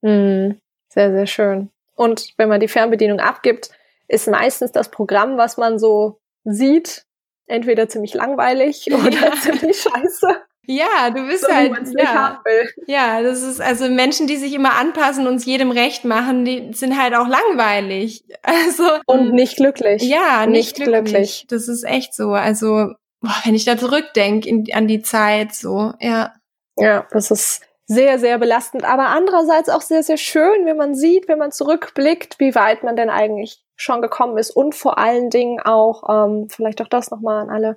Mhm. 0.00 0.58
Sehr, 0.94 1.10
sehr 1.12 1.26
schön. 1.26 1.70
Und 1.96 2.28
wenn 2.36 2.48
man 2.48 2.60
die 2.60 2.68
Fernbedienung 2.68 3.18
abgibt, 3.18 3.70
ist 4.06 4.28
meistens 4.28 4.70
das 4.72 4.90
Programm, 4.90 5.36
was 5.36 5.56
man 5.56 5.78
so 5.78 6.20
sieht, 6.44 7.04
entweder 7.46 7.88
ziemlich 7.88 8.14
langweilig 8.14 8.86
oder 8.92 9.10
ja. 9.10 9.32
ziemlich 9.32 9.80
scheiße. 9.80 10.42
Ja, 10.66 11.10
du 11.10 11.26
bist 11.26 11.44
so, 11.44 11.52
halt. 11.52 11.72
Ja. 11.98 12.42
ja, 12.86 13.22
das 13.22 13.42
ist 13.42 13.60
also 13.60 13.88
Menschen, 13.90 14.26
die 14.26 14.36
sich 14.36 14.54
immer 14.54 14.76
anpassen 14.76 15.26
und 15.26 15.34
es 15.34 15.44
jedem 15.44 15.70
recht 15.70 16.06
machen, 16.06 16.46
die 16.46 16.72
sind 16.72 16.98
halt 17.00 17.14
auch 17.14 17.28
langweilig. 17.28 18.24
Also 18.42 18.84
und 19.06 19.32
nicht 19.32 19.56
glücklich. 19.56 20.02
Ja, 20.02 20.46
nicht, 20.46 20.76
nicht 20.76 20.76
glücklich. 20.76 21.04
glücklich. 21.04 21.46
Das 21.48 21.68
ist 21.68 21.82
echt 21.82 22.14
so. 22.14 22.32
Also 22.32 22.92
boah, 23.20 23.34
wenn 23.44 23.54
ich 23.54 23.64
da 23.64 23.76
zurückdenke 23.76 24.64
an 24.74 24.86
die 24.86 25.02
Zeit, 25.02 25.54
so 25.54 25.92
ja. 25.98 26.34
Ja, 26.76 27.06
das 27.10 27.30
ist 27.30 27.62
sehr, 27.86 28.18
sehr 28.18 28.38
belastend, 28.38 28.84
aber 28.84 29.08
andererseits 29.08 29.68
auch 29.68 29.82
sehr, 29.82 30.02
sehr 30.02 30.16
schön, 30.16 30.64
wenn 30.64 30.76
man 30.76 30.94
sieht, 30.94 31.28
wenn 31.28 31.38
man 31.38 31.52
zurückblickt, 31.52 32.40
wie 32.40 32.54
weit 32.54 32.82
man 32.82 32.96
denn 32.96 33.10
eigentlich 33.10 33.62
schon 33.76 34.00
gekommen 34.00 34.38
ist 34.38 34.50
und 34.50 34.74
vor 34.74 34.98
allen 34.98 35.30
Dingen 35.30 35.60
auch, 35.60 36.04
ähm, 36.08 36.48
vielleicht 36.48 36.80
auch 36.80 36.88
das 36.88 37.10
nochmal 37.10 37.42
an 37.42 37.50
alle, 37.50 37.76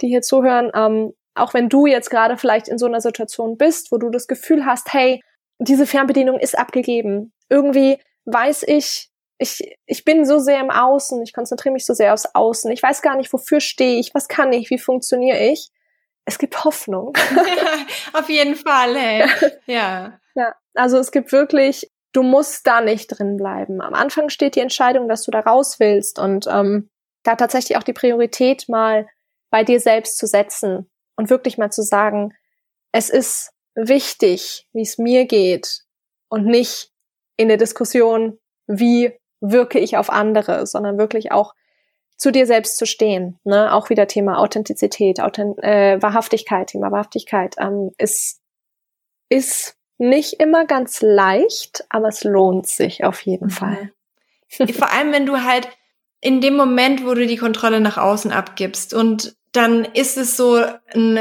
die 0.00 0.08
hier 0.08 0.20
zuhören, 0.20 0.70
ähm, 0.74 1.14
auch 1.34 1.54
wenn 1.54 1.68
du 1.68 1.86
jetzt 1.86 2.10
gerade 2.10 2.36
vielleicht 2.36 2.68
in 2.68 2.78
so 2.78 2.86
einer 2.86 3.00
Situation 3.00 3.56
bist, 3.56 3.92
wo 3.92 3.98
du 3.98 4.10
das 4.10 4.26
Gefühl 4.26 4.66
hast, 4.66 4.92
hey, 4.92 5.22
diese 5.58 5.86
Fernbedienung 5.86 6.38
ist 6.38 6.58
abgegeben. 6.58 7.32
Irgendwie 7.48 7.98
weiß 8.24 8.64
ich, 8.66 9.10
ich, 9.38 9.76
ich 9.86 10.04
bin 10.04 10.24
so 10.24 10.38
sehr 10.38 10.60
im 10.60 10.70
Außen, 10.70 11.22
ich 11.22 11.32
konzentriere 11.32 11.72
mich 11.72 11.84
so 11.84 11.94
sehr 11.94 12.12
aufs 12.12 12.28
Außen. 12.34 12.70
Ich 12.72 12.82
weiß 12.82 13.02
gar 13.02 13.16
nicht, 13.16 13.32
wofür 13.32 13.60
stehe 13.60 13.98
ich, 13.98 14.14
was 14.14 14.28
kann 14.28 14.52
ich, 14.52 14.70
wie 14.70 14.78
funktioniere 14.78 15.38
ich. 15.38 15.70
Es 16.26 16.38
gibt 16.38 16.64
Hoffnung. 16.64 17.12
Ja, 17.34 17.86
auf 18.20 18.28
jeden 18.28 18.56
Fall, 18.56 18.96
hey. 18.96 19.30
Ja. 19.66 20.18
Ja, 20.34 20.54
also 20.74 20.98
es 20.98 21.12
gibt 21.12 21.32
wirklich, 21.32 21.90
du 22.12 22.22
musst 22.22 22.66
da 22.66 22.82
nicht 22.82 23.06
drin 23.06 23.36
bleiben. 23.36 23.80
Am 23.80 23.94
Anfang 23.94 24.28
steht 24.28 24.56
die 24.56 24.60
Entscheidung, 24.60 25.08
dass 25.08 25.22
du 25.22 25.30
da 25.30 25.40
raus 25.40 25.80
willst 25.80 26.18
und 26.18 26.46
ähm, 26.46 26.90
da 27.22 27.36
tatsächlich 27.36 27.78
auch 27.78 27.82
die 27.82 27.94
Priorität 27.94 28.68
mal 28.68 29.08
bei 29.50 29.64
dir 29.64 29.80
selbst 29.80 30.18
zu 30.18 30.26
setzen 30.26 30.90
und 31.16 31.30
wirklich 31.30 31.58
mal 31.58 31.70
zu 31.70 31.82
sagen, 31.82 32.34
es 32.92 33.08
ist 33.08 33.52
wichtig, 33.74 34.68
wie 34.72 34.82
es 34.82 34.98
mir 34.98 35.26
geht 35.26 35.84
und 36.28 36.44
nicht 36.44 36.90
in 37.36 37.48
der 37.48 37.56
Diskussion, 37.56 38.38
wie 38.66 39.18
wirke 39.40 39.78
ich 39.78 39.96
auf 39.96 40.10
andere, 40.10 40.66
sondern 40.66 40.98
wirklich 40.98 41.30
auch 41.30 41.54
zu 42.16 42.32
dir 42.32 42.46
selbst 42.46 42.78
zu 42.78 42.86
stehen. 42.86 43.38
Ne? 43.44 43.72
Auch 43.72 43.90
wieder 43.90 44.06
Thema 44.06 44.38
Authentizität, 44.38 45.20
Authent 45.20 45.58
äh, 45.62 46.00
Wahrhaftigkeit, 46.00 46.68
Thema 46.68 46.90
Wahrhaftigkeit 46.90 47.56
ähm, 47.58 47.90
ist, 47.98 48.40
ist 49.28 49.76
nicht 49.98 50.34
immer 50.34 50.66
ganz 50.66 51.00
leicht, 51.02 51.84
aber 51.88 52.08
es 52.08 52.24
lohnt 52.24 52.66
sich 52.66 53.04
auf 53.04 53.20
jeden 53.22 53.46
mhm. 53.46 53.50
Fall. 53.50 53.92
Vor 54.48 54.92
allem, 54.92 55.12
wenn 55.12 55.26
du 55.26 55.42
halt 55.42 55.68
in 56.20 56.40
dem 56.40 56.56
Moment, 56.56 57.04
wo 57.04 57.14
du 57.14 57.26
die 57.26 57.36
Kontrolle 57.36 57.80
nach 57.80 57.98
außen 57.98 58.32
abgibst 58.32 58.94
und 58.94 59.36
dann 59.52 59.84
ist 59.84 60.16
es 60.16 60.36
so 60.36 60.62
ein, 60.94 61.18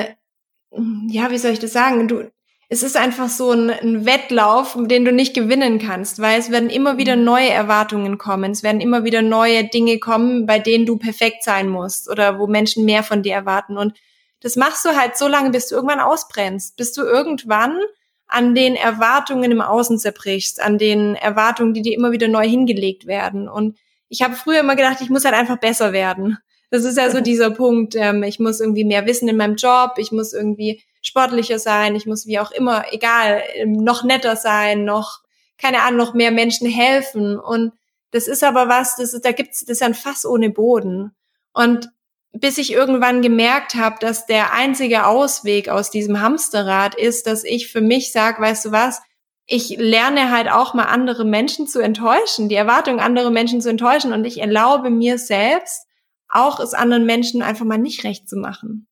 ja, 1.08 1.32
wie 1.32 1.38
soll 1.38 1.52
ich 1.52 1.60
das 1.60 1.74
sagen? 1.74 2.08
Du, 2.08 2.32
es 2.68 2.82
ist 2.82 2.98
einfach 2.98 3.30
so 3.30 3.52
ein, 3.52 3.70
ein, 3.70 4.06
Wettlauf, 4.06 4.76
den 4.80 5.06
du 5.06 5.12
nicht 5.12 5.36
gewinnen 5.36 5.78
kannst, 5.80 6.20
weil 6.20 6.40
es 6.40 6.50
werden 6.50 6.70
immer 6.70 6.98
wieder 6.98 7.16
mhm. 7.16 7.24
neue 7.24 7.50
Erwartungen 7.50 8.18
kommen, 8.18 8.52
es 8.52 8.64
werden 8.64 8.82
immer 8.82 9.04
wieder 9.04 9.22
neue 9.22 9.66
Dinge 9.66 10.00
kommen, 10.00 10.46
bei 10.46 10.60
denen 10.60 10.86
du 10.86 10.98
perfekt 10.98 11.44
sein 11.44 11.70
musst 11.70 12.10
oder 12.10 12.40
wo 12.40 12.48
Menschen 12.48 12.86
mehr 12.86 13.04
von 13.04 13.22
dir 13.22 13.34
erwarten. 13.34 13.78
Und 13.78 13.94
das 14.42 14.56
machst 14.56 14.84
du 14.86 14.90
halt 14.90 15.18
so 15.18 15.28
lange, 15.28 15.52
bis 15.52 15.68
du 15.68 15.76
irgendwann 15.76 16.00
ausbrennst, 16.00 16.76
bis 16.78 16.94
du 16.94 17.04
irgendwann 17.04 17.80
an 18.28 18.56
den 18.56 18.76
Erwartungen 18.76 19.52
im 19.52 19.62
Außen 19.62 20.00
zerbrichst, 20.00 20.62
an 20.62 20.78
den 20.78 21.16
Erwartungen, 21.16 21.74
die 21.74 21.84
dir 21.84 21.96
immer 21.96 22.12
wieder 22.12 22.28
neu 22.28 22.48
hingelegt 22.48 23.06
werden. 23.06 23.48
Und 23.48 23.78
ich 24.10 24.24
habe 24.24 24.36
früher 24.36 24.62
immer 24.62 24.76
gedacht, 24.76 25.02
ich 25.02 25.10
muss 25.10 25.26
halt 25.26 25.36
einfach 25.36 25.58
besser 25.58 25.94
werden. 25.94 26.38
Das 26.72 26.84
ist 26.84 26.98
ja 26.98 27.10
so 27.12 27.22
dieser 27.22 27.52
Punkt, 27.52 27.96
ähm, 27.96 28.24
ich 28.24 28.40
muss 28.40 28.60
irgendwie 28.60 28.84
mehr 28.84 29.06
wissen 29.06 29.30
in 29.30 29.38
meinem 29.38 29.56
Job, 29.56 29.94
ich 29.98 30.12
muss 30.12 30.34
irgendwie 30.34 30.84
sportlicher 31.08 31.60
sein, 31.60 31.96
ich 31.96 32.06
muss 32.06 32.26
wie 32.26 32.40
auch 32.40 32.52
immer, 32.52 32.86
egal, 32.92 33.44
ähm, 33.54 33.74
noch 33.74 34.04
netter 34.04 34.36
sein, 34.36 34.86
noch, 34.86 35.22
keine 35.58 35.82
Ahnung, 35.82 35.98
noch 35.98 36.14
mehr 36.14 36.32
Menschen 36.32 36.70
helfen. 36.70 37.40
Und 37.40 37.74
das 38.12 38.28
ist 38.28 38.44
aber 38.44 38.68
was, 38.68 38.96
das 38.96 39.14
ist, 39.14 39.26
da 39.26 39.32
gibt's, 39.32 39.62
das 39.62 39.78
ist 39.78 39.84
ein 39.84 39.94
Fass 39.94 40.26
ohne 40.26 40.50
Boden. 40.50 41.16
Und 41.54 41.90
bis 42.32 42.58
ich 42.58 42.74
irgendwann 42.74 43.22
gemerkt 43.22 43.76
habe, 43.76 43.98
dass 44.00 44.26
der 44.26 44.54
einzige 44.54 45.06
Ausweg 45.06 45.70
aus 45.70 45.90
diesem 45.90 46.22
Hamsterrad 46.22 46.96
ist, 46.96 47.28
dass 47.28 47.44
ich 47.44 47.72
für 47.72 47.82
mich 47.82 48.12
sage, 48.12 48.42
weißt 48.42 48.66
du 48.66 48.72
was, 48.72 49.02
ich 49.48 49.78
lerne 49.78 50.32
halt 50.32 50.50
auch 50.50 50.74
mal 50.74 50.86
andere 50.86 51.24
Menschen 51.24 51.68
zu 51.68 51.80
enttäuschen, 51.80 52.50
die 52.50 52.56
Erwartung 52.56 53.00
anderer 53.00 53.30
Menschen 53.30 53.62
zu 53.62 53.70
enttäuschen 53.70 54.12
und 54.12 54.26
ich 54.26 54.40
erlaube 54.42 54.90
mir 54.90 55.18
selbst, 55.20 55.86
auch 56.28 56.60
es 56.60 56.74
anderen 56.74 57.06
Menschen 57.06 57.42
einfach 57.42 57.66
mal 57.66 57.78
nicht 57.78 58.04
recht 58.04 58.28
zu 58.28 58.36
machen. 58.38 58.88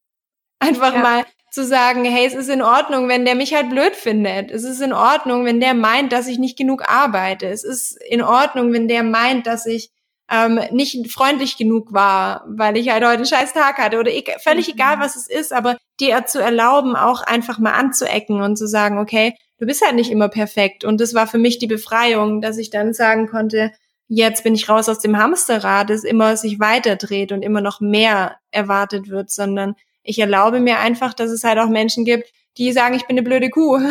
Einfach 0.60 0.94
ja. 0.94 1.02
mal 1.02 1.26
zu 1.54 1.64
sagen, 1.64 2.04
hey, 2.04 2.26
es 2.26 2.34
ist 2.34 2.50
in 2.50 2.64
Ordnung, 2.64 3.08
wenn 3.08 3.26
der 3.26 3.36
mich 3.36 3.54
halt 3.54 3.70
blöd 3.70 3.96
findet. 3.96 4.50
Es 4.50 4.64
ist 4.64 4.82
in 4.82 4.92
Ordnung, 4.92 5.46
wenn 5.46 5.60
der 5.60 5.76
meint, 5.76 6.12
dass 6.12 6.28
ich 6.28 6.40
nicht 6.40 6.58
genug 6.58 6.90
arbeite. 6.90 7.46
Es 7.46 7.64
ist 7.64 7.96
in 8.10 8.24
Ordnung, 8.24 8.74
wenn 8.74 8.88
der 8.88 9.04
meint, 9.04 9.46
dass 9.46 9.68
ich 9.68 9.92
ähm, 10.32 10.60
nicht 10.72 11.12
freundlich 11.12 11.56
genug 11.56 11.94
war, 11.94 12.44
weil 12.48 12.76
ich 12.76 12.90
halt 12.90 13.04
heute 13.04 13.18
einen 13.18 13.28
scheiß 13.28 13.54
Tag 13.54 13.78
hatte 13.78 14.00
oder 14.00 14.10
e 14.10 14.24
völlig 14.42 14.68
mhm. 14.68 14.74
egal, 14.74 15.00
was 15.00 15.16
es 15.16 15.30
ist, 15.30 15.54
aber 15.54 15.78
dir 16.00 16.26
zu 16.26 16.40
erlauben, 16.42 16.96
auch 16.96 17.22
einfach 17.22 17.60
mal 17.60 17.74
anzuecken 17.74 18.42
und 18.42 18.56
zu 18.56 18.68
sagen, 18.68 18.98
okay, 18.98 19.36
du 19.60 19.68
bist 19.68 19.86
halt 19.86 19.94
nicht 19.94 20.10
immer 20.10 20.30
perfekt. 20.30 20.84
Und 20.84 21.00
das 21.00 21.14
war 21.14 21.28
für 21.28 21.38
mich 21.38 21.60
die 21.60 21.68
Befreiung, 21.68 22.42
dass 22.42 22.58
ich 22.58 22.72
dann 22.72 22.96
sagen 22.96 23.28
konnte, 23.28 23.72
jetzt 24.08 24.44
bin 24.44 24.56
ich 24.56 24.70
raus 24.70 24.90
aus 24.90 24.98
dem 24.98 25.20
Hamsterrad, 25.20 25.92
das 25.92 26.04
immer 26.04 26.36
sich 26.36 26.60
weiterdreht 26.60 27.32
und 27.32 27.44
immer 27.44 27.62
noch 27.62 27.80
mehr 27.80 28.38
erwartet 28.50 29.08
wird, 29.10 29.30
sondern 29.30 29.76
ich 30.04 30.20
erlaube 30.20 30.60
mir 30.60 30.80
einfach, 30.80 31.14
dass 31.14 31.32
es 31.32 31.44
halt 31.44 31.60
auch 31.60 31.70
Menschen 31.70 32.06
gibt, 32.06 32.32
die 32.58 32.72
sagen, 32.72 32.96
ich 32.96 33.08
bin 33.08 33.18
eine 33.18 33.24
blöde 33.24 33.50
Kuh. 33.50 33.80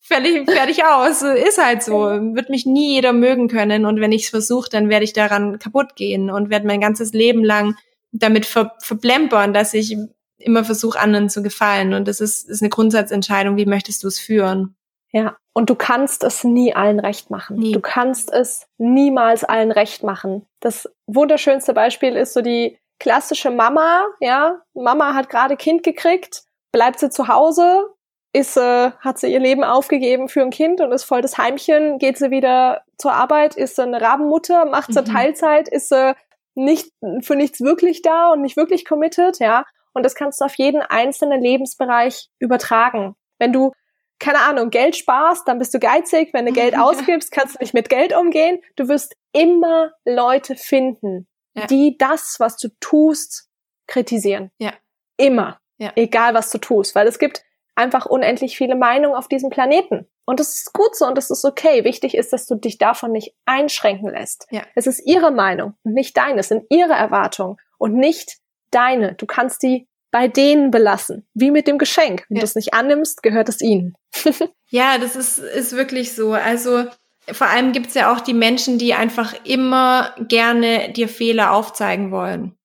Fertig, 0.00 0.50
fertig 0.50 0.84
aus. 0.84 1.20
Ist 1.20 1.62
halt 1.62 1.82
so. 1.82 1.98
Wird 1.98 2.48
mich 2.48 2.64
nie 2.64 2.94
jeder 2.94 3.12
mögen 3.12 3.46
können. 3.46 3.84
Und 3.84 4.00
wenn 4.00 4.10
ich 4.10 4.22
es 4.22 4.30
versuche, 4.30 4.70
dann 4.70 4.88
werde 4.88 5.04
ich 5.04 5.12
daran 5.12 5.58
kaputt 5.58 5.96
gehen 5.96 6.30
und 6.30 6.48
werde 6.48 6.66
mein 6.66 6.80
ganzes 6.80 7.12
Leben 7.12 7.44
lang 7.44 7.76
damit 8.10 8.46
ver 8.46 8.72
verplempern, 8.78 9.52
dass 9.52 9.74
ich 9.74 9.98
immer 10.38 10.64
versuche, 10.64 10.98
anderen 10.98 11.28
zu 11.28 11.42
gefallen. 11.42 11.92
Und 11.92 12.08
das 12.08 12.20
ist, 12.20 12.48
ist 12.48 12.62
eine 12.62 12.70
Grundsatzentscheidung. 12.70 13.58
Wie 13.58 13.66
möchtest 13.66 14.02
du 14.02 14.08
es 14.08 14.18
führen? 14.18 14.76
Ja, 15.12 15.36
und 15.52 15.68
du 15.68 15.74
kannst 15.74 16.24
es 16.24 16.42
nie 16.42 16.74
allen 16.74 17.00
recht 17.00 17.28
machen. 17.28 17.58
Nie. 17.58 17.72
Du 17.72 17.80
kannst 17.80 18.32
es 18.32 18.66
niemals 18.78 19.44
allen 19.44 19.72
recht 19.72 20.02
machen. 20.02 20.46
Das 20.60 20.88
wunderschönste 21.06 21.74
Beispiel 21.74 22.16
ist 22.16 22.32
so 22.32 22.40
die 22.40 22.78
klassische 22.98 23.50
Mama, 23.50 24.06
ja. 24.20 24.60
Mama 24.74 25.14
hat 25.14 25.28
gerade 25.28 25.56
Kind 25.56 25.82
gekriegt, 25.82 26.42
bleibt 26.72 26.98
sie 27.00 27.10
zu 27.10 27.28
Hause, 27.28 27.86
ist, 28.32 28.56
äh, 28.56 28.90
hat 29.00 29.18
sie 29.18 29.32
ihr 29.32 29.40
Leben 29.40 29.64
aufgegeben 29.64 30.28
für 30.28 30.42
ein 30.42 30.50
Kind 30.50 30.80
und 30.80 30.92
ist 30.92 31.04
voll 31.04 31.22
das 31.22 31.38
Heimchen, 31.38 31.98
geht 31.98 32.18
sie 32.18 32.30
wieder 32.30 32.82
zur 32.98 33.12
Arbeit, 33.12 33.56
ist 33.56 33.76
sie 33.76 33.82
eine 33.82 34.00
Rabenmutter, 34.00 34.64
macht 34.66 34.92
sie 34.92 35.00
mhm. 35.00 35.06
Teilzeit, 35.06 35.68
ist 35.68 35.88
sie 35.88 36.14
nicht 36.54 36.92
für 37.22 37.36
nichts 37.36 37.60
wirklich 37.60 38.02
da 38.02 38.32
und 38.32 38.42
nicht 38.42 38.56
wirklich 38.56 38.84
committed, 38.84 39.38
ja. 39.38 39.64
Und 39.94 40.04
das 40.04 40.14
kannst 40.14 40.40
du 40.40 40.44
auf 40.44 40.56
jeden 40.56 40.82
einzelnen 40.82 41.42
Lebensbereich 41.42 42.28
übertragen. 42.38 43.16
Wenn 43.38 43.52
du 43.52 43.72
keine 44.18 44.40
Ahnung, 44.40 44.70
Geld 44.70 44.96
sparst, 44.96 45.46
dann 45.46 45.58
bist 45.58 45.72
du 45.74 45.78
geizig. 45.78 46.30
Wenn 46.32 46.46
du 46.46 46.52
Geld 46.52 46.76
ausgibst, 46.78 47.30
kannst 47.30 47.54
du 47.54 47.58
nicht 47.60 47.74
mit 47.74 47.88
Geld 47.88 48.14
umgehen. 48.16 48.60
Du 48.76 48.88
wirst 48.88 49.16
immer 49.32 49.92
Leute 50.04 50.56
finden, 50.56 51.28
ja. 51.60 51.66
die 51.66 51.96
das, 51.98 52.36
was 52.38 52.56
du 52.56 52.68
tust, 52.80 53.48
kritisieren. 53.86 54.50
Ja. 54.58 54.72
Immer. 55.16 55.60
Ja. 55.78 55.92
Egal, 55.96 56.34
was 56.34 56.50
du 56.50 56.58
tust. 56.58 56.94
Weil 56.94 57.06
es 57.06 57.18
gibt 57.18 57.42
einfach 57.74 58.06
unendlich 58.06 58.56
viele 58.56 58.74
Meinungen 58.74 59.14
auf 59.14 59.28
diesem 59.28 59.50
Planeten. 59.50 60.08
Und 60.24 60.40
das 60.40 60.54
ist 60.56 60.72
gut 60.72 60.94
so 60.94 61.06
und 61.06 61.16
das 61.16 61.30
ist 61.30 61.44
okay. 61.44 61.84
Wichtig 61.84 62.14
ist, 62.14 62.32
dass 62.32 62.46
du 62.46 62.56
dich 62.56 62.76
davon 62.76 63.12
nicht 63.12 63.34
einschränken 63.46 64.10
lässt. 64.10 64.46
Ja. 64.50 64.62
Es 64.74 64.86
ist 64.86 65.00
ihre 65.06 65.30
Meinung 65.30 65.74
und 65.84 65.94
nicht 65.94 66.16
deine. 66.16 66.40
Es 66.40 66.48
sind 66.48 66.64
ihre 66.68 66.92
Erwartungen 66.92 67.56
und 67.78 67.94
nicht 67.94 68.38
deine. 68.70 69.14
Du 69.14 69.26
kannst 69.26 69.62
die 69.62 69.88
bei 70.10 70.28
denen 70.28 70.70
belassen. 70.70 71.26
Wie 71.34 71.50
mit 71.50 71.66
dem 71.66 71.78
Geschenk. 71.78 72.26
Wenn 72.28 72.36
ja. 72.36 72.40
du 72.40 72.44
es 72.44 72.54
nicht 72.54 72.74
annimmst, 72.74 73.22
gehört 73.22 73.48
es 73.48 73.60
ihnen. 73.60 73.94
ja, 74.68 74.98
das 74.98 75.16
ist, 75.16 75.38
ist 75.38 75.76
wirklich 75.76 76.14
so. 76.14 76.32
Also 76.32 76.84
vor 77.32 77.48
allem 77.48 77.72
gibt's 77.72 77.94
ja 77.94 78.12
auch 78.12 78.20
die 78.20 78.34
Menschen, 78.34 78.78
die 78.78 78.94
einfach 78.94 79.34
immer 79.44 80.14
gerne 80.28 80.92
dir 80.92 81.08
Fehler 81.08 81.52
aufzeigen 81.52 82.10
wollen. 82.10 82.56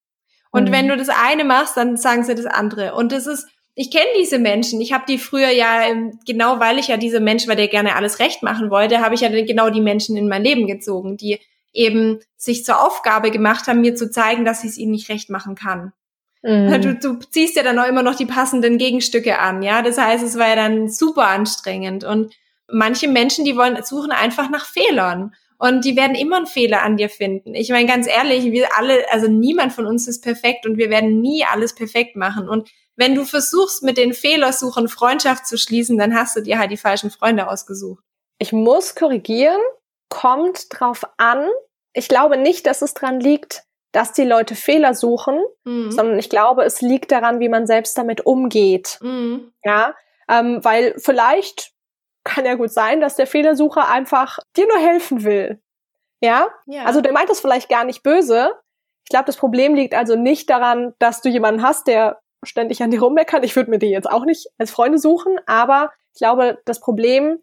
Und 0.52 0.70
mhm. 0.70 0.74
wenn 0.74 0.88
du 0.88 0.98
das 0.98 1.10
eine 1.10 1.44
machst, 1.44 1.78
dann 1.78 1.98
sagen 1.98 2.24
sie 2.24 2.36
das 2.36 2.46
andere. 2.46 2.94
Und 2.96 3.12
das 3.12 3.28
ist, 3.28 3.48
ich 3.76 3.92
kenne 3.92 4.10
diese 4.20 4.40
Menschen. 4.40 4.82
Ich 4.82 4.94
habe 4.94 5.06
die 5.08 5.18
früher 5.18 5.50
ja, 5.50 5.84
ähm, 5.84 6.20
genau 6.26 6.60
weil 6.60 6.78
ich 6.78 6.88
ja 6.88 6.98
dieser 6.98 7.20
Mensch 7.20 7.48
war, 7.48 7.56
der 7.56 7.68
gerne 7.68 7.96
alles 7.96 8.20
recht 8.20 8.44
machen 8.44 8.70
wollte, 8.70 9.00
habe 9.00 9.16
ich 9.16 9.22
ja 9.22 9.30
genau 9.30 9.70
die 9.70 9.82
Menschen 9.82 10.16
in 10.16 10.28
mein 10.28 10.44
Leben 10.44 10.68
gezogen, 10.68 11.18
die 11.18 11.40
eben 11.74 12.20
sich 12.38 12.64
zur 12.64 12.86
Aufgabe 12.86 13.32
gemacht 13.32 13.68
haben, 13.68 13.82
mir 13.82 13.96
zu 13.96 14.12
zeigen, 14.12 14.46
dass 14.46 14.64
ich 14.64 14.72
es 14.72 14.78
ihnen 14.78 14.92
nicht 14.92 15.10
recht 15.10 15.30
machen 15.30 15.56
kann. 15.56 15.92
Mhm. 16.44 16.82
Du, 16.82 16.96
du 16.96 17.20
ziehst 17.32 17.56
ja 17.56 17.64
dann 17.64 17.80
auch 17.80 17.88
immer 17.88 18.04
noch 18.04 18.16
die 18.16 18.26
passenden 18.26 18.78
Gegenstücke 18.78 19.40
an, 19.40 19.64
ja. 19.64 19.82
Das 19.82 19.98
heißt, 19.98 20.24
es 20.24 20.38
war 20.38 20.50
ja 20.50 20.56
dann 20.56 20.90
super 20.90 21.28
anstrengend. 21.28 22.04
Und 22.04 22.36
manche 22.74 23.08
Menschen, 23.08 23.46
die 23.46 23.56
wollen, 23.56 23.82
suchen 23.84 24.12
einfach 24.12 24.50
nach 24.50 24.66
Fehlern. 24.66 25.34
Und 25.58 25.86
die 25.86 25.96
werden 25.96 26.16
immer 26.16 26.38
einen 26.38 26.46
Fehler 26.46 26.82
an 26.82 26.98
dir 26.98 27.10
finden. 27.10 27.56
Ich 27.56 27.70
meine, 27.70 27.88
ganz 27.88 28.06
ehrlich, 28.06 28.52
wir 28.52 28.78
alle, 28.78 29.06
also 29.12 29.30
niemand 29.30 29.72
von 29.72 29.86
uns 29.86 30.10
ist 30.10 30.22
perfekt 30.22 30.66
und 30.66 30.78
wir 30.78 30.90
werden 30.90 31.22
nie 31.22 31.46
alles 31.46 31.74
perfekt 31.74 32.18
machen. 32.18 32.50
Und 32.50 32.70
wenn 32.96 33.16
du 33.16 33.24
versuchst, 33.24 33.82
mit 33.82 33.98
den 33.98 34.14
Fehlersuchen 34.14 34.90
Freundschaft 34.90 35.48
zu 35.48 35.58
schließen, 35.58 35.98
dann 35.98 36.16
hast 36.16 36.36
du 36.36 36.42
dir 36.42 36.60
halt 36.60 36.72
die 36.72 36.78
falschen 36.78 37.12
Freunde 37.12 37.48
ausgesucht. 37.48 38.04
Ich 38.40 38.52
muss 38.52 38.96
korrigieren, 38.96 39.62
kommt 40.10 40.68
drauf 40.70 41.04
an. 41.18 41.48
Ich 41.94 42.10
glaube 42.10 42.38
nicht, 42.38 42.66
dass 42.66 42.82
es 42.82 42.94
dran 42.94 43.20
liegt, 43.20 43.64
dass 43.94 44.12
die 44.12 44.26
Leute 44.26 44.56
Fehler 44.56 44.96
suchen, 44.96 45.40
mhm. 45.64 45.92
sondern 45.92 46.20
ich 46.20 46.30
glaube, 46.30 46.64
es 46.64 46.82
liegt 46.82 47.12
daran, 47.12 47.40
wie 47.40 47.50
man 47.50 47.68
selbst 47.68 47.98
damit 47.98 48.26
umgeht. 48.26 48.98
Mhm. 49.02 49.54
Ja, 49.64 49.96
ähm, 50.28 50.60
weil 50.64 50.96
vielleicht 50.98 51.73
kann 52.24 52.46
ja 52.46 52.56
gut 52.56 52.72
sein, 52.72 53.02
dass 53.02 53.16
der 53.16 53.28
Fehlersucher 53.28 53.90
einfach 53.90 54.40
dir 54.56 54.68
nur 54.68 54.78
helfen 54.78 55.24
will. 55.24 55.62
Ja? 56.22 56.48
ja. 56.66 56.86
Also 56.86 57.02
der 57.02 57.12
meint 57.12 57.30
das 57.30 57.42
vielleicht 57.42 57.70
gar 57.70 57.84
nicht 57.84 58.04
böse. 58.04 58.54
Ich 59.04 59.10
glaube, 59.10 59.26
das 59.26 59.38
Problem 59.38 59.76
liegt 59.76 59.94
also 59.94 60.16
nicht 60.16 60.50
daran, 60.50 60.94
dass 61.00 61.22
du 61.22 61.30
jemanden 61.30 61.62
hast, 61.62 61.88
der 61.88 62.22
ständig 62.44 62.82
an 62.82 62.92
dir 62.92 63.02
rummeckert. 63.02 63.44
Ich 63.44 63.56
würde 63.56 63.70
mir 63.70 63.80
die 63.80 63.90
jetzt 63.90 64.10
auch 64.10 64.26
nicht 64.26 64.48
als 64.58 64.72
Freunde 64.72 64.98
suchen, 64.98 65.38
aber 65.46 65.92
ich 66.14 66.20
glaube, 66.20 66.60
das 66.66 66.80
Problem 66.80 67.40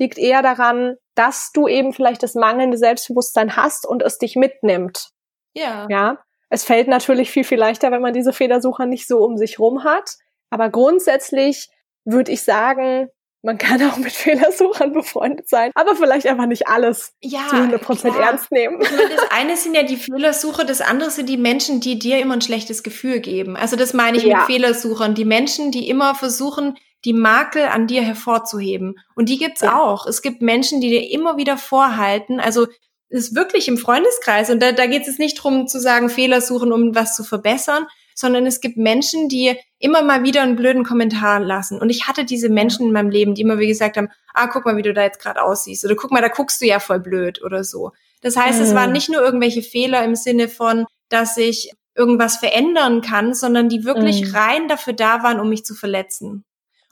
liegt 0.00 0.18
eher 0.18 0.42
daran, 0.42 0.96
dass 1.14 1.50
du 1.52 1.68
eben 1.68 1.92
vielleicht 1.92 2.22
das 2.22 2.34
mangelnde 2.34 2.78
Selbstbewusstsein 2.78 3.56
hast 3.56 3.86
und 3.86 4.02
es 4.02 4.18
dich 4.18 4.36
mitnimmt. 4.36 5.10
Ja. 5.54 5.86
Ja. 5.90 6.18
Es 6.48 6.64
fällt 6.64 6.88
natürlich 6.88 7.30
viel, 7.30 7.44
viel 7.44 7.58
leichter, 7.58 7.90
wenn 7.90 8.02
man 8.02 8.12
diese 8.12 8.32
Fehlersucher 8.32 8.86
nicht 8.86 9.06
so 9.06 9.18
um 9.24 9.36
sich 9.36 9.58
rum 9.58 9.84
hat. 9.84 10.16
Aber 10.50 10.70
grundsätzlich 10.70 11.68
würde 12.04 12.32
ich 12.32 12.42
sagen, 12.42 13.08
man 13.42 13.58
kann 13.58 13.82
auch 13.82 13.96
mit 13.96 14.12
Fehlersuchern 14.12 14.92
befreundet 14.92 15.48
sein, 15.48 15.70
aber 15.74 15.96
vielleicht 15.96 16.26
einfach 16.26 16.46
nicht 16.46 16.68
alles 16.68 17.12
ja, 17.20 17.46
zu 17.48 17.56
100% 17.56 18.16
ernst 18.18 18.50
nehmen. 18.52 18.78
das 18.80 18.90
eine 19.30 19.56
sind 19.56 19.74
ja 19.74 19.82
die 19.82 19.96
Fehlersucher, 19.96 20.64
das 20.64 20.80
andere 20.80 21.10
sind 21.10 21.28
die 21.28 21.36
Menschen, 21.36 21.80
die 21.80 21.98
dir 21.98 22.20
immer 22.20 22.34
ein 22.34 22.40
schlechtes 22.40 22.82
Gefühl 22.82 23.20
geben. 23.20 23.56
Also 23.56 23.76
das 23.76 23.92
meine 23.92 24.16
ich 24.16 24.24
ja. 24.24 24.38
mit 24.38 24.46
Fehlersuchern. 24.46 25.14
Die 25.14 25.24
Menschen, 25.24 25.72
die 25.72 25.88
immer 25.88 26.14
versuchen, 26.14 26.76
die 27.04 27.12
Makel 27.12 27.64
an 27.64 27.88
dir 27.88 28.02
hervorzuheben. 28.02 28.96
Und 29.16 29.28
die 29.28 29.38
gibt's 29.38 29.62
ja. 29.62 29.80
auch. 29.80 30.06
Es 30.06 30.22
gibt 30.22 30.40
Menschen, 30.40 30.80
die 30.80 30.90
dir 30.90 31.10
immer 31.10 31.36
wieder 31.36 31.58
vorhalten, 31.58 32.38
also 32.38 32.66
ist 33.08 33.34
wirklich 33.34 33.68
im 33.68 33.76
Freundeskreis. 33.76 34.48
Und 34.50 34.62
da, 34.62 34.72
da 34.72 34.86
geht 34.86 35.06
es 35.06 35.18
nicht 35.18 35.34
drum 35.34 35.66
zu 35.66 35.78
sagen, 35.80 36.08
Fehler 36.08 36.40
suchen, 36.40 36.72
um 36.72 36.94
was 36.94 37.14
zu 37.14 37.24
verbessern, 37.24 37.86
sondern 38.14 38.46
es 38.46 38.60
gibt 38.60 38.76
Menschen, 38.76 39.28
die 39.28 39.56
immer 39.82 40.02
mal 40.02 40.22
wieder 40.22 40.42
einen 40.42 40.56
blöden 40.56 40.84
Kommentar 40.84 41.40
lassen. 41.40 41.80
Und 41.80 41.90
ich 41.90 42.06
hatte 42.06 42.24
diese 42.24 42.48
Menschen 42.48 42.86
in 42.86 42.92
meinem 42.92 43.10
Leben, 43.10 43.34
die 43.34 43.42
immer 43.42 43.58
wie 43.58 43.66
gesagt 43.66 43.96
haben, 43.96 44.08
ah, 44.32 44.46
guck 44.46 44.64
mal, 44.64 44.76
wie 44.76 44.82
du 44.82 44.94
da 44.94 45.02
jetzt 45.02 45.20
gerade 45.20 45.42
aussiehst. 45.42 45.84
Oder 45.84 45.96
guck 45.96 46.12
mal, 46.12 46.22
da 46.22 46.28
guckst 46.28 46.62
du 46.62 46.66
ja 46.66 46.78
voll 46.78 47.00
blöd 47.00 47.42
oder 47.42 47.64
so. 47.64 47.90
Das 48.20 48.36
heißt, 48.36 48.58
mhm. 48.58 48.64
es 48.64 48.74
waren 48.74 48.92
nicht 48.92 49.10
nur 49.10 49.20
irgendwelche 49.20 49.62
Fehler 49.62 50.04
im 50.04 50.14
Sinne 50.14 50.48
von, 50.48 50.86
dass 51.08 51.36
ich 51.36 51.72
irgendwas 51.96 52.36
verändern 52.36 53.02
kann, 53.02 53.34
sondern 53.34 53.68
die 53.68 53.84
wirklich 53.84 54.24
mhm. 54.24 54.36
rein 54.36 54.68
dafür 54.68 54.92
da 54.92 55.24
waren, 55.24 55.40
um 55.40 55.48
mich 55.48 55.64
zu 55.64 55.74
verletzen. 55.74 56.44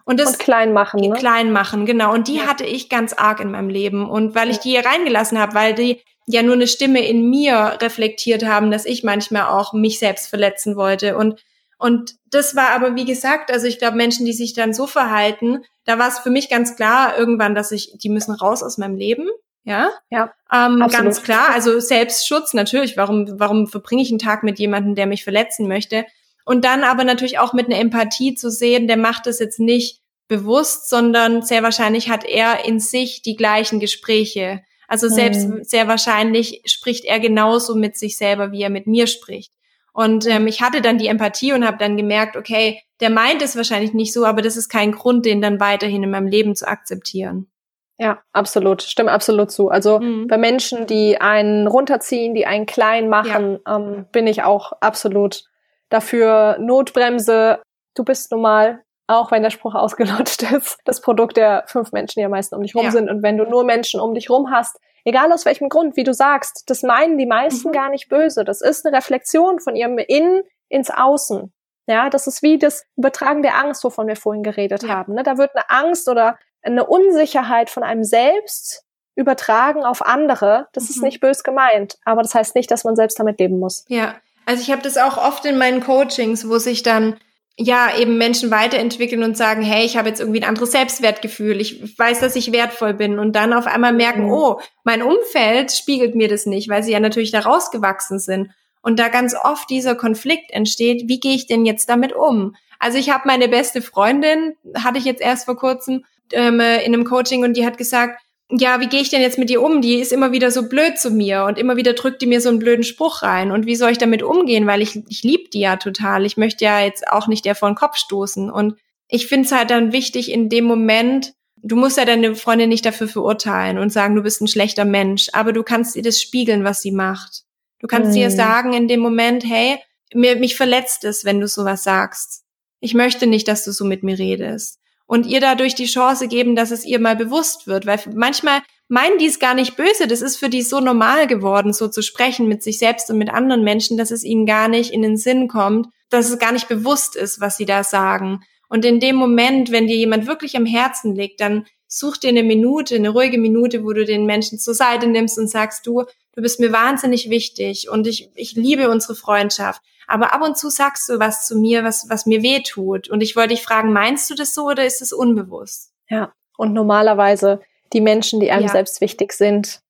Und, 0.05 0.19
das 0.19 0.33
und 0.33 0.39
klein 0.41 0.73
machen. 0.73 1.01
Ne? 1.01 1.15
Klein 1.15 1.53
machen, 1.53 1.87
genau. 1.87 2.13
Und 2.13 2.27
die 2.27 2.39
ja. 2.39 2.47
hatte 2.47 2.65
ich 2.65 2.89
ganz 2.89 3.13
arg 3.13 3.39
in 3.39 3.53
meinem 3.53 3.69
Leben. 3.69 4.11
Und 4.11 4.35
weil 4.35 4.51
ich 4.51 4.59
die 4.59 4.71
hier 4.71 4.85
reingelassen 4.85 5.39
habe, 5.39 5.55
weil 5.55 5.75
die 5.75 6.03
ja 6.27 6.43
nur 6.43 6.55
eine 6.55 6.67
Stimme 6.67 7.07
in 7.07 7.31
mir 7.31 7.79
reflektiert 7.81 8.45
haben, 8.45 8.73
dass 8.73 8.85
ich 8.85 9.05
manchmal 9.05 9.45
auch 9.45 9.73
mich 9.73 10.01
selbst 10.01 10.27
verletzen 10.27 10.75
wollte. 10.75 11.17
Und, 11.17 11.41
und 11.81 12.17
das 12.31 12.55
war 12.55 12.71
aber, 12.71 12.95
wie 12.95 13.07
gesagt, 13.07 13.51
also 13.51 13.67
ich 13.67 13.79
glaube, 13.79 13.97
Menschen, 13.97 14.27
die 14.27 14.35
sich 14.35 14.53
dann 14.53 14.75
so 14.75 14.87
verhalten, 14.87 15.65
da 15.87 15.99
war 15.99 16.09
es 16.09 16.19
für 16.19 16.29
mich 16.29 16.51
ganz 16.51 16.77
klar 16.77 17.19
irgendwann, 17.19 17.55
dass 17.55 17.73
ich, 17.73 17.95
die 17.97 18.11
müssen 18.11 18.35
raus 18.35 18.63
aus 18.63 18.77
meinem 18.77 18.97
Leben. 18.97 19.29
Ja, 19.65 19.91
ja, 20.11 20.31
ähm, 20.53 20.87
ganz 20.91 21.23
klar. 21.23 21.49
Also 21.55 21.81
Selbstschutz 21.81 22.53
natürlich. 22.53 22.99
Warum, 22.99 23.41
warum 23.41 23.67
verbringe 23.67 24.03
ich 24.03 24.11
einen 24.11 24.19
Tag 24.19 24.43
mit 24.43 24.59
jemandem, 24.59 24.95
der 24.95 25.07
mich 25.07 25.25
verletzen 25.25 25.69
möchte? 25.69 26.05
Und 26.45 26.67
dann 26.67 26.85
aber 26.85 27.05
natürlich 27.05 27.39
auch 27.39 27.55
mit 27.55 27.67
einer 27.67 27.79
Empathie 27.79 28.35
zu 28.35 28.51
sehen, 28.51 28.87
der 28.87 28.99
macht 28.99 29.25
das 29.25 29.39
jetzt 29.39 29.59
nicht 29.59 30.03
bewusst, 30.29 30.91
sondern 30.91 31.41
sehr 31.41 31.63
wahrscheinlich 31.63 32.11
hat 32.11 32.25
er 32.25 32.67
in 32.67 32.79
sich 32.79 33.23
die 33.23 33.37
gleichen 33.37 33.81
Gespräche. 33.81 34.61
Also 34.87 35.09
selbst 35.09 35.49
mhm. 35.49 35.65
sehr 35.65 35.89
wahrscheinlich 35.89 36.61
spricht 36.67 37.07
er 37.07 37.21
genauso 37.21 37.75
mit 37.75 37.97
sich 37.97 38.19
selber, 38.19 38.53
wie 38.53 38.63
er 38.63 38.71
mit 38.71 38.87
mir 38.87 39.07
spricht. 39.07 39.53
Und 39.93 40.27
ähm, 40.27 40.47
ich 40.47 40.63
hatte 40.63 40.81
dann 40.81 40.99
die 40.99 41.09
Empathie 41.09 41.53
und 41.53 41.67
habe 41.67 41.79
dann 41.79 41.97
gemerkt, 41.97 42.37
okay, 42.37 42.81
der 43.01 43.11
meint 43.11 43.43
es 43.43 43.57
wahrscheinlich 43.57 43.93
nicht 43.93 44.13
so, 44.13 44.25
aber 44.25 44.43
das 44.43 44.57
ist 44.57 44.69
kein 44.69 44.93
Grund, 44.93 45.27
den 45.27 45.41
dann 45.41 45.61
weiterhin 45.61 46.03
in 46.03 46.11
meinem 46.11 46.27
Leben 46.29 46.55
zu 46.55 46.69
akzeptieren. 46.69 47.51
Ja, 47.99 48.23
absolut. 48.33 48.83
Stimme 48.83 49.13
absolut 49.13 49.51
zu. 49.51 49.69
Also 49.69 50.01
mhm. 50.01 50.27
bei 50.27 50.39
Menschen, 50.39 50.87
die 50.87 51.21
einen 51.21 51.67
runterziehen, 51.67 52.35
die 52.35 52.47
einen 52.47 52.67
klein 52.67 53.09
machen, 53.09 53.59
ja. 53.67 53.77
ähm, 53.77 54.07
bin 54.11 54.27
ich 54.27 54.43
auch 54.43 54.73
absolut 54.81 55.45
dafür. 55.91 56.57
Notbremse, 56.61 57.61
du 57.95 58.05
bist 58.05 58.33
nun 58.33 58.43
mal 58.43 58.83
auch 59.11 59.33
wenn 59.33 59.43
der 59.43 59.51
Spruch 59.51 59.75
ausgelutscht 59.75 60.43
ist, 60.53 60.79
das 60.85 61.01
Produkt 61.01 61.37
der 61.37 61.65
fünf 61.67 61.93
Menschen, 61.93 62.21
die 62.21 62.25
am 62.25 62.31
meisten 62.31 62.55
um 62.55 62.63
dich 62.63 62.75
rum 62.75 62.85
ja. 62.85 62.91
sind. 62.91 63.11
Und 63.11 63.23
wenn 63.23 63.37
du 63.37 63.45
nur 63.45 63.65
Menschen 63.65 64.01
um 64.01 64.15
dich 64.15 64.31
rum 64.31 64.51
hast, 64.51 64.79
egal 65.05 65.33
aus 65.33 65.45
welchem 65.45 65.69
Grund, 65.69 65.97
wie 65.97 66.05
du 66.05 66.15
sagst, 66.15 66.65
das 66.67 66.83
meinen 66.83 67.19
die 67.19 67.27
meisten 67.27 67.69
mhm. 67.69 67.73
gar 67.73 67.91
nicht 67.91 68.09
böse. 68.09 68.45
Das 68.45 68.61
ist 68.61 68.87
eine 68.87 68.97
Reflexion 68.97 69.61
von 69.61 69.77
ihrem 69.77 69.99
Innen 69.99 70.43
ins 70.69 70.91
Außen. 70.91 71.53
Ja, 71.87 72.09
das 72.09 72.27
ist 72.27 72.43
wie 72.43 72.59
das 72.59 72.85
Übertragen 72.97 73.43
der 73.43 73.57
Angst, 73.57 73.83
wovon 73.83 74.07
wir 74.07 74.17
vorhin 74.17 74.43
geredet 74.43 74.85
ja. 74.85 74.91
haben. 74.91 75.15
Ne? 75.15 75.23
Da 75.23 75.39
wird 75.39 75.51
eine 75.55 75.69
Angst 75.71 76.09
oder 76.09 76.39
eine 76.63 76.87
Unsicherheit 76.87 77.71
von 77.71 77.83
einem 77.83 78.05
selbst 78.05 78.85
übertragen 79.17 79.85
auf 79.85 80.05
andere. 80.07 80.69
Das 80.73 80.85
mhm. 80.85 80.91
ist 80.91 81.03
nicht 81.03 81.21
bös 81.21 81.43
gemeint, 81.43 81.99
aber 82.05 82.23
das 82.23 82.35
heißt 82.35 82.55
nicht, 82.55 82.71
dass 82.71 82.85
man 82.85 82.97
selbst 82.97 83.19
damit 83.19 83.41
leben 83.41 83.59
muss. 83.59 83.85
Ja, 83.89 84.15
also 84.47 84.63
ich 84.63 84.71
habe 84.71 84.83
das 84.83 84.97
auch 84.97 85.17
oft 85.17 85.45
in 85.45 85.59
meinen 85.59 85.83
Coachings, 85.83 86.49
wo 86.49 86.59
sich 86.59 86.83
dann 86.83 87.19
ja, 87.63 87.95
eben 87.95 88.17
Menschen 88.17 88.51
weiterentwickeln 88.51 89.23
und 89.23 89.37
sagen, 89.37 89.61
hey, 89.61 89.85
ich 89.85 89.99
habe 89.99 90.09
jetzt 90.09 90.19
irgendwie 90.19 90.41
ein 90.41 90.49
anderes 90.49 90.73
Selbstwertgefühl, 90.73 91.61
ich 91.61 91.99
weiß, 91.99 92.21
dass 92.21 92.35
ich 92.35 92.53
wertvoll 92.53 92.95
bin 92.95 93.19
und 93.19 93.37
dann 93.37 93.53
auf 93.53 93.67
einmal 93.67 93.93
merken, 93.93 94.25
mhm. 94.25 94.33
oh, 94.33 94.61
mein 94.83 95.03
Umfeld 95.03 95.71
spiegelt 95.71 96.15
mir 96.15 96.27
das 96.27 96.47
nicht, 96.47 96.71
weil 96.71 96.83
sie 96.83 96.93
ja 96.93 97.01
natürlich 97.01 97.33
da 97.33 97.41
rausgewachsen 97.41 98.19
sind. 98.19 98.51
Und 98.81 98.99
da 98.99 99.09
ganz 99.09 99.35
oft 99.35 99.69
dieser 99.69 99.95
Konflikt 99.95 100.51
entsteht, 100.53 101.03
wie 101.07 101.21
gehe 101.21 101.35
ich 101.35 101.47
denn 101.47 101.67
jetzt 101.67 101.91
damit 101.91 102.15
um? 102.15 102.57
Also 102.79 102.97
ich 102.97 103.11
habe 103.11 103.25
meine 103.27 103.47
beste 103.47 103.83
Freundin, 103.83 104.55
hatte 104.75 104.97
ich 104.97 105.05
jetzt 105.05 105.21
erst 105.21 105.45
vor 105.45 105.57
kurzem 105.57 106.07
ähm, 106.33 106.61
in 106.61 106.95
einem 106.95 107.05
Coaching 107.05 107.45
und 107.45 107.59
die 107.59 107.67
hat 107.67 107.77
gesagt, 107.77 108.23
ja, 108.51 108.81
wie 108.81 108.89
gehe 108.89 109.01
ich 109.01 109.11
denn 109.11 109.23
jetzt 109.23 109.39
mit 109.39 109.51
ihr 109.51 109.63
um? 109.63 109.81
Die 109.81 110.01
ist 110.01 110.13
immer 110.13 110.33
wieder 110.33 110.51
so 110.51 110.69
blöd 110.69 110.99
zu 110.99 111.11
mir 111.11 111.45
und 111.45 111.59
immer 111.59 111.77
wieder 111.77 111.93
drückt 111.93 112.21
die 112.21 112.27
mir 112.27 112.41
so 112.41 112.49
einen 112.49 112.59
blöden 112.59 112.85
Spruch 112.85 113.23
rein. 113.23 113.53
Und 113.53 113.67
wie 113.67 113.77
soll 113.77 113.93
ich 113.93 113.99
damit 113.99 114.23
umgehen? 114.23 114.67
Weil 114.67 114.83
ich, 114.83 115.01
ich 115.09 115.23
liebe 115.23 115.49
die 115.51 115.61
ja 115.61 115.77
total. 115.77 116.27
Ich 116.27 116.37
möchte 116.37 116.65
ja 116.65 116.81
jetzt 116.81 117.07
auch 117.09 117.29
nicht 117.29 117.45
der 117.45 117.55
vor 117.55 117.71
den 117.71 117.77
Kopf 117.77 117.97
stoßen. 117.97 118.51
Und 118.51 118.77
ich 119.09 119.29
finde 119.29 119.47
es 119.47 119.53
halt 119.53 119.71
dann 119.71 119.93
wichtig 119.93 120.31
in 120.31 120.49
dem 120.49 120.65
Moment, 120.65 121.35
du 121.57 121.77
musst 121.77 121.97
ja 121.97 122.05
deine 122.05 122.35
Freundin 122.35 122.69
nicht 122.69 122.85
dafür 122.85 123.09
verurteilen 123.09 123.79
und 123.79 123.91
sagen, 123.93 124.17
du 124.17 124.23
bist 124.23 124.41
ein 124.41 124.49
schlechter 124.49 124.85
Mensch, 124.85 125.29
aber 125.33 125.53
du 125.53 125.63
kannst 125.63 125.95
ihr 125.95 126.03
das 126.03 126.21
spiegeln, 126.21 126.65
was 126.65 126.83
sie 126.83 126.93
macht. 126.93 127.45
Du 127.79 127.87
kannst 127.87 128.11
mhm. 128.11 128.17
ihr 128.17 128.31
sagen 128.31 128.73
in 128.73 128.89
dem 128.89 129.01
Moment, 129.01 129.45
hey, 129.45 129.79
mir, 130.13 130.37
mich 130.37 130.57
verletzt 130.57 131.05
es, 131.05 131.25
wenn 131.25 131.41
du 131.41 131.47
sowas 131.47 131.85
sagst. 131.85 132.45
Ich 132.81 132.95
möchte 132.95 133.27
nicht, 133.27 133.47
dass 133.47 133.65
du 133.65 133.73
so 133.73 133.85
mit 133.85 134.03
mir 134.03 134.19
redest 134.19 134.81
und 135.11 135.27
ihr 135.27 135.41
dadurch 135.41 135.75
die 135.75 135.87
Chance 135.87 136.29
geben, 136.29 136.55
dass 136.55 136.71
es 136.71 136.85
ihr 136.85 137.01
mal 137.01 137.17
bewusst 137.17 137.67
wird, 137.67 137.85
weil 137.85 137.99
manchmal 138.15 138.61
meinen 138.87 139.19
die 139.19 139.27
es 139.27 139.41
gar 139.41 139.55
nicht 139.55 139.75
böse, 139.75 140.07
das 140.07 140.23
ist 140.23 140.37
für 140.37 140.49
die 140.49 140.63
so 140.63 140.79
normal 140.79 141.27
geworden, 141.27 141.73
so 141.73 141.89
zu 141.89 142.01
sprechen 142.01 142.47
mit 142.47 142.63
sich 142.63 142.79
selbst 142.79 143.11
und 143.11 143.19
mit 143.19 143.29
anderen 143.29 143.65
Menschen, 143.65 143.99
dass 143.99 144.13
es 144.13 144.23
ihnen 144.23 144.47
gar 144.47 144.69
nicht 144.69 144.93
in 144.93 145.03
den 145.03 145.17
Sinn 145.17 145.49
kommt, 145.49 145.89
dass 146.11 146.31
es 146.31 146.39
gar 146.39 146.53
nicht 146.53 146.69
bewusst 146.69 147.17
ist, 147.17 147.41
was 147.41 147.57
sie 147.57 147.65
da 147.65 147.83
sagen. 147.83 148.45
Und 148.69 148.85
in 148.85 149.01
dem 149.01 149.17
Moment, 149.17 149.73
wenn 149.73 149.89
dir 149.89 149.97
jemand 149.97 150.29
wirklich 150.29 150.57
am 150.57 150.65
Herzen 150.65 151.17
liegt, 151.17 151.41
dann 151.41 151.67
such 151.93 152.19
dir 152.19 152.29
eine 152.29 152.45
Minute, 152.45 152.95
eine 152.95 153.11
ruhige 153.11 153.37
Minute, 153.37 153.85
wo 153.85 153.93
du 153.93 154.05
den 154.05 154.25
Menschen 154.25 154.59
zur 154.59 154.75
Seite 154.75 155.09
nimmst 155.09 155.39
und 155.39 155.49
sagst, 155.49 155.87
du, 155.87 156.05
du 156.35 156.41
bist 156.41 156.61
mir 156.61 156.73
wahnsinnig 156.73 157.29
wichtig 157.29 157.91
und 157.91 158.07
ich, 158.07 158.31
ich 158.35 158.55
liebe 158.55 158.89
unsere 158.89 159.17
Freundschaft. 159.17 159.83
Aber 160.07 160.33
ab 160.33 160.43
und 160.43 160.57
zu 160.57 160.71
sagst 160.71 161.09
du 161.09 161.19
was 161.19 161.47
zu 161.47 161.57
mir, 161.57 161.85
was, 161.85 162.09
was 162.09 162.27
mir 162.27 162.43
weh 162.43 162.63
tut. 162.63 163.09
Und 163.11 163.23
ich 163.23 163.37
wollte 163.37 163.51
dich 163.51 163.63
fragen, 163.63 163.93
meinst 163.93 164.31
du 164.31 164.35
das 164.35 164.55
so 164.55 164.67
oder 164.67 164.85
ist 164.87 165.03
es 165.03 165.13
unbewusst? 165.13 165.93
Ja. 166.09 166.33
Und 166.57 166.73
normalerweise 166.73 167.61
die 167.93 168.01
Menschen, 168.01 168.39
die 168.39 168.51
einem 168.51 168.67
ja. 168.67 168.73
selbst 168.73 169.01
wichtig 169.01 169.33
sind, 169.33 169.81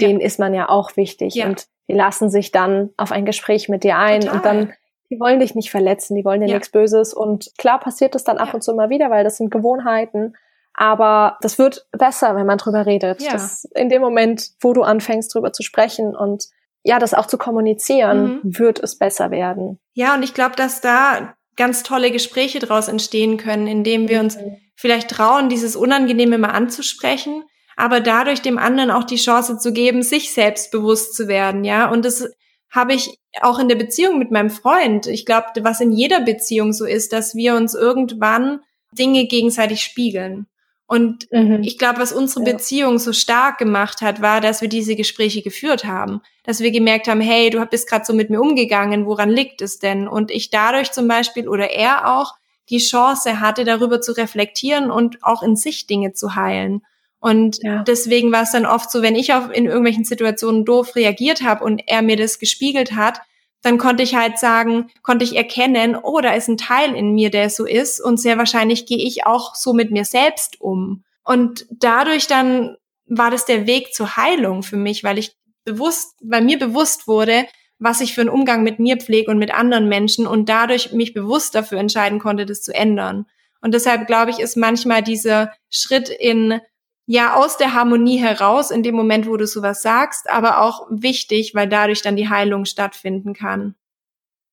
denen 0.00 0.20
ja. 0.20 0.26
ist 0.26 0.38
man 0.38 0.52
ja 0.52 0.68
auch 0.68 0.96
wichtig. 0.96 1.34
Ja. 1.34 1.46
Und 1.46 1.66
die 1.88 1.94
lassen 1.94 2.28
sich 2.28 2.52
dann 2.52 2.90
auf 2.98 3.10
ein 3.10 3.24
Gespräch 3.24 3.70
mit 3.70 3.84
dir 3.84 3.96
ein 3.96 4.20
Total. 4.20 4.36
und 4.36 4.44
dann 4.44 4.72
die 5.10 5.18
wollen 5.18 5.40
dich 5.40 5.54
nicht 5.54 5.70
verletzen, 5.70 6.14
die 6.14 6.24
wollen 6.24 6.42
dir 6.42 6.52
nichts 6.52 6.68
Böses. 6.68 7.14
Und 7.14 7.52
klar 7.56 7.80
passiert 7.80 8.14
das 8.14 8.24
dann 8.24 8.36
ab 8.36 8.52
und 8.52 8.62
zu 8.62 8.74
mal 8.74 8.90
wieder, 8.90 9.08
weil 9.08 9.24
das 9.24 9.38
sind 9.38 9.50
Gewohnheiten. 9.50 10.34
Aber 10.80 11.38
das 11.40 11.58
wird 11.58 11.88
besser, 11.90 12.36
wenn 12.36 12.46
man 12.46 12.56
drüber 12.56 12.86
redet. 12.86 13.20
Ja. 13.20 13.32
Das 13.32 13.64
in 13.74 13.88
dem 13.88 14.00
Moment, 14.00 14.52
wo 14.60 14.72
du 14.72 14.82
anfängst, 14.82 15.34
drüber 15.34 15.52
zu 15.52 15.64
sprechen 15.64 16.14
und 16.14 16.44
ja, 16.84 17.00
das 17.00 17.14
auch 17.14 17.26
zu 17.26 17.36
kommunizieren, 17.36 18.40
mhm. 18.42 18.58
wird 18.60 18.78
es 18.78 18.96
besser 18.96 19.32
werden. 19.32 19.80
Ja, 19.94 20.14
und 20.14 20.22
ich 20.22 20.34
glaube, 20.34 20.54
dass 20.54 20.80
da 20.80 21.34
ganz 21.56 21.82
tolle 21.82 22.12
Gespräche 22.12 22.60
daraus 22.60 22.86
entstehen 22.86 23.38
können, 23.38 23.66
indem 23.66 24.08
wir 24.08 24.20
uns 24.20 24.36
mhm. 24.36 24.56
vielleicht 24.76 25.10
trauen, 25.10 25.48
dieses 25.48 25.74
Unangenehme 25.74 26.38
mal 26.38 26.50
anzusprechen. 26.50 27.42
aber 27.74 28.00
dadurch 28.00 28.40
dem 28.40 28.56
anderen 28.58 28.92
auch 28.92 29.04
die 29.04 29.16
Chance 29.16 29.58
zu 29.58 29.72
geben, 29.72 30.02
sich 30.02 30.32
selbstbewusst 30.32 31.16
zu 31.16 31.26
werden, 31.26 31.64
ja. 31.64 31.90
Und 31.90 32.04
das 32.04 32.28
habe 32.70 32.94
ich 32.94 33.18
auch 33.40 33.58
in 33.58 33.68
der 33.68 33.76
Beziehung 33.76 34.18
mit 34.18 34.30
meinem 34.30 34.50
Freund. 34.50 35.08
Ich 35.08 35.26
glaube, 35.26 35.48
was 35.62 35.80
in 35.80 35.90
jeder 35.90 36.20
Beziehung 36.20 36.72
so 36.72 36.84
ist, 36.84 37.12
dass 37.12 37.34
wir 37.34 37.56
uns 37.56 37.74
irgendwann 37.74 38.60
Dinge 38.92 39.26
gegenseitig 39.26 39.82
spiegeln. 39.82 40.46
Und 40.88 41.30
mhm. 41.30 41.62
ich 41.62 41.76
glaube, 41.76 42.00
was 42.00 42.12
unsere. 42.12 42.44
Beziehung 42.44 42.98
so 42.98 43.12
stark 43.12 43.58
gemacht 43.58 44.00
hat, 44.00 44.22
war, 44.22 44.40
dass 44.40 44.62
wir 44.62 44.68
diese 44.68 44.96
Gespräche 44.96 45.42
geführt 45.42 45.84
haben. 45.84 46.22
Dass 46.44 46.60
wir 46.60 46.70
gemerkt 46.70 47.08
haben, 47.08 47.20
hey, 47.20 47.50
du 47.50 47.64
bist 47.66 47.90
gerade 47.90 48.06
so 48.06 48.14
mit 48.14 48.30
mir 48.30 48.40
umgegangen, 48.40 49.04
woran 49.04 49.28
liegt 49.28 49.60
es 49.60 49.78
denn? 49.78 50.08
Und 50.08 50.30
ich 50.30 50.48
dadurch 50.48 50.90
zum 50.90 51.06
Beispiel 51.06 51.46
oder 51.46 51.70
er 51.70 52.18
auch 52.18 52.36
die 52.70 52.78
Chance 52.78 53.38
hatte, 53.40 53.64
darüber 53.64 54.00
zu 54.00 54.12
reflektieren 54.12 54.90
und 54.90 55.22
auch 55.22 55.42
in 55.42 55.56
sich 55.56 55.86
Dinge 55.86 56.14
zu 56.14 56.36
heilen. 56.36 56.80
Und 57.20 57.58
ja. 57.62 57.82
deswegen 57.82 58.32
war 58.32 58.44
es 58.44 58.52
dann 58.52 58.64
oft 58.64 58.90
so, 58.90 59.02
wenn 59.02 59.14
ich 59.14 59.34
auf, 59.34 59.50
in 59.52 59.66
irgendwelchen 59.66 60.04
Situationen 60.04 60.64
doof 60.64 60.96
reagiert 60.96 61.42
habe 61.42 61.64
und 61.64 61.82
er 61.86 62.00
mir 62.00 62.16
das 62.16 62.38
gespiegelt 62.38 62.92
hat, 62.92 63.20
dann 63.62 63.78
konnte 63.78 64.02
ich 64.02 64.14
halt 64.14 64.38
sagen, 64.38 64.90
konnte 65.02 65.24
ich 65.24 65.36
erkennen, 65.36 65.96
oh, 65.96 66.20
da 66.20 66.32
ist 66.32 66.48
ein 66.48 66.56
Teil 66.56 66.94
in 66.94 67.14
mir, 67.14 67.30
der 67.30 67.50
so 67.50 67.66
ist 67.66 68.00
und 68.00 68.18
sehr 68.20 68.38
wahrscheinlich 68.38 68.86
gehe 68.86 68.98
ich 68.98 69.26
auch 69.26 69.54
so 69.54 69.72
mit 69.72 69.90
mir 69.90 70.04
selbst 70.04 70.60
um. 70.60 71.04
Und 71.24 71.66
dadurch 71.70 72.26
dann 72.26 72.76
war 73.06 73.30
das 73.30 73.44
der 73.44 73.66
Weg 73.66 73.94
zur 73.94 74.16
Heilung 74.16 74.62
für 74.62 74.76
mich, 74.76 75.02
weil 75.02 75.18
ich 75.18 75.36
bewusst, 75.64 76.16
weil 76.22 76.42
mir 76.42 76.58
bewusst 76.58 77.08
wurde, 77.08 77.46
was 77.78 78.00
ich 78.00 78.14
für 78.14 78.22
einen 78.22 78.30
Umgang 78.30 78.62
mit 78.62 78.78
mir 78.78 78.96
pflege 78.96 79.30
und 79.30 79.38
mit 79.38 79.54
anderen 79.54 79.88
Menschen 79.88 80.26
und 80.26 80.48
dadurch 80.48 80.92
mich 80.92 81.14
bewusst 81.14 81.54
dafür 81.54 81.78
entscheiden 81.78 82.18
konnte, 82.18 82.46
das 82.46 82.62
zu 82.62 82.74
ändern. 82.74 83.26
Und 83.60 83.74
deshalb 83.74 84.06
glaube 84.06 84.30
ich, 84.30 84.38
ist 84.38 84.56
manchmal 84.56 85.02
dieser 85.02 85.52
Schritt 85.68 86.08
in 86.08 86.60
ja 87.08 87.34
aus 87.34 87.56
der 87.56 87.72
Harmonie 87.72 88.18
heraus 88.18 88.70
in 88.70 88.82
dem 88.82 88.94
Moment, 88.94 89.26
wo 89.26 89.38
du 89.38 89.46
sowas 89.46 89.80
sagst, 89.80 90.28
aber 90.28 90.60
auch 90.60 90.86
wichtig, 90.90 91.54
weil 91.54 91.66
dadurch 91.66 92.02
dann 92.02 92.16
die 92.16 92.28
Heilung 92.28 92.66
stattfinden 92.66 93.32
kann. 93.32 93.74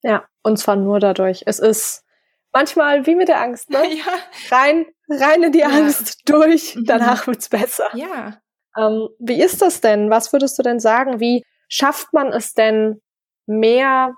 Ja, 0.03 0.23
und 0.41 0.57
zwar 0.57 0.77
nur 0.77 1.01
dadurch. 1.01 1.43
Es 1.45 1.59
ist 1.59 2.05
manchmal 2.53 3.05
wie 3.05 3.15
mit 3.15 3.27
der 3.27 3.41
Angst, 3.41 3.69
ne? 3.69 3.83
Ja. 3.89 4.55
Rein, 4.55 4.85
rein 5.09 5.43
in 5.43 5.51
die 5.51 5.59
ja. 5.59 5.67
Angst 5.67 6.21
durch, 6.29 6.77
mhm. 6.77 6.85
danach 6.85 7.27
wird's 7.27 7.49
besser. 7.49 7.89
Ja. 7.93 8.37
Ähm, 8.77 9.09
wie 9.19 9.41
ist 9.41 9.61
das 9.61 9.81
denn? 9.81 10.09
Was 10.09 10.31
würdest 10.31 10.57
du 10.57 10.63
denn 10.63 10.79
sagen? 10.79 11.19
Wie 11.19 11.43
schafft 11.67 12.13
man 12.13 12.31
es 12.31 12.53
denn, 12.53 13.01
mehr 13.47 14.15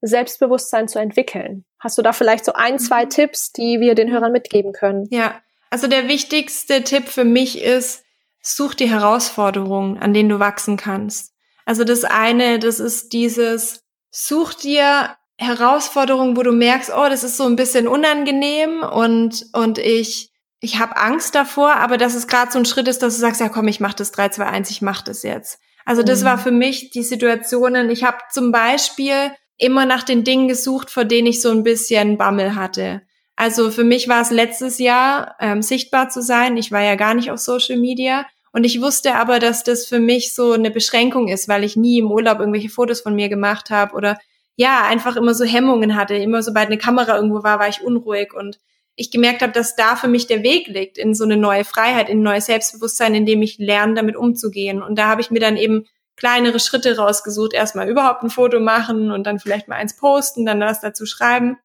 Selbstbewusstsein 0.00 0.88
zu 0.88 0.98
entwickeln? 0.98 1.64
Hast 1.78 1.98
du 1.98 2.02
da 2.02 2.12
vielleicht 2.12 2.44
so 2.44 2.52
ein, 2.52 2.80
zwei 2.80 3.04
mhm. 3.04 3.10
Tipps, 3.10 3.52
die 3.52 3.78
wir 3.78 3.94
den 3.94 4.10
Hörern 4.10 4.32
mitgeben 4.32 4.72
können? 4.72 5.06
Ja, 5.10 5.40
also 5.70 5.86
der 5.86 6.08
wichtigste 6.08 6.82
Tipp 6.82 7.08
für 7.08 7.24
mich 7.24 7.60
ist, 7.60 8.02
such 8.42 8.74
die 8.74 8.90
Herausforderungen, 8.90 9.98
an 9.98 10.12
denen 10.12 10.28
du 10.28 10.38
wachsen 10.38 10.76
kannst. 10.76 11.32
Also 11.64 11.84
das 11.84 12.04
eine, 12.04 12.58
das 12.58 12.80
ist 12.80 13.12
dieses, 13.12 13.84
such 14.10 14.54
dir 14.54 15.16
Herausforderungen, 15.36 16.36
wo 16.36 16.42
du 16.42 16.52
merkst, 16.52 16.90
oh, 16.94 17.08
das 17.08 17.22
ist 17.22 17.36
so 17.36 17.46
ein 17.46 17.56
bisschen 17.56 17.88
unangenehm 17.88 18.82
und, 18.82 19.46
und 19.52 19.78
ich, 19.78 20.32
ich 20.60 20.78
habe 20.78 20.96
Angst 20.96 21.34
davor, 21.34 21.76
aber 21.76 21.96
dass 21.96 22.14
es 22.14 22.26
gerade 22.26 22.52
so 22.52 22.58
ein 22.58 22.66
Schritt 22.66 22.88
ist, 22.88 23.02
dass 23.02 23.14
du 23.14 23.20
sagst, 23.20 23.40
ja 23.40 23.48
komm, 23.48 23.68
ich 23.68 23.80
mach 23.80 23.94
das 23.94 24.12
3, 24.12 24.30
2, 24.30 24.46
1, 24.46 24.70
ich 24.70 24.82
mach 24.82 25.02
das 25.02 25.22
jetzt. 25.22 25.58
Also 25.84 26.02
das 26.02 26.20
mhm. 26.20 26.24
war 26.26 26.38
für 26.38 26.50
mich 26.50 26.90
die 26.90 27.02
Situationen. 27.02 27.88
Ich 27.88 28.04
habe 28.04 28.18
zum 28.30 28.52
Beispiel 28.52 29.32
immer 29.56 29.86
nach 29.86 30.02
den 30.02 30.24
Dingen 30.24 30.48
gesucht, 30.48 30.90
vor 30.90 31.04
denen 31.04 31.28
ich 31.28 31.40
so 31.40 31.50
ein 31.50 31.62
bisschen 31.62 32.18
Bammel 32.18 32.54
hatte. 32.54 33.02
Also 33.40 33.70
für 33.70 33.84
mich 33.84 34.06
war 34.06 34.20
es 34.20 34.30
letztes 34.30 34.78
Jahr 34.78 35.34
ähm, 35.40 35.62
sichtbar 35.62 36.10
zu 36.10 36.20
sein. 36.20 36.58
Ich 36.58 36.72
war 36.72 36.82
ja 36.82 36.94
gar 36.94 37.14
nicht 37.14 37.30
auf 37.30 37.38
Social 37.38 37.78
Media. 37.78 38.26
Und 38.52 38.64
ich 38.64 38.82
wusste 38.82 39.14
aber, 39.14 39.38
dass 39.38 39.64
das 39.64 39.86
für 39.86 39.98
mich 39.98 40.34
so 40.34 40.52
eine 40.52 40.70
Beschränkung 40.70 41.26
ist, 41.28 41.48
weil 41.48 41.64
ich 41.64 41.74
nie 41.74 42.00
im 42.00 42.12
Urlaub 42.12 42.38
irgendwelche 42.38 42.68
Fotos 42.68 43.00
von 43.00 43.14
mir 43.14 43.30
gemacht 43.30 43.70
habe 43.70 43.94
oder 43.94 44.18
ja, 44.56 44.82
einfach 44.86 45.16
immer 45.16 45.32
so 45.32 45.46
Hemmungen 45.46 45.96
hatte. 45.96 46.16
Immer 46.16 46.42
sobald 46.42 46.66
eine 46.66 46.76
Kamera 46.76 47.16
irgendwo 47.16 47.42
war, 47.42 47.58
war 47.58 47.68
ich 47.68 47.80
unruhig 47.80 48.34
und 48.34 48.60
ich 48.94 49.10
gemerkt 49.10 49.40
habe, 49.40 49.54
dass 49.54 49.74
da 49.74 49.96
für 49.96 50.08
mich 50.08 50.26
der 50.26 50.42
Weg 50.42 50.66
liegt 50.66 50.98
in 50.98 51.14
so 51.14 51.24
eine 51.24 51.38
neue 51.38 51.64
Freiheit, 51.64 52.10
in 52.10 52.18
ein 52.18 52.24
neues 52.24 52.44
Selbstbewusstsein, 52.44 53.14
in 53.14 53.24
dem 53.24 53.40
ich 53.40 53.56
lerne, 53.56 53.94
damit 53.94 54.16
umzugehen. 54.16 54.82
Und 54.82 54.98
da 54.98 55.08
habe 55.08 55.22
ich 55.22 55.30
mir 55.30 55.40
dann 55.40 55.56
eben 55.56 55.86
kleinere 56.14 56.60
Schritte 56.60 56.98
rausgesucht. 56.98 57.54
Erstmal 57.54 57.88
überhaupt 57.88 58.22
ein 58.22 58.28
Foto 58.28 58.60
machen 58.60 59.10
und 59.10 59.24
dann 59.26 59.38
vielleicht 59.38 59.66
mal 59.66 59.76
eins 59.76 59.96
posten, 59.96 60.44
dann 60.44 60.60
was 60.60 60.82
dazu 60.82 61.06
schreiben. 61.06 61.56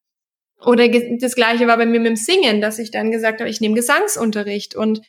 Oder 0.66 0.90
das 0.90 1.36
gleiche 1.36 1.68
war 1.68 1.78
bei 1.78 1.86
mir 1.86 2.00
mit 2.00 2.10
dem 2.10 2.16
Singen, 2.16 2.60
dass 2.60 2.80
ich 2.80 2.92
dann 2.92 3.12
gesagt 3.12 3.40
habe, 3.40 3.50
ich 3.50 3.62
nehme 3.62 3.76
Gesangsunterricht 3.76 4.76
und, 4.76 5.02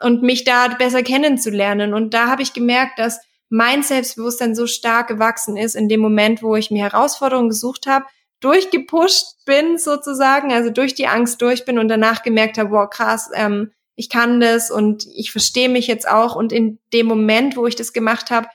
und 0.00 0.22
mich 0.22 0.44
da 0.44 0.68
besser 0.68 1.02
kennenzulernen. 1.02 1.94
Und 1.94 2.12
da 2.12 2.26
habe 2.26 2.42
ich 2.42 2.52
gemerkt, 2.52 2.98
dass 2.98 3.20
mein 3.48 3.82
Selbstbewusstsein 3.82 4.56
so 4.56 4.66
stark 4.66 5.06
gewachsen 5.06 5.56
ist 5.56 5.76
in 5.76 5.88
dem 5.88 6.00
Moment, 6.00 6.42
wo 6.42 6.56
ich 6.56 6.72
mir 6.72 6.82
Herausforderungen 6.82 7.48
gesucht 7.48 7.86
habe, 7.86 8.06
durchgepusht 8.40 9.44
bin 9.46 9.78
sozusagen, 9.78 10.52
also 10.52 10.70
durch 10.70 10.94
die 10.94 11.06
Angst 11.06 11.40
durch 11.40 11.64
bin 11.64 11.78
und 11.78 11.88
danach 11.88 12.22
gemerkt 12.22 12.58
habe, 12.58 12.72
wow, 12.72 12.90
krass, 12.90 13.30
ähm, 13.34 13.70
ich 13.94 14.10
kann 14.10 14.40
das 14.40 14.70
und 14.70 15.06
ich 15.14 15.30
verstehe 15.30 15.68
mich 15.68 15.86
jetzt 15.86 16.08
auch. 16.08 16.34
Und 16.34 16.52
in 16.52 16.78
dem 16.92 17.06
Moment, 17.06 17.56
wo 17.56 17.66
ich 17.66 17.76
das 17.76 17.92
gemacht 17.92 18.30
habe, 18.30 18.48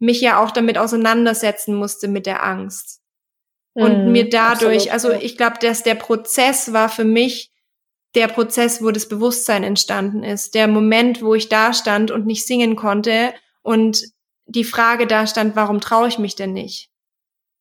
mich 0.00 0.20
ja 0.20 0.42
auch 0.42 0.50
damit 0.50 0.76
auseinandersetzen 0.76 1.74
musste 1.74 2.08
mit 2.08 2.26
der 2.26 2.44
Angst 2.44 3.01
und 3.74 4.06
mm, 4.06 4.12
mir 4.12 4.28
dadurch, 4.28 4.92
absolut, 4.92 5.16
also 5.16 5.24
ich 5.24 5.36
glaube, 5.36 5.56
dass 5.60 5.82
der 5.82 5.94
Prozess 5.94 6.72
war 6.72 6.88
für 6.88 7.04
mich 7.04 7.50
der 8.14 8.28
Prozess, 8.28 8.82
wo 8.82 8.90
das 8.90 9.08
Bewusstsein 9.08 9.64
entstanden 9.64 10.22
ist. 10.22 10.54
Der 10.54 10.68
Moment, 10.68 11.22
wo 11.22 11.34
ich 11.34 11.48
da 11.48 11.72
stand 11.72 12.10
und 12.10 12.26
nicht 12.26 12.46
singen 12.46 12.76
konnte 12.76 13.32
und 13.62 14.02
die 14.46 14.64
Frage 14.64 15.06
da 15.06 15.26
stand, 15.26 15.56
warum 15.56 15.80
traue 15.80 16.08
ich 16.08 16.18
mich 16.18 16.34
denn 16.34 16.52
nicht? 16.52 16.90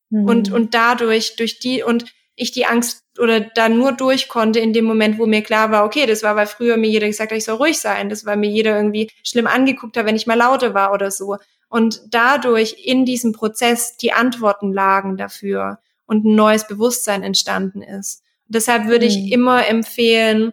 Mm. 0.09 0.27
Und, 0.27 0.51
und 0.51 0.73
dadurch, 0.73 1.37
durch 1.37 1.59
die, 1.59 1.83
und 1.83 2.05
ich 2.35 2.51
die 2.51 2.65
Angst 2.65 3.03
oder 3.19 3.39
da 3.39 3.69
nur 3.69 3.91
durch 3.91 4.27
konnte 4.27 4.59
in 4.59 4.73
dem 4.73 4.85
Moment, 4.85 5.19
wo 5.19 5.25
mir 5.25 5.43
klar 5.43 5.71
war, 5.71 5.85
okay, 5.85 6.05
das 6.05 6.23
war, 6.23 6.35
weil 6.35 6.47
früher 6.47 6.75
mir 6.75 6.89
jeder 6.89 7.07
gesagt 7.07 7.31
hat, 7.31 7.37
ich 7.37 7.45
soll 7.45 7.55
ruhig 7.55 7.79
sein. 7.79 8.09
Das 8.09 8.25
war 8.25 8.35
mir 8.35 8.49
jeder 8.49 8.75
irgendwie 8.75 9.09
schlimm 9.23 9.47
angeguckt 9.47 9.95
hat, 9.95 10.05
wenn 10.05 10.15
ich 10.15 10.27
mal 10.27 10.37
lauter 10.37 10.73
war 10.73 10.91
oder 10.91 11.11
so. 11.11 11.37
Und 11.69 12.01
dadurch 12.09 12.75
in 12.83 13.05
diesem 13.05 13.31
Prozess 13.31 13.95
die 13.95 14.11
Antworten 14.11 14.73
lagen 14.73 15.17
dafür 15.17 15.79
und 16.11 16.25
ein 16.25 16.35
neues 16.35 16.67
Bewusstsein 16.67 17.23
entstanden 17.23 17.81
ist. 17.81 18.21
Und 18.45 18.55
deshalb 18.55 18.87
würde 18.87 19.05
ich 19.05 19.17
mhm. 19.17 19.31
immer 19.31 19.65
empfehlen, 19.65 20.51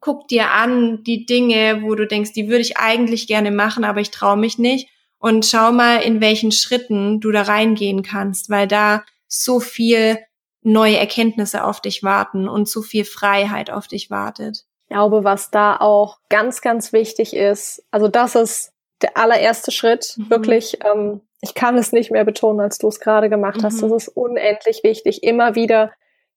guck 0.00 0.26
dir 0.26 0.50
an 0.50 1.04
die 1.04 1.26
Dinge, 1.26 1.82
wo 1.82 1.94
du 1.94 2.08
denkst, 2.08 2.32
die 2.32 2.48
würde 2.48 2.62
ich 2.62 2.76
eigentlich 2.76 3.28
gerne 3.28 3.52
machen, 3.52 3.84
aber 3.84 4.00
ich 4.00 4.10
traue 4.10 4.36
mich 4.36 4.58
nicht. 4.58 4.88
Und 5.18 5.46
schau 5.46 5.70
mal, 5.70 5.98
in 5.98 6.20
welchen 6.20 6.50
Schritten 6.50 7.20
du 7.20 7.30
da 7.30 7.42
reingehen 7.42 8.02
kannst, 8.02 8.50
weil 8.50 8.66
da 8.66 9.04
so 9.28 9.60
viel 9.60 10.18
neue 10.62 10.98
Erkenntnisse 10.98 11.62
auf 11.62 11.80
dich 11.80 12.02
warten 12.02 12.48
und 12.48 12.68
so 12.68 12.82
viel 12.82 13.04
Freiheit 13.04 13.70
auf 13.70 13.86
dich 13.86 14.10
wartet. 14.10 14.64
Ich 14.82 14.88
glaube, 14.88 15.22
was 15.22 15.52
da 15.52 15.76
auch 15.76 16.18
ganz, 16.28 16.62
ganz 16.62 16.92
wichtig 16.92 17.32
ist, 17.32 17.84
also 17.92 18.08
das 18.08 18.34
ist 18.34 18.72
der 19.02 19.16
allererste 19.16 19.70
Schritt, 19.70 20.14
mhm. 20.16 20.30
wirklich 20.30 20.78
ähm, 20.84 21.20
ich 21.44 21.54
kann 21.54 21.76
es 21.76 21.92
nicht 21.92 22.10
mehr 22.10 22.24
betonen, 22.24 22.60
als 22.60 22.78
du 22.78 22.88
es 22.88 23.00
gerade 23.00 23.28
gemacht 23.28 23.62
hast. 23.62 23.82
Mhm. 23.82 23.90
Das 23.90 23.92
ist 24.04 24.08
unendlich 24.08 24.82
wichtig. 24.82 25.22
Immer 25.22 25.54
wieder 25.54 25.92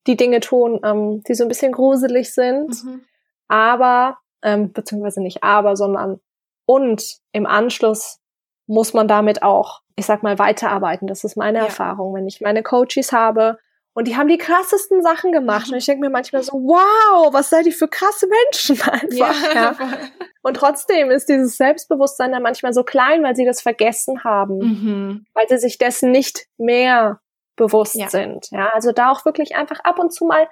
die 0.05 0.17
Dinge 0.17 0.41
tun, 0.41 0.81
ähm, 0.83 1.23
die 1.23 1.33
so 1.33 1.45
ein 1.45 1.47
bisschen 1.47 1.71
gruselig 1.71 2.33
sind, 2.33 2.83
mhm. 2.83 3.01
aber, 3.47 4.17
ähm, 4.41 4.73
beziehungsweise 4.73 5.21
nicht 5.21 5.43
aber, 5.43 5.77
sondern 5.77 6.19
und 6.65 7.19
im 7.31 7.45
Anschluss 7.45 8.19
muss 8.67 8.93
man 8.93 9.07
damit 9.07 9.43
auch, 9.43 9.79
ich 9.95 10.05
sag 10.05 10.23
mal, 10.23 10.37
weiterarbeiten. 10.39 11.07
Das 11.07 11.23
ist 11.23 11.37
meine 11.37 11.59
ja. 11.59 11.65
Erfahrung. 11.65 12.13
Wenn 12.13 12.27
ich 12.27 12.41
meine 12.41 12.61
Coaches 12.63 13.13
habe, 13.13 13.59
und 13.97 14.07
die 14.07 14.15
haben 14.15 14.27
die 14.27 14.37
krassesten 14.37 15.01
Sachen 15.01 15.31
gemacht. 15.31 15.69
Und 15.71 15.75
ich 15.75 15.87
denke 15.87 16.01
mir 16.01 16.11
manchmal 16.11 16.43
so, 16.43 16.51
wow, 16.51 17.33
was 17.33 17.49
seid 17.49 17.65
ihr 17.65 17.71
für 17.71 17.87
krasse 17.87 18.27
Menschen 18.27 18.79
einfach. 18.91 19.43
Ja, 19.43 19.53
ja. 19.55 19.75
Und 20.43 20.53
trotzdem 20.53 21.09
ist 21.09 21.27
dieses 21.27 21.57
Selbstbewusstsein 21.57 22.31
dann 22.31 22.43
manchmal 22.43 22.73
so 22.73 22.83
klein, 22.83 23.23
weil 23.23 23.35
sie 23.35 23.43
das 23.43 23.59
vergessen 23.59 24.23
haben. 24.23 24.59
Mhm. 24.59 25.25
Weil 25.33 25.49
sie 25.49 25.57
sich 25.57 25.79
dessen 25.79 26.11
nicht 26.11 26.45
mehr 26.59 27.21
bewusst 27.55 27.95
ja. 27.95 28.07
sind. 28.07 28.51
Ja, 28.51 28.69
also 28.69 28.91
da 28.91 29.09
auch 29.09 29.25
wirklich 29.25 29.55
einfach 29.55 29.79
ab 29.79 29.97
und 29.97 30.13
zu 30.13 30.25
mal 30.25 30.47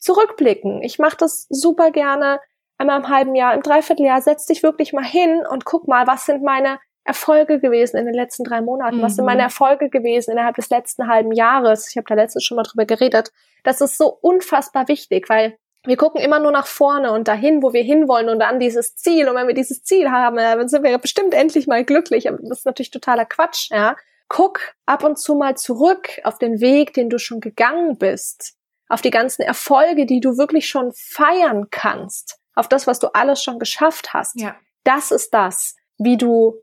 zurückblicken. 0.00 0.82
Ich 0.82 0.98
mache 0.98 1.18
das 1.18 1.46
super 1.50 1.92
gerne 1.92 2.40
einmal 2.78 2.98
im 2.98 3.08
halben 3.08 3.36
Jahr, 3.36 3.54
im 3.54 3.62
Dreivierteljahr. 3.62 4.22
Setz 4.22 4.46
dich 4.46 4.64
wirklich 4.64 4.92
mal 4.92 5.04
hin 5.04 5.44
und 5.48 5.64
guck 5.64 5.86
mal, 5.86 6.08
was 6.08 6.26
sind 6.26 6.42
meine 6.42 6.80
Erfolge 7.08 7.58
gewesen 7.58 7.96
in 7.96 8.06
den 8.06 8.14
letzten 8.14 8.44
drei 8.44 8.60
Monaten? 8.60 8.98
Mhm. 8.98 9.02
Was 9.02 9.16
sind 9.16 9.24
meine 9.24 9.40
mhm. 9.40 9.46
Erfolge 9.46 9.88
gewesen 9.88 10.30
innerhalb 10.30 10.56
des 10.56 10.70
letzten 10.70 11.08
halben 11.08 11.32
Jahres? 11.32 11.88
Ich 11.90 11.96
habe 11.96 12.06
da 12.06 12.14
letztens 12.14 12.44
schon 12.44 12.56
mal 12.56 12.62
drüber 12.62 12.84
geredet. 12.84 13.32
Das 13.64 13.80
ist 13.80 13.98
so 13.98 14.06
unfassbar 14.20 14.88
wichtig, 14.88 15.28
weil 15.28 15.58
wir 15.84 15.96
gucken 15.96 16.20
immer 16.20 16.38
nur 16.38 16.52
nach 16.52 16.66
vorne 16.66 17.12
und 17.12 17.28
dahin, 17.28 17.62
wo 17.62 17.72
wir 17.72 17.82
hinwollen 17.82 18.28
und 18.28 18.42
an 18.42 18.60
dieses 18.60 18.94
Ziel. 18.94 19.28
Und 19.28 19.36
wenn 19.36 19.46
wir 19.46 19.54
dieses 19.54 19.82
Ziel 19.82 20.10
haben, 20.10 20.36
dann 20.36 20.68
sind 20.68 20.84
wir 20.84 20.96
bestimmt 20.98 21.34
endlich 21.34 21.66
mal 21.66 21.84
glücklich. 21.84 22.28
Aber 22.28 22.38
das 22.42 22.58
ist 22.58 22.66
natürlich 22.66 22.90
totaler 22.90 23.24
Quatsch, 23.24 23.70
ja. 23.70 23.96
Guck 24.28 24.60
ab 24.84 25.04
und 25.04 25.18
zu 25.18 25.34
mal 25.34 25.56
zurück 25.56 26.20
auf 26.24 26.38
den 26.38 26.60
Weg, 26.60 26.92
den 26.92 27.08
du 27.08 27.18
schon 27.18 27.40
gegangen 27.40 27.96
bist. 27.96 28.54
Auf 28.90 29.00
die 29.00 29.10
ganzen 29.10 29.42
Erfolge, 29.42 30.04
die 30.04 30.20
du 30.20 30.36
wirklich 30.36 30.68
schon 30.68 30.92
feiern 30.94 31.68
kannst. 31.70 32.38
Auf 32.54 32.68
das, 32.68 32.86
was 32.86 32.98
du 32.98 33.08
alles 33.14 33.42
schon 33.42 33.58
geschafft 33.58 34.12
hast. 34.12 34.38
Ja 34.38 34.56
das 34.88 35.10
ist 35.10 35.34
das, 35.34 35.76
wie 35.98 36.16
du 36.16 36.62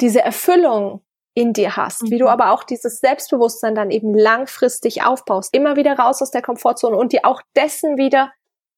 diese 0.00 0.22
Erfüllung 0.22 1.02
in 1.34 1.52
dir 1.52 1.76
hast, 1.76 2.04
mhm. 2.04 2.10
wie 2.10 2.18
du 2.18 2.24
mhm. 2.24 2.30
aber 2.30 2.50
auch 2.50 2.64
dieses 2.64 3.00
Selbstbewusstsein 3.00 3.74
dann 3.74 3.90
eben 3.90 4.14
langfristig 4.14 5.04
aufbaust, 5.04 5.54
immer 5.54 5.76
wieder 5.76 5.98
raus 5.98 6.22
aus 6.22 6.30
der 6.30 6.42
Komfortzone 6.42 6.96
und 6.96 7.12
dir 7.12 7.24
auch 7.24 7.42
dessen 7.54 7.98
wieder 7.98 8.32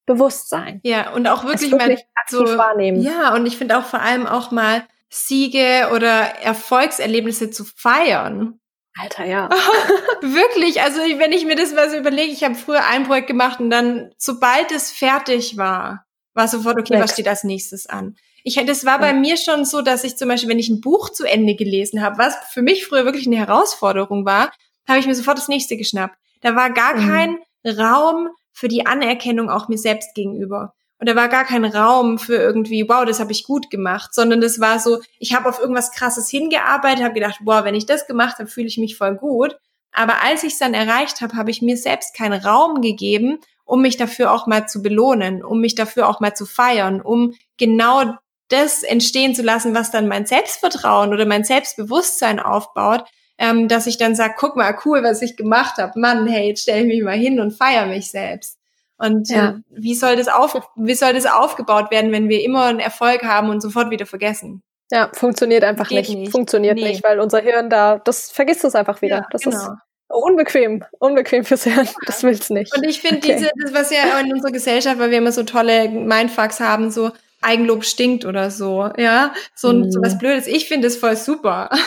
bewusst 0.06 0.48
sein. 0.48 0.80
Ja, 0.82 1.12
und 1.12 1.28
auch 1.28 1.44
wirklich, 1.44 1.70
wirklich 1.70 2.00
mal 2.00 2.24
so 2.26 2.58
wahrnehmen. 2.58 3.00
Ja, 3.00 3.34
und 3.34 3.46
ich 3.46 3.56
finde 3.56 3.78
auch 3.78 3.84
vor 3.84 4.00
allem 4.00 4.26
auch 4.26 4.50
mal 4.50 4.84
Siege 5.08 5.90
oder 5.94 6.10
Erfolgserlebnisse 6.42 7.50
zu 7.50 7.64
feiern. 7.64 8.58
Alter, 9.00 9.24
ja. 9.24 9.48
wirklich, 10.20 10.82
also 10.82 10.98
wenn 10.98 11.32
ich 11.32 11.44
mir 11.44 11.54
das 11.54 11.72
mal 11.72 11.88
so 11.88 11.96
überlege, 11.96 12.32
ich 12.32 12.42
habe 12.42 12.56
früher 12.56 12.84
ein 12.86 13.04
Projekt 13.04 13.28
gemacht 13.28 13.60
und 13.60 13.70
dann, 13.70 14.10
sobald 14.18 14.72
es 14.72 14.90
fertig 14.90 15.56
war, 15.56 16.04
war 16.34 16.48
sofort, 16.48 16.78
okay, 16.78 16.94
Next. 16.94 17.04
was 17.04 17.12
steht 17.12 17.28
als 17.28 17.44
nächstes 17.44 17.86
an? 17.86 18.16
Ich, 18.48 18.54
das 18.64 18.86
war 18.86 18.98
bei 18.98 19.12
mir 19.12 19.36
schon 19.36 19.66
so, 19.66 19.82
dass 19.82 20.04
ich 20.04 20.16
zum 20.16 20.28
Beispiel, 20.28 20.48
wenn 20.48 20.58
ich 20.58 20.70
ein 20.70 20.80
Buch 20.80 21.10
zu 21.10 21.26
Ende 21.26 21.54
gelesen 21.54 22.00
habe, 22.00 22.16
was 22.16 22.34
für 22.50 22.62
mich 22.62 22.86
früher 22.86 23.04
wirklich 23.04 23.26
eine 23.26 23.36
Herausforderung 23.36 24.24
war, 24.24 24.50
habe 24.88 24.98
ich 24.98 25.06
mir 25.06 25.14
sofort 25.14 25.36
das 25.36 25.48
nächste 25.48 25.76
geschnappt. 25.76 26.16
Da 26.40 26.56
war 26.56 26.70
gar 26.70 26.96
mhm. 26.96 27.08
kein 27.10 27.38
Raum 27.78 28.30
für 28.54 28.68
die 28.68 28.86
Anerkennung 28.86 29.50
auch 29.50 29.68
mir 29.68 29.76
selbst 29.76 30.14
gegenüber. 30.14 30.72
Und 30.98 31.10
da 31.10 31.14
war 31.14 31.28
gar 31.28 31.44
kein 31.44 31.66
Raum 31.66 32.18
für 32.18 32.36
irgendwie, 32.36 32.88
wow, 32.88 33.04
das 33.04 33.20
habe 33.20 33.32
ich 33.32 33.44
gut 33.44 33.68
gemacht, 33.68 34.14
sondern 34.14 34.40
das 34.40 34.60
war 34.60 34.78
so, 34.78 35.02
ich 35.18 35.34
habe 35.34 35.50
auf 35.50 35.60
irgendwas 35.60 35.92
Krasses 35.92 36.30
hingearbeitet, 36.30 37.04
habe 37.04 37.14
gedacht, 37.14 37.40
wow, 37.44 37.64
wenn 37.64 37.74
ich 37.74 37.84
das 37.84 38.06
gemacht 38.06 38.38
habe, 38.38 38.48
fühle 38.48 38.66
ich 38.66 38.78
mich 38.78 38.96
voll 38.96 39.14
gut. 39.14 39.58
Aber 39.92 40.22
als 40.22 40.42
ich 40.42 40.54
es 40.54 40.58
dann 40.58 40.72
erreicht 40.72 41.20
habe, 41.20 41.36
habe 41.36 41.50
ich 41.50 41.60
mir 41.60 41.76
selbst 41.76 42.16
keinen 42.16 42.40
Raum 42.40 42.80
gegeben, 42.80 43.40
um 43.66 43.82
mich 43.82 43.98
dafür 43.98 44.32
auch 44.32 44.46
mal 44.46 44.66
zu 44.66 44.80
belohnen, 44.80 45.44
um 45.44 45.60
mich 45.60 45.74
dafür 45.74 46.08
auch 46.08 46.20
mal 46.20 46.34
zu 46.34 46.46
feiern, 46.46 47.02
um 47.02 47.34
genau 47.58 48.14
das 48.48 48.82
entstehen 48.82 49.34
zu 49.34 49.42
lassen, 49.42 49.74
was 49.74 49.90
dann 49.90 50.08
mein 50.08 50.26
Selbstvertrauen 50.26 51.12
oder 51.12 51.26
mein 51.26 51.44
Selbstbewusstsein 51.44 52.40
aufbaut, 52.40 53.04
ähm, 53.38 53.68
dass 53.68 53.86
ich 53.86 53.98
dann 53.98 54.14
sage, 54.14 54.34
guck 54.36 54.56
mal, 54.56 54.76
cool, 54.84 55.02
was 55.02 55.22
ich 55.22 55.36
gemacht 55.36 55.78
habe. 55.78 55.98
Mann, 55.98 56.26
hey, 56.26 56.48
jetzt 56.48 56.62
stelle 56.62 56.80
ich 56.80 56.86
mich 56.86 57.02
mal 57.02 57.16
hin 57.16 57.40
und 57.40 57.52
feiere 57.52 57.86
mich 57.86 58.10
selbst. 58.10 58.58
Und 58.98 59.28
ja. 59.30 59.50
äh, 59.50 59.54
wie 59.70 59.94
soll 59.94 60.16
das 60.16 60.28
auf, 60.28 60.60
wie 60.74 60.94
soll 60.94 61.12
das 61.14 61.26
aufgebaut 61.26 61.90
werden, 61.90 62.10
wenn 62.10 62.28
wir 62.28 62.42
immer 62.42 62.64
einen 62.64 62.80
Erfolg 62.80 63.22
haben 63.22 63.48
und 63.48 63.60
sofort 63.60 63.90
wieder 63.90 64.06
vergessen? 64.06 64.62
Ja, 64.90 65.10
funktioniert 65.12 65.64
einfach 65.64 65.90
nicht. 65.90 66.10
nicht. 66.10 66.32
Funktioniert 66.32 66.76
nee. 66.76 66.88
nicht, 66.88 67.04
weil 67.04 67.20
unser 67.20 67.40
Hirn 67.40 67.70
da, 67.70 67.98
das 67.98 68.30
vergisst 68.30 68.64
es 68.64 68.74
einfach 68.74 69.02
wieder. 69.02 69.18
Ja, 69.18 69.26
das 69.30 69.42
genau. 69.42 69.56
ist 69.56 69.68
unbequem, 70.08 70.84
unbequem 70.98 71.44
fürs 71.44 71.64
Hirn. 71.64 71.88
Das 72.06 72.22
will's 72.22 72.50
nicht. 72.50 72.74
Und 72.76 72.84
ich 72.84 73.00
finde 73.00 73.18
okay. 73.18 73.36
diese, 73.36 73.50
das 73.62 73.74
was 73.74 73.90
ja 73.90 74.18
in 74.18 74.32
unserer 74.32 74.50
Gesellschaft, 74.50 74.98
weil 74.98 75.10
wir 75.10 75.18
immer 75.18 75.32
so 75.32 75.44
tolle 75.44 75.88
Mindfucks 75.88 76.58
haben, 76.58 76.90
so 76.90 77.10
Eigenlob 77.40 77.84
stinkt 77.84 78.24
oder 78.24 78.50
so, 78.50 78.90
ja, 78.96 79.32
so, 79.54 79.72
mm. 79.72 79.90
so 79.90 80.00
was 80.02 80.14
mhm. 80.14 80.18
Blödes. 80.18 80.46
Ich 80.46 80.68
finde 80.68 80.88
es 80.88 80.96
voll 80.96 81.16
super. 81.16 81.70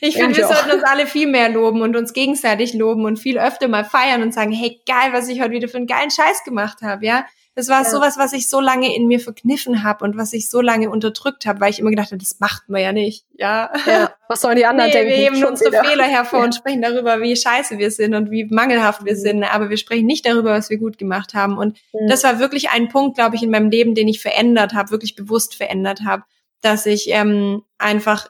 Ich 0.00 0.14
finde, 0.14 0.36
wir 0.36 0.46
sollten 0.46 0.70
uns 0.70 0.84
alle 0.84 1.08
viel 1.08 1.26
mehr 1.26 1.48
loben 1.48 1.82
und 1.82 1.96
uns 1.96 2.12
gegenseitig 2.12 2.72
loben 2.72 3.04
und 3.04 3.18
viel 3.18 3.36
öfter 3.36 3.66
mal 3.66 3.84
feiern 3.84 4.22
und 4.22 4.32
sagen, 4.32 4.52
hey, 4.52 4.80
geil, 4.86 5.12
was 5.12 5.28
ich 5.28 5.40
heute 5.40 5.50
wieder 5.50 5.66
für 5.66 5.78
einen 5.78 5.88
geilen 5.88 6.12
Scheiß 6.12 6.44
gemacht 6.44 6.82
habe, 6.82 7.04
ja. 7.04 7.26
Das 7.58 7.66
war 7.66 7.82
ja. 7.82 7.90
sowas, 7.90 8.16
was 8.18 8.34
ich 8.34 8.48
so 8.48 8.60
lange 8.60 8.94
in 8.94 9.08
mir 9.08 9.18
verkniffen 9.18 9.82
habe 9.82 10.04
und 10.04 10.16
was 10.16 10.32
ich 10.32 10.48
so 10.48 10.60
lange 10.60 10.90
unterdrückt 10.90 11.44
habe, 11.44 11.60
weil 11.60 11.70
ich 11.70 11.80
immer 11.80 11.90
gedacht 11.90 12.12
habe, 12.12 12.18
das 12.18 12.38
macht 12.38 12.68
man 12.68 12.80
ja 12.80 12.92
nicht, 12.92 13.26
ja. 13.32 13.72
ja. 13.84 14.12
Was 14.28 14.42
sollen 14.42 14.54
die 14.54 14.64
anderen 14.64 14.90
nee, 14.90 14.96
denken? 14.96 15.10
Wir 15.10 15.16
heben 15.16 15.44
unsere 15.44 15.72
wieder. 15.72 15.82
Fehler 15.82 16.04
hervor 16.04 16.38
ja. 16.38 16.44
und 16.44 16.54
sprechen 16.54 16.82
darüber, 16.82 17.20
wie 17.20 17.34
scheiße 17.34 17.78
wir 17.78 17.90
sind 17.90 18.14
und 18.14 18.30
wie 18.30 18.44
mangelhaft 18.44 19.04
wir 19.04 19.14
mhm. 19.14 19.18
sind, 19.18 19.42
aber 19.42 19.70
wir 19.70 19.76
sprechen 19.76 20.06
nicht 20.06 20.24
darüber, 20.24 20.52
was 20.52 20.70
wir 20.70 20.78
gut 20.78 20.98
gemacht 20.98 21.34
haben. 21.34 21.58
Und 21.58 21.76
mhm. 21.92 22.06
das 22.08 22.22
war 22.22 22.38
wirklich 22.38 22.70
ein 22.70 22.90
Punkt, 22.90 23.16
glaube 23.16 23.34
ich, 23.34 23.42
in 23.42 23.50
meinem 23.50 23.70
Leben, 23.70 23.96
den 23.96 24.06
ich 24.06 24.22
verändert 24.22 24.72
habe, 24.74 24.92
wirklich 24.92 25.16
bewusst 25.16 25.56
verändert 25.56 26.02
habe, 26.04 26.22
dass 26.60 26.86
ich 26.86 27.10
ähm, 27.10 27.64
einfach 27.76 28.28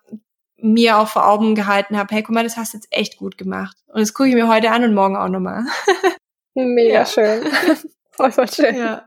mir 0.57 0.97
auch 0.97 1.09
vor 1.09 1.29
Augen 1.29 1.55
gehalten 1.55 1.99
habe, 1.99 2.14
hey, 2.14 2.22
guck 2.22 2.35
mal, 2.35 2.45
das 2.45 2.57
hast 2.57 2.72
du 2.72 2.79
jetzt 2.79 2.89
echt 2.93 3.18
gut 3.18 3.37
gemacht. 3.37 3.76
Und 3.89 4.01
das 4.01 4.14
gucke 4.14 4.31
ich 4.31 4.35
mir 4.35 4.49
heute 4.49 4.70
an 4.70 4.85
und 4.85 4.95
morgen 4.95 5.18
auch 5.18 5.29
nochmal. 5.29 5.64
Mega 6.55 7.01
ja. 7.01 7.05
schön. 7.05 7.43
voll, 8.12 8.33
voll 8.33 8.49
schön. 8.49 8.74
Ja. 8.74 9.07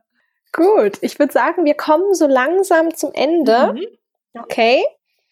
Gut, 0.54 0.98
ich 1.02 1.18
würde 1.20 1.32
sagen, 1.32 1.66
wir 1.66 1.76
kommen 1.76 2.14
so 2.14 2.28
langsam 2.28 2.94
zum 2.94 3.12
Ende. 3.14 3.74
Mhm. 3.74 3.86
Okay. 4.40 4.84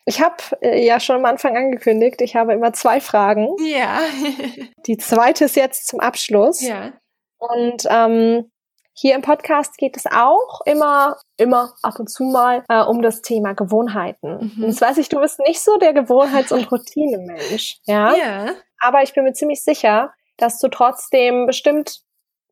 Ich 0.05 0.21
habe 0.21 0.35
äh, 0.61 0.85
ja 0.85 0.99
schon 0.99 1.17
am 1.17 1.25
Anfang 1.25 1.55
angekündigt, 1.55 2.21
ich 2.21 2.35
habe 2.35 2.53
immer 2.53 2.73
zwei 2.73 2.99
Fragen. 3.01 3.55
Ja. 3.59 3.99
Die 4.87 4.97
zweite 4.97 5.45
ist 5.45 5.55
jetzt 5.55 5.87
zum 5.87 5.99
Abschluss. 5.99 6.61
Ja. 6.61 6.93
Und 7.37 7.83
ähm, 7.89 8.51
hier 8.93 9.15
im 9.15 9.21
Podcast 9.21 9.77
geht 9.77 9.95
es 9.95 10.05
auch 10.05 10.61
immer, 10.65 11.17
immer 11.37 11.73
ab 11.83 11.99
und 11.99 12.09
zu 12.09 12.23
mal 12.23 12.65
äh, 12.67 12.81
um 12.81 13.01
das 13.01 13.21
Thema 13.21 13.53
Gewohnheiten. 13.53 14.53
Mhm. 14.55 14.63
Und 14.63 14.69
das 14.71 14.81
weiß 14.81 14.97
ich, 14.97 15.07
du 15.07 15.21
bist 15.21 15.39
nicht 15.39 15.61
so 15.61 15.77
der 15.77 15.93
Gewohnheits- 15.93 16.51
und 16.51 16.69
Routinemensch, 16.71 17.79
ja? 17.85 18.13
Ja. 18.15 18.53
Aber 18.79 19.01
ich 19.03 19.13
bin 19.13 19.23
mir 19.23 19.33
ziemlich 19.33 19.63
sicher, 19.63 20.13
dass 20.37 20.59
du 20.59 20.67
trotzdem 20.69 21.45
bestimmt 21.45 22.01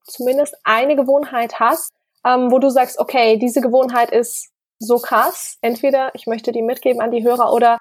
zumindest 0.03 0.55
eine 0.63 0.95
Gewohnheit 0.95 1.59
hast, 1.59 1.93
ähm, 2.25 2.51
wo 2.51 2.59
du 2.59 2.69
sagst, 2.69 2.99
okay, 2.99 3.37
diese 3.37 3.61
Gewohnheit 3.61 4.11
ist 4.11 4.49
so 4.79 4.97
krass. 4.99 5.57
Entweder 5.61 6.11
ich 6.13 6.27
möchte 6.27 6.51
die 6.51 6.61
mitgeben 6.61 7.01
an 7.01 7.11
die 7.11 7.23
Hörer 7.23 7.51
oder 7.53 7.77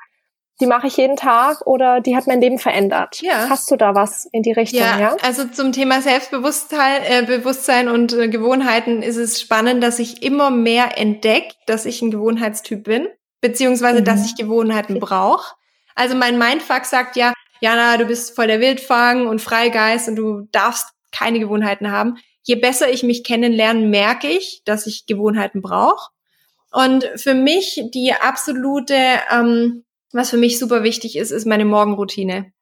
die 0.61 0.66
mache 0.66 0.87
ich 0.87 0.97
jeden 0.97 1.16
Tag 1.16 1.66
oder 1.66 2.01
die 2.01 2.16
hat 2.16 2.26
mein 2.26 2.41
Leben 2.41 2.59
verändert. 2.59 3.20
Ja. 3.20 3.49
Hast 3.51 3.70
du 3.70 3.76
da 3.76 3.95
was 3.95 4.26
in 4.32 4.43
die 4.43 4.53
Richtung? 4.53 4.80
Ja, 4.80 4.99
ja? 4.99 5.16
also 5.22 5.45
zum 5.45 5.72
Thema 5.72 6.01
Selbstbewusstsein 6.01 7.03
äh, 7.03 7.22
Bewusstsein 7.26 7.89
und 7.89 8.14
äh, 8.14 8.28
Gewohnheiten 8.28 9.03
ist 9.03 9.16
es 9.16 9.41
spannend, 9.41 9.82
dass 9.82 9.99
ich 9.99 10.22
immer 10.22 10.51
mehr 10.51 10.99
entdecke, 10.99 11.55
dass 11.66 11.84
ich 11.84 12.01
ein 12.01 12.11
Gewohnheitstyp 12.11 12.84
bin, 12.84 13.09
beziehungsweise 13.43 14.01
mhm. 14.01 14.05
dass 14.05 14.24
ich 14.24 14.37
Gewohnheiten 14.37 14.99
brauche. 14.99 15.55
Also 15.95 16.14
mein 16.14 16.39
Mindfuck 16.39 16.87
sagt 16.87 17.16
ja, 17.16 17.34
Jana, 17.61 17.97
du 17.99 18.07
bist 18.07 18.34
voll 18.34 18.47
der 18.47 18.61
Wildfang 18.61 19.26
und 19.26 19.41
Freigeist 19.41 20.09
und 20.09 20.16
du 20.16 20.49
darfst 20.53 20.89
keine 21.12 21.39
Gewohnheiten 21.39 21.91
haben. 21.91 22.16
Je 22.47 22.57
besser 22.57 22.90
ich 22.90 23.03
mich 23.03 23.24
kennenlerne, 23.24 23.86
merke 23.86 24.28
ich, 24.28 24.62
dass 24.64 24.86
ich 24.86 25.07
Gewohnheiten 25.07 25.62
brauche. 25.62 26.11
Und 26.72 27.09
für 27.16 27.34
mich 27.34 27.82
die 27.92 28.12
absolute 28.12 28.94
ähm, 29.30 29.84
was 30.16 30.30
für 30.30 30.36
mich 30.36 30.59
super 30.59 30.82
wichtig 30.82 31.16
ist, 31.16 31.30
ist 31.30 31.47
meine 31.47 31.64
Morgenroutine. 31.64 32.53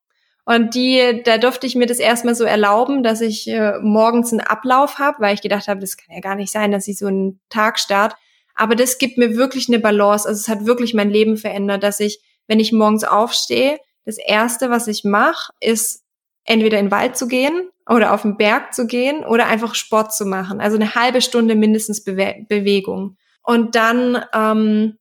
Und 0.44 0.74
die, 0.74 1.22
da 1.24 1.38
durfte 1.38 1.66
ich 1.66 1.74
mir 1.74 1.86
das 1.86 1.98
erstmal 1.98 2.34
so 2.34 2.44
erlauben, 2.44 3.02
dass 3.02 3.22
ich 3.22 3.48
äh, 3.48 3.78
morgens 3.80 4.30
einen 4.30 4.40
Ablauf 4.40 4.98
habe, 4.98 5.20
weil 5.20 5.34
ich 5.34 5.40
gedacht 5.40 5.68
habe, 5.68 5.80
das 5.80 5.96
kann 5.96 6.14
ja 6.14 6.20
gar 6.20 6.34
nicht 6.34 6.52
sein, 6.52 6.70
dass 6.70 6.86
ich 6.86 6.98
so 6.98 7.06
einen 7.06 7.40
Tag 7.48 7.78
start. 7.78 8.14
Aber 8.54 8.76
das 8.76 8.98
gibt 8.98 9.16
mir 9.16 9.36
wirklich 9.36 9.68
eine 9.68 9.78
Balance. 9.78 10.28
Also 10.28 10.40
es 10.40 10.48
hat 10.48 10.66
wirklich 10.66 10.92
mein 10.92 11.08
Leben 11.08 11.38
verändert, 11.38 11.82
dass 11.82 11.98
ich, 11.98 12.20
wenn 12.46 12.60
ich 12.60 12.72
morgens 12.72 13.04
aufstehe, 13.04 13.78
das 14.04 14.18
erste, 14.18 14.68
was 14.68 14.86
ich 14.86 15.02
mache, 15.02 15.52
ist 15.60 16.03
entweder 16.44 16.78
in 16.78 16.86
den 16.86 16.90
Wald 16.90 17.16
zu 17.16 17.26
gehen 17.26 17.68
oder 17.88 18.12
auf 18.12 18.22
den 18.22 18.36
Berg 18.36 18.74
zu 18.74 18.86
gehen 18.86 19.24
oder 19.24 19.46
einfach 19.46 19.74
Sport 19.74 20.14
zu 20.14 20.24
machen. 20.24 20.60
Also 20.60 20.76
eine 20.76 20.94
halbe 20.94 21.20
Stunde 21.20 21.54
mindestens 21.54 22.04
Bewe 22.04 22.46
Bewegung. 22.48 23.16
Und 23.42 23.74
dann 23.74 24.24
ähm, 24.32 24.98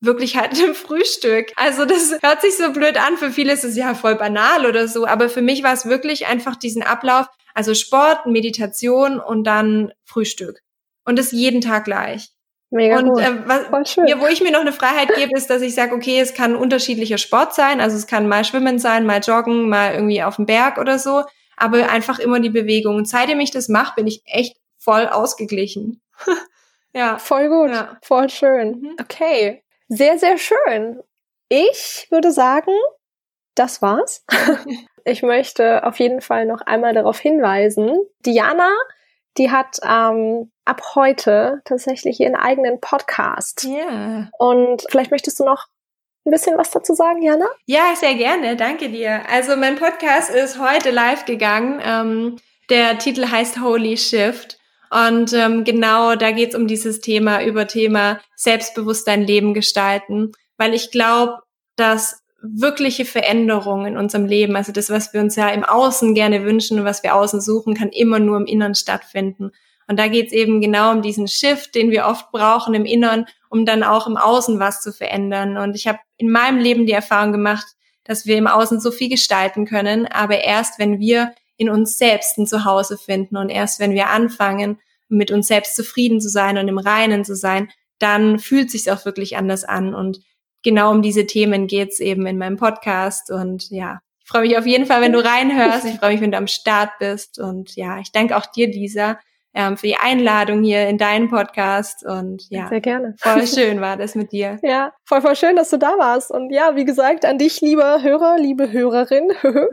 wirklich 0.00 0.36
halt 0.36 0.58
im 0.64 0.74
Frühstück. 0.74 1.52
Also 1.56 1.84
das 1.84 2.18
hört 2.22 2.42
sich 2.42 2.56
so 2.56 2.72
blöd 2.72 2.98
an. 2.98 3.16
Für 3.16 3.30
viele 3.30 3.52
ist 3.52 3.64
es 3.64 3.76
ja 3.76 3.94
voll 3.94 4.16
banal 4.16 4.66
oder 4.66 4.88
so. 4.88 5.06
Aber 5.06 5.28
für 5.28 5.42
mich 5.42 5.62
war 5.62 5.72
es 5.72 5.86
wirklich 5.86 6.26
einfach 6.26 6.56
diesen 6.56 6.82
Ablauf. 6.82 7.26
Also 7.54 7.74
Sport, 7.74 8.26
Meditation 8.26 9.20
und 9.20 9.44
dann 9.44 9.92
Frühstück. 10.04 10.60
Und 11.04 11.18
das 11.18 11.32
jeden 11.32 11.60
Tag 11.60 11.84
gleich. 11.84 12.30
Mega 12.72 12.98
und. 12.98 13.18
Äh, 13.18 13.46
was, 13.46 13.96
ja, 13.96 14.18
wo 14.18 14.26
ich 14.26 14.40
mir 14.42 14.50
noch 14.50 14.62
eine 14.62 14.72
Freiheit 14.72 15.14
gebe, 15.14 15.36
ist, 15.36 15.50
dass 15.50 15.60
ich 15.60 15.74
sage, 15.74 15.94
okay, 15.94 16.18
es 16.20 16.32
kann 16.32 16.56
unterschiedlicher 16.56 17.18
Sport 17.18 17.54
sein. 17.54 17.80
Also 17.80 17.96
es 17.96 18.06
kann 18.06 18.28
mal 18.28 18.44
Schwimmen 18.44 18.78
sein, 18.78 19.04
mal 19.04 19.20
Joggen, 19.20 19.68
mal 19.68 19.92
irgendwie 19.94 20.22
auf 20.22 20.36
dem 20.36 20.46
Berg 20.46 20.78
oder 20.78 20.98
so. 20.98 21.24
Aber 21.56 21.90
einfach 21.90 22.18
immer 22.18 22.40
die 22.40 22.50
Bewegung. 22.50 22.96
Und 22.96 23.06
seitdem 23.06 23.40
ich 23.40 23.50
das 23.50 23.68
mache, 23.68 23.94
bin 23.96 24.06
ich 24.06 24.22
echt 24.24 24.56
voll 24.78 25.06
ausgeglichen. 25.06 26.00
ja. 26.94 27.18
Voll 27.18 27.48
gut. 27.48 27.70
Ja. 27.70 27.98
Voll 28.02 28.30
schön. 28.30 28.80
Mhm. 28.80 28.96
Okay. 29.00 29.62
Sehr, 29.88 30.18
sehr 30.18 30.38
schön. 30.38 31.02
Ich 31.50 32.06
würde 32.10 32.32
sagen, 32.32 32.72
das 33.54 33.82
war's. 33.82 34.24
ich 35.04 35.22
möchte 35.22 35.84
auf 35.84 35.98
jeden 35.98 36.22
Fall 36.22 36.46
noch 36.46 36.62
einmal 36.62 36.94
darauf 36.94 37.18
hinweisen. 37.18 37.98
Diana, 38.24 38.70
die 39.38 39.50
hat 39.50 39.78
ähm, 39.84 40.50
ab 40.64 40.82
heute 40.94 41.62
tatsächlich 41.64 42.20
ihren 42.20 42.36
eigenen 42.36 42.80
Podcast. 42.80 43.64
Ja. 43.64 43.70
Yeah. 43.70 44.30
Und 44.38 44.84
vielleicht 44.90 45.10
möchtest 45.10 45.40
du 45.40 45.44
noch 45.44 45.66
ein 46.24 46.30
bisschen 46.30 46.56
was 46.56 46.70
dazu 46.70 46.94
sagen, 46.94 47.22
Jana? 47.22 47.46
Ja, 47.66 47.94
sehr 47.96 48.14
gerne. 48.14 48.56
Danke 48.56 48.88
dir. 48.88 49.22
Also 49.28 49.56
mein 49.56 49.76
Podcast 49.76 50.30
ist 50.30 50.60
heute 50.60 50.90
live 50.90 51.24
gegangen. 51.24 51.80
Ähm, 51.84 52.36
der 52.70 52.98
Titel 52.98 53.28
heißt 53.28 53.60
Holy 53.60 53.96
Shift. 53.96 54.58
Und 54.90 55.32
ähm, 55.32 55.64
genau 55.64 56.14
da 56.16 56.30
geht's 56.32 56.54
um 56.54 56.66
dieses 56.66 57.00
Thema, 57.00 57.42
über 57.42 57.66
Thema 57.66 58.20
Selbstbewusstsein 58.36 59.22
Leben 59.22 59.54
gestalten, 59.54 60.32
weil 60.58 60.74
ich 60.74 60.90
glaube, 60.90 61.38
dass 61.76 62.21
wirkliche 62.42 63.04
Veränderung 63.04 63.86
in 63.86 63.96
unserem 63.96 64.26
Leben, 64.26 64.56
also 64.56 64.72
das, 64.72 64.90
was 64.90 65.12
wir 65.12 65.20
uns 65.20 65.36
ja 65.36 65.48
im 65.48 65.64
Außen 65.64 66.14
gerne 66.14 66.44
wünschen 66.44 66.80
und 66.80 66.84
was 66.84 67.02
wir 67.02 67.14
außen 67.14 67.40
suchen, 67.40 67.74
kann 67.74 67.88
immer 67.88 68.18
nur 68.18 68.36
im 68.36 68.46
Innern 68.46 68.74
stattfinden. 68.74 69.52
Und 69.88 69.98
da 69.98 70.08
geht's 70.08 70.32
eben 70.32 70.60
genau 70.60 70.92
um 70.92 71.02
diesen 71.02 71.28
Shift, 71.28 71.74
den 71.74 71.90
wir 71.90 72.06
oft 72.06 72.30
brauchen 72.32 72.74
im 72.74 72.84
Innern, 72.84 73.26
um 73.50 73.66
dann 73.66 73.82
auch 73.82 74.06
im 74.06 74.16
Außen 74.16 74.58
was 74.58 74.80
zu 74.80 74.92
verändern. 74.92 75.56
Und 75.56 75.76
ich 75.76 75.86
habe 75.86 75.98
in 76.16 76.30
meinem 76.30 76.58
Leben 76.58 76.86
die 76.86 76.92
Erfahrung 76.92 77.32
gemacht, 77.32 77.66
dass 78.04 78.26
wir 78.26 78.36
im 78.36 78.46
Außen 78.46 78.80
so 78.80 78.90
viel 78.90 79.08
gestalten 79.08 79.64
können, 79.64 80.06
aber 80.06 80.40
erst 80.40 80.78
wenn 80.78 80.98
wir 80.98 81.32
in 81.56 81.68
uns 81.68 81.98
selbst 81.98 82.38
ein 82.38 82.46
Zuhause 82.46 82.98
finden 82.98 83.36
und 83.36 83.48
erst 83.48 83.78
wenn 83.78 83.92
wir 83.92 84.08
anfangen, 84.08 84.80
mit 85.08 85.30
uns 85.30 85.46
selbst 85.46 85.76
zufrieden 85.76 86.20
zu 86.20 86.28
sein 86.28 86.58
und 86.58 86.68
im 86.68 86.78
Reinen 86.78 87.24
zu 87.24 87.36
sein, 87.36 87.70
dann 87.98 88.38
fühlt 88.38 88.70
sich 88.70 88.90
auch 88.90 89.04
wirklich 89.04 89.36
anders 89.36 89.62
an. 89.62 89.94
Und 89.94 90.20
genau 90.62 90.90
um 90.90 91.02
diese 91.02 91.26
Themen 91.26 91.66
geht's 91.66 92.00
eben 92.00 92.26
in 92.26 92.38
meinem 92.38 92.56
Podcast. 92.56 93.30
Und 93.30 93.70
ja, 93.70 94.00
ich 94.22 94.28
freue 94.28 94.42
mich 94.42 94.56
auf 94.56 94.66
jeden 94.66 94.86
Fall, 94.86 95.00
wenn 95.00 95.12
du 95.12 95.24
reinhörst. 95.24 95.84
Ich 95.84 95.98
freue 95.98 96.12
mich, 96.12 96.20
wenn 96.20 96.32
du 96.32 96.38
am 96.38 96.46
Start 96.46 96.90
bist. 96.98 97.38
Und 97.38 97.74
ja, 97.76 97.98
ich 97.98 98.12
danke 98.12 98.36
auch 98.36 98.46
dir, 98.46 98.68
Lisa, 98.68 99.18
ähm, 99.54 99.76
für 99.76 99.86
die 99.86 99.96
Einladung 99.96 100.62
hier 100.62 100.88
in 100.88 100.98
deinen 100.98 101.28
Podcast. 101.28 102.04
Und 102.04 102.48
ja, 102.50 102.68
sehr 102.68 102.80
gerne. 102.80 103.14
Voll 103.18 103.46
schön 103.46 103.80
war 103.80 103.96
das 103.96 104.14
mit 104.14 104.32
dir. 104.32 104.58
Ja, 104.62 104.92
voll, 105.04 105.20
voll 105.20 105.36
schön, 105.36 105.56
dass 105.56 105.70
du 105.70 105.78
da 105.78 105.98
warst. 105.98 106.30
Und 106.30 106.50
ja, 106.50 106.76
wie 106.76 106.84
gesagt, 106.84 107.24
an 107.24 107.38
dich, 107.38 107.60
lieber 107.60 108.02
Hörer, 108.02 108.36
liebe 108.38 108.70
Hörerin. 108.72 109.32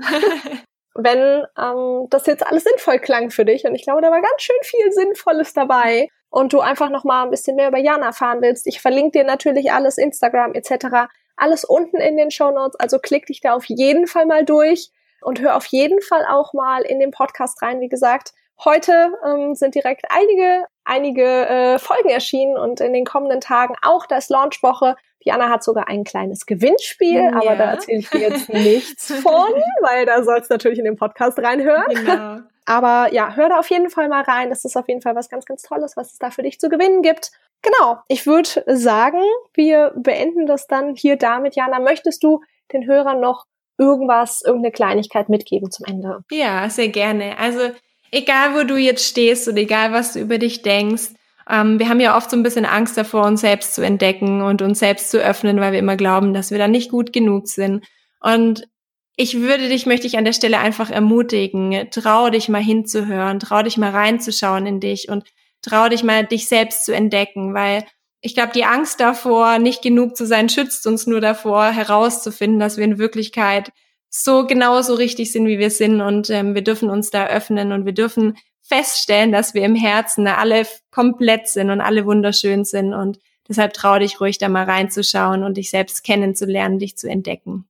wenn 0.96 1.46
ähm, 1.58 2.08
das 2.10 2.26
jetzt 2.26 2.46
alles 2.46 2.64
sinnvoll 2.64 3.00
klang 3.00 3.30
für 3.30 3.46
dich. 3.46 3.66
Und 3.66 3.76
ich 3.76 3.84
glaube, 3.84 4.02
da 4.02 4.10
war 4.12 4.22
ganz 4.22 4.42
schön 4.42 4.56
viel 4.64 4.92
Sinnvolles 4.92 5.54
dabei. 5.54 6.08
Und 6.30 6.54
du 6.54 6.60
einfach 6.60 6.90
noch 6.90 7.04
mal 7.04 7.24
ein 7.24 7.32
bisschen 7.32 7.56
mehr 7.56 7.70
über 7.70 7.80
Jan 7.80 8.02
erfahren 8.02 8.42
willst. 8.42 8.68
Ich 8.68 8.82
verlinke 8.82 9.20
dir 9.20 9.24
natürlich 9.24 9.72
alles, 9.72 9.98
Instagram 9.98 10.54
etc. 10.54 11.10
Alles 11.36 11.64
unten 11.64 11.98
in 11.98 12.18
den 12.18 12.32
Show 12.32 12.52
Notes. 12.52 12.80
Also 12.80 13.00
klick 13.00 13.26
dich 13.26 13.42
da 13.42 13.54
auf 13.54 13.66
jeden 13.66 14.06
Fall 14.06 14.26
mal 14.26 14.46
durch 14.46 14.92
und 15.22 15.42
hör 15.42 15.58
auf 15.58 15.66
jeden 15.66 16.02
Fall 16.02 16.26
auch 16.30 16.54
mal 16.54 16.82
in 16.82 17.00
den 17.00 17.12
Podcast 17.12 17.62
rein. 17.62 17.82
Wie 17.82 17.90
gesagt, 17.90 18.34
heute 18.64 19.14
ähm, 19.26 19.56
sind 19.56 19.76
direkt 19.76 20.06
einige, 20.10 20.66
einige 20.86 21.24
äh, 21.24 21.80
Folgen 21.80 22.10
erschienen 22.10 22.58
und 22.58 22.80
in 22.82 22.94
den 22.94 23.06
kommenden 23.06 23.42
Tagen 23.42 23.76
auch 23.82 24.06
das 24.06 24.30
Launchwoche 24.30 24.96
Diana 25.26 25.50
hat 25.50 25.64
sogar 25.64 25.88
ein 25.88 26.04
kleines 26.04 26.46
Gewinnspiel, 26.46 27.16
ja. 27.16 27.34
aber 27.34 27.56
da 27.56 27.72
erzähle 27.72 28.00
ich 28.00 28.10
dir 28.10 28.20
jetzt 28.22 28.50
nichts 28.54 29.12
von, 29.14 29.54
weil 29.82 30.06
da 30.06 30.24
sollst 30.24 30.50
du 30.50 30.54
natürlich 30.54 30.80
in 30.80 30.86
den 30.86 30.96
Podcast 30.96 31.38
reinhören. 31.40 31.88
Genau. 31.90 32.40
Aber 32.66 33.12
ja, 33.12 33.36
hör 33.36 33.50
da 33.50 33.60
auf 33.60 33.70
jeden 33.70 33.90
Fall 33.90 34.08
mal 34.10 34.22
rein. 34.22 34.50
Das 34.50 34.64
ist 34.64 34.78
auf 34.78 34.88
jeden 34.88 35.02
Fall 35.02 35.16
was 35.16 35.30
ganz, 35.30 35.46
ganz 35.46 35.64
Tolles, 35.64 35.98
was 35.98 36.14
es 36.14 36.20
da 36.20 36.30
für 36.30 36.44
dich 36.44 36.60
zu 36.60 36.70
gewinnen 36.70 37.02
gibt. 37.02 37.32
Genau. 37.62 37.98
Ich 38.08 38.26
würde 38.28 38.50
sagen, 38.68 39.22
wir 39.54 39.92
beenden 39.96 40.46
das 40.46 40.68
dann 40.68 40.96
hier 40.96 41.16
damit. 41.16 41.56
Jana, 41.56 41.80
möchtest 41.80 42.24
du 42.24 42.42
den 42.72 42.86
Hörern 42.86 43.20
noch 43.20 43.46
irgendwas, 43.80 44.44
irgendeine 44.46 44.72
Kleinigkeit 44.72 45.30
mitgeben 45.30 45.72
zum 45.72 45.86
Ende? 45.86 46.24
Ja, 46.32 46.70
sehr 46.70 46.90
gerne. 46.90 47.38
Also, 47.40 47.72
egal 48.12 48.54
wo 48.54 48.64
du 48.64 48.78
jetzt 48.78 49.06
stehst 49.06 49.48
und 49.48 49.58
egal 49.58 49.92
was 49.92 50.14
du 50.14 50.20
über 50.20 50.38
dich 50.38 50.62
denkst, 50.62 51.10
ähm, 51.50 51.80
wir 51.80 51.90
haben 51.90 52.00
ja 52.00 52.16
oft 52.16 52.30
so 52.30 52.38
ein 52.38 52.44
bisschen 52.44 52.66
Angst 52.66 52.98
davor, 52.98 53.26
uns 53.26 53.42
selbst 53.42 53.74
zu 53.74 53.82
entdecken 53.82 54.42
und 54.42 54.62
uns 54.62 54.80
selbst 54.80 55.10
zu 55.10 55.18
öffnen, 55.18 55.60
weil 55.60 55.72
wir 55.72 55.80
immer 55.80 55.98
glauben, 55.98 56.34
dass 56.34 56.52
wir 56.52 56.58
dann 56.58 56.72
nicht 56.72 56.92
gut 56.92 57.12
genug 57.12 57.48
sind. 57.48 57.86
Und 58.22 58.68
ich 59.16 59.42
würde 59.42 59.68
dich, 59.68 59.86
möchte 59.86 60.08
ich 60.08 60.18
an 60.18 60.26
der 60.26 60.34
Stelle 60.34 60.60
einfach 60.60 60.90
ermutigen, 60.92 61.90
trau 61.92 62.30
dich 62.30 62.48
mal 62.48 62.62
hinzuhören, 62.62 63.40
trau 63.40 63.64
dich 63.64 63.78
mal 63.78 63.92
reinzuschauen 63.92 64.66
in 64.66 64.80
dich 64.80 65.10
und 65.10 65.26
trau 65.62 65.90
dich 65.90 66.04
mal, 66.04 66.26
dich 66.26 66.48
selbst 66.48 66.86
zu 66.86 66.94
entdecken, 66.94 67.54
weil 67.54 67.84
ich 68.22 68.34
glaube, 68.36 68.52
die 68.54 68.66
Angst 68.66 69.00
davor, 69.00 69.60
nicht 69.60 69.82
genug 69.82 70.16
zu 70.16 70.26
sein, 70.26 70.50
schützt 70.50 70.86
uns 70.88 71.08
nur 71.08 71.22
davor, 71.22 71.66
herauszufinden, 71.72 72.60
dass 72.60 72.78
wir 72.78 72.86
in 72.86 72.98
Wirklichkeit 72.98 73.72
so 74.10 74.46
genauso 74.46 74.96
richtig 74.96 75.32
sind, 75.32 75.48
wie 75.48 75.60
wir 75.60 75.70
sind 75.70 76.02
und 76.02 76.30
ähm, 76.30 76.56
wir 76.56 76.64
dürfen 76.64 76.90
uns 76.90 77.12
da 77.12 77.28
öffnen 77.28 77.72
und 77.72 77.86
wir 77.86 77.94
dürfen 77.94 78.38
feststellen, 78.70 79.32
dass 79.32 79.54
wir 79.54 79.64
im 79.64 79.76
Herzen 79.76 80.28
alle 80.28 80.66
komplett 80.92 81.48
sind 81.48 81.72
und 81.72 81.82
alle 81.82 82.06
wunderschön 82.06 82.64
sind 82.64 82.94
und 82.94 83.20
deshalb 83.48 83.74
trau 83.74 83.98
dich 83.98 84.22
ruhig 84.22 84.38
da 84.38 84.48
mal 84.48 84.64
reinzuschauen 84.64 85.44
und 85.44 85.58
dich 85.58 85.72
selbst 85.72 86.04
kennenzulernen, 86.04 86.78
dich 86.78 86.96
zu 86.96 87.10
entdecken. 87.10 87.68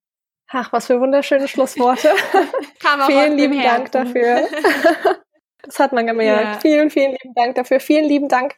Ach, 0.52 0.74
was 0.74 0.88
für 0.88 1.00
wunderschöne 1.00 1.47
Schlussworte. 1.47 2.10
Vielen 3.08 3.38
lieben 3.38 3.62
Dank 3.62 3.91
dafür. 3.91 4.47
das 5.62 5.80
hat 5.80 5.93
man 5.93 6.06
gemerkt. 6.06 6.56
Ja. 6.56 6.60
Vielen, 6.60 6.89
vielen 6.89 7.12
lieben 7.12 7.34
Dank 7.36 7.56
dafür. 7.56 7.80
Vielen 7.80 8.06
lieben 8.06 8.28
Dank, 8.28 8.56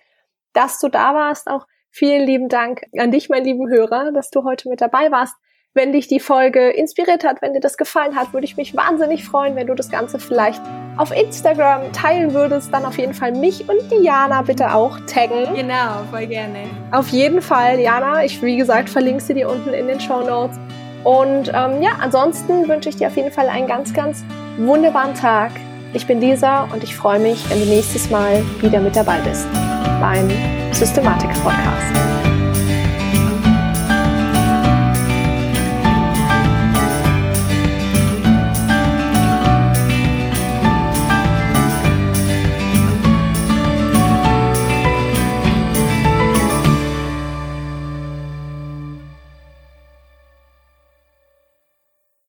dass 0.54 0.80
du 0.80 0.88
da 0.88 1.14
warst. 1.14 1.48
Auch 1.48 1.68
vielen 1.90 2.26
lieben 2.26 2.50
Dank 2.50 2.84
an 2.98 3.12
dich, 3.12 3.30
mein 3.30 3.44
lieben 3.44 3.70
Hörer, 3.70 4.12
dass 4.14 4.30
du 4.30 4.44
heute 4.46 4.70
mit 4.70 4.82
dabei 4.82 5.12
warst. 5.12 5.36
Wenn 5.74 5.94
dich 5.94 6.10
die 6.10 6.20
Folge 6.20 6.70
inspiriert 6.70 7.24
hat, 7.24 7.42
wenn 7.42 7.54
dir 7.54 7.62
das 7.62 7.78
gefallen 7.78 8.18
hat, 8.18 8.34
würde 8.34 8.44
ich 8.44 8.58
mich 8.58 8.76
wahnsinnig 8.76 9.24
freuen, 9.24 9.56
wenn 9.56 9.68
du 9.68 9.74
das 9.74 9.90
Ganze 9.90 10.20
vielleicht 10.20 10.62
auf 10.98 11.16
Instagram 11.16 11.94
teilen 11.94 12.34
würdest. 12.34 12.74
Dann 12.74 12.84
auf 12.84 12.98
jeden 12.98 13.14
Fall 13.14 13.32
mich 13.32 13.70
und 13.70 13.90
Diana 13.90 14.42
bitte 14.42 14.74
auch 14.74 15.00
taggen. 15.08 15.56
Genau, 15.56 16.04
voll 16.12 16.28
gerne. 16.28 16.66
Auf 16.92 17.08
jeden 17.08 17.42
Fall, 17.42 17.78
Diana. 17.78 18.26
Ich, 18.26 18.42
wie 18.42 18.58
gesagt, 18.58 18.90
verlinke 18.90 19.24
sie 19.24 19.34
dir 19.34 19.50
unten 19.50 19.74
in 19.74 19.88
den 19.88 20.02
Show 20.02 20.20
Notes. 20.20 20.60
Und 21.06 21.48
ähm, 21.56 21.82
ja, 21.82 21.92
ansonsten 22.02 22.68
wünsche 22.68 22.90
ich 22.90 22.98
dir 22.98 23.08
auf 23.08 23.16
jeden 23.16 23.32
Fall 23.32 23.48
einen 23.48 23.68
ganz, 23.68 23.94
ganz 23.94 24.26
wunderbaren 24.58 25.16
Tag. 25.16 25.52
Ich 25.94 26.06
bin 26.06 26.20
Lisa 26.20 26.64
und 26.74 26.84
ich 26.84 26.94
freue 26.94 27.20
mich, 27.20 27.50
wenn 27.50 27.62
du 27.62 27.66
nächstes 27.66 28.10
Mal 28.10 28.44
wieder 28.60 28.82
mit 28.82 28.98
dabei 28.98 29.20
bist 29.22 29.48
beim 30.02 30.30
Systematik 30.74 31.30
Podcast. 31.42 32.31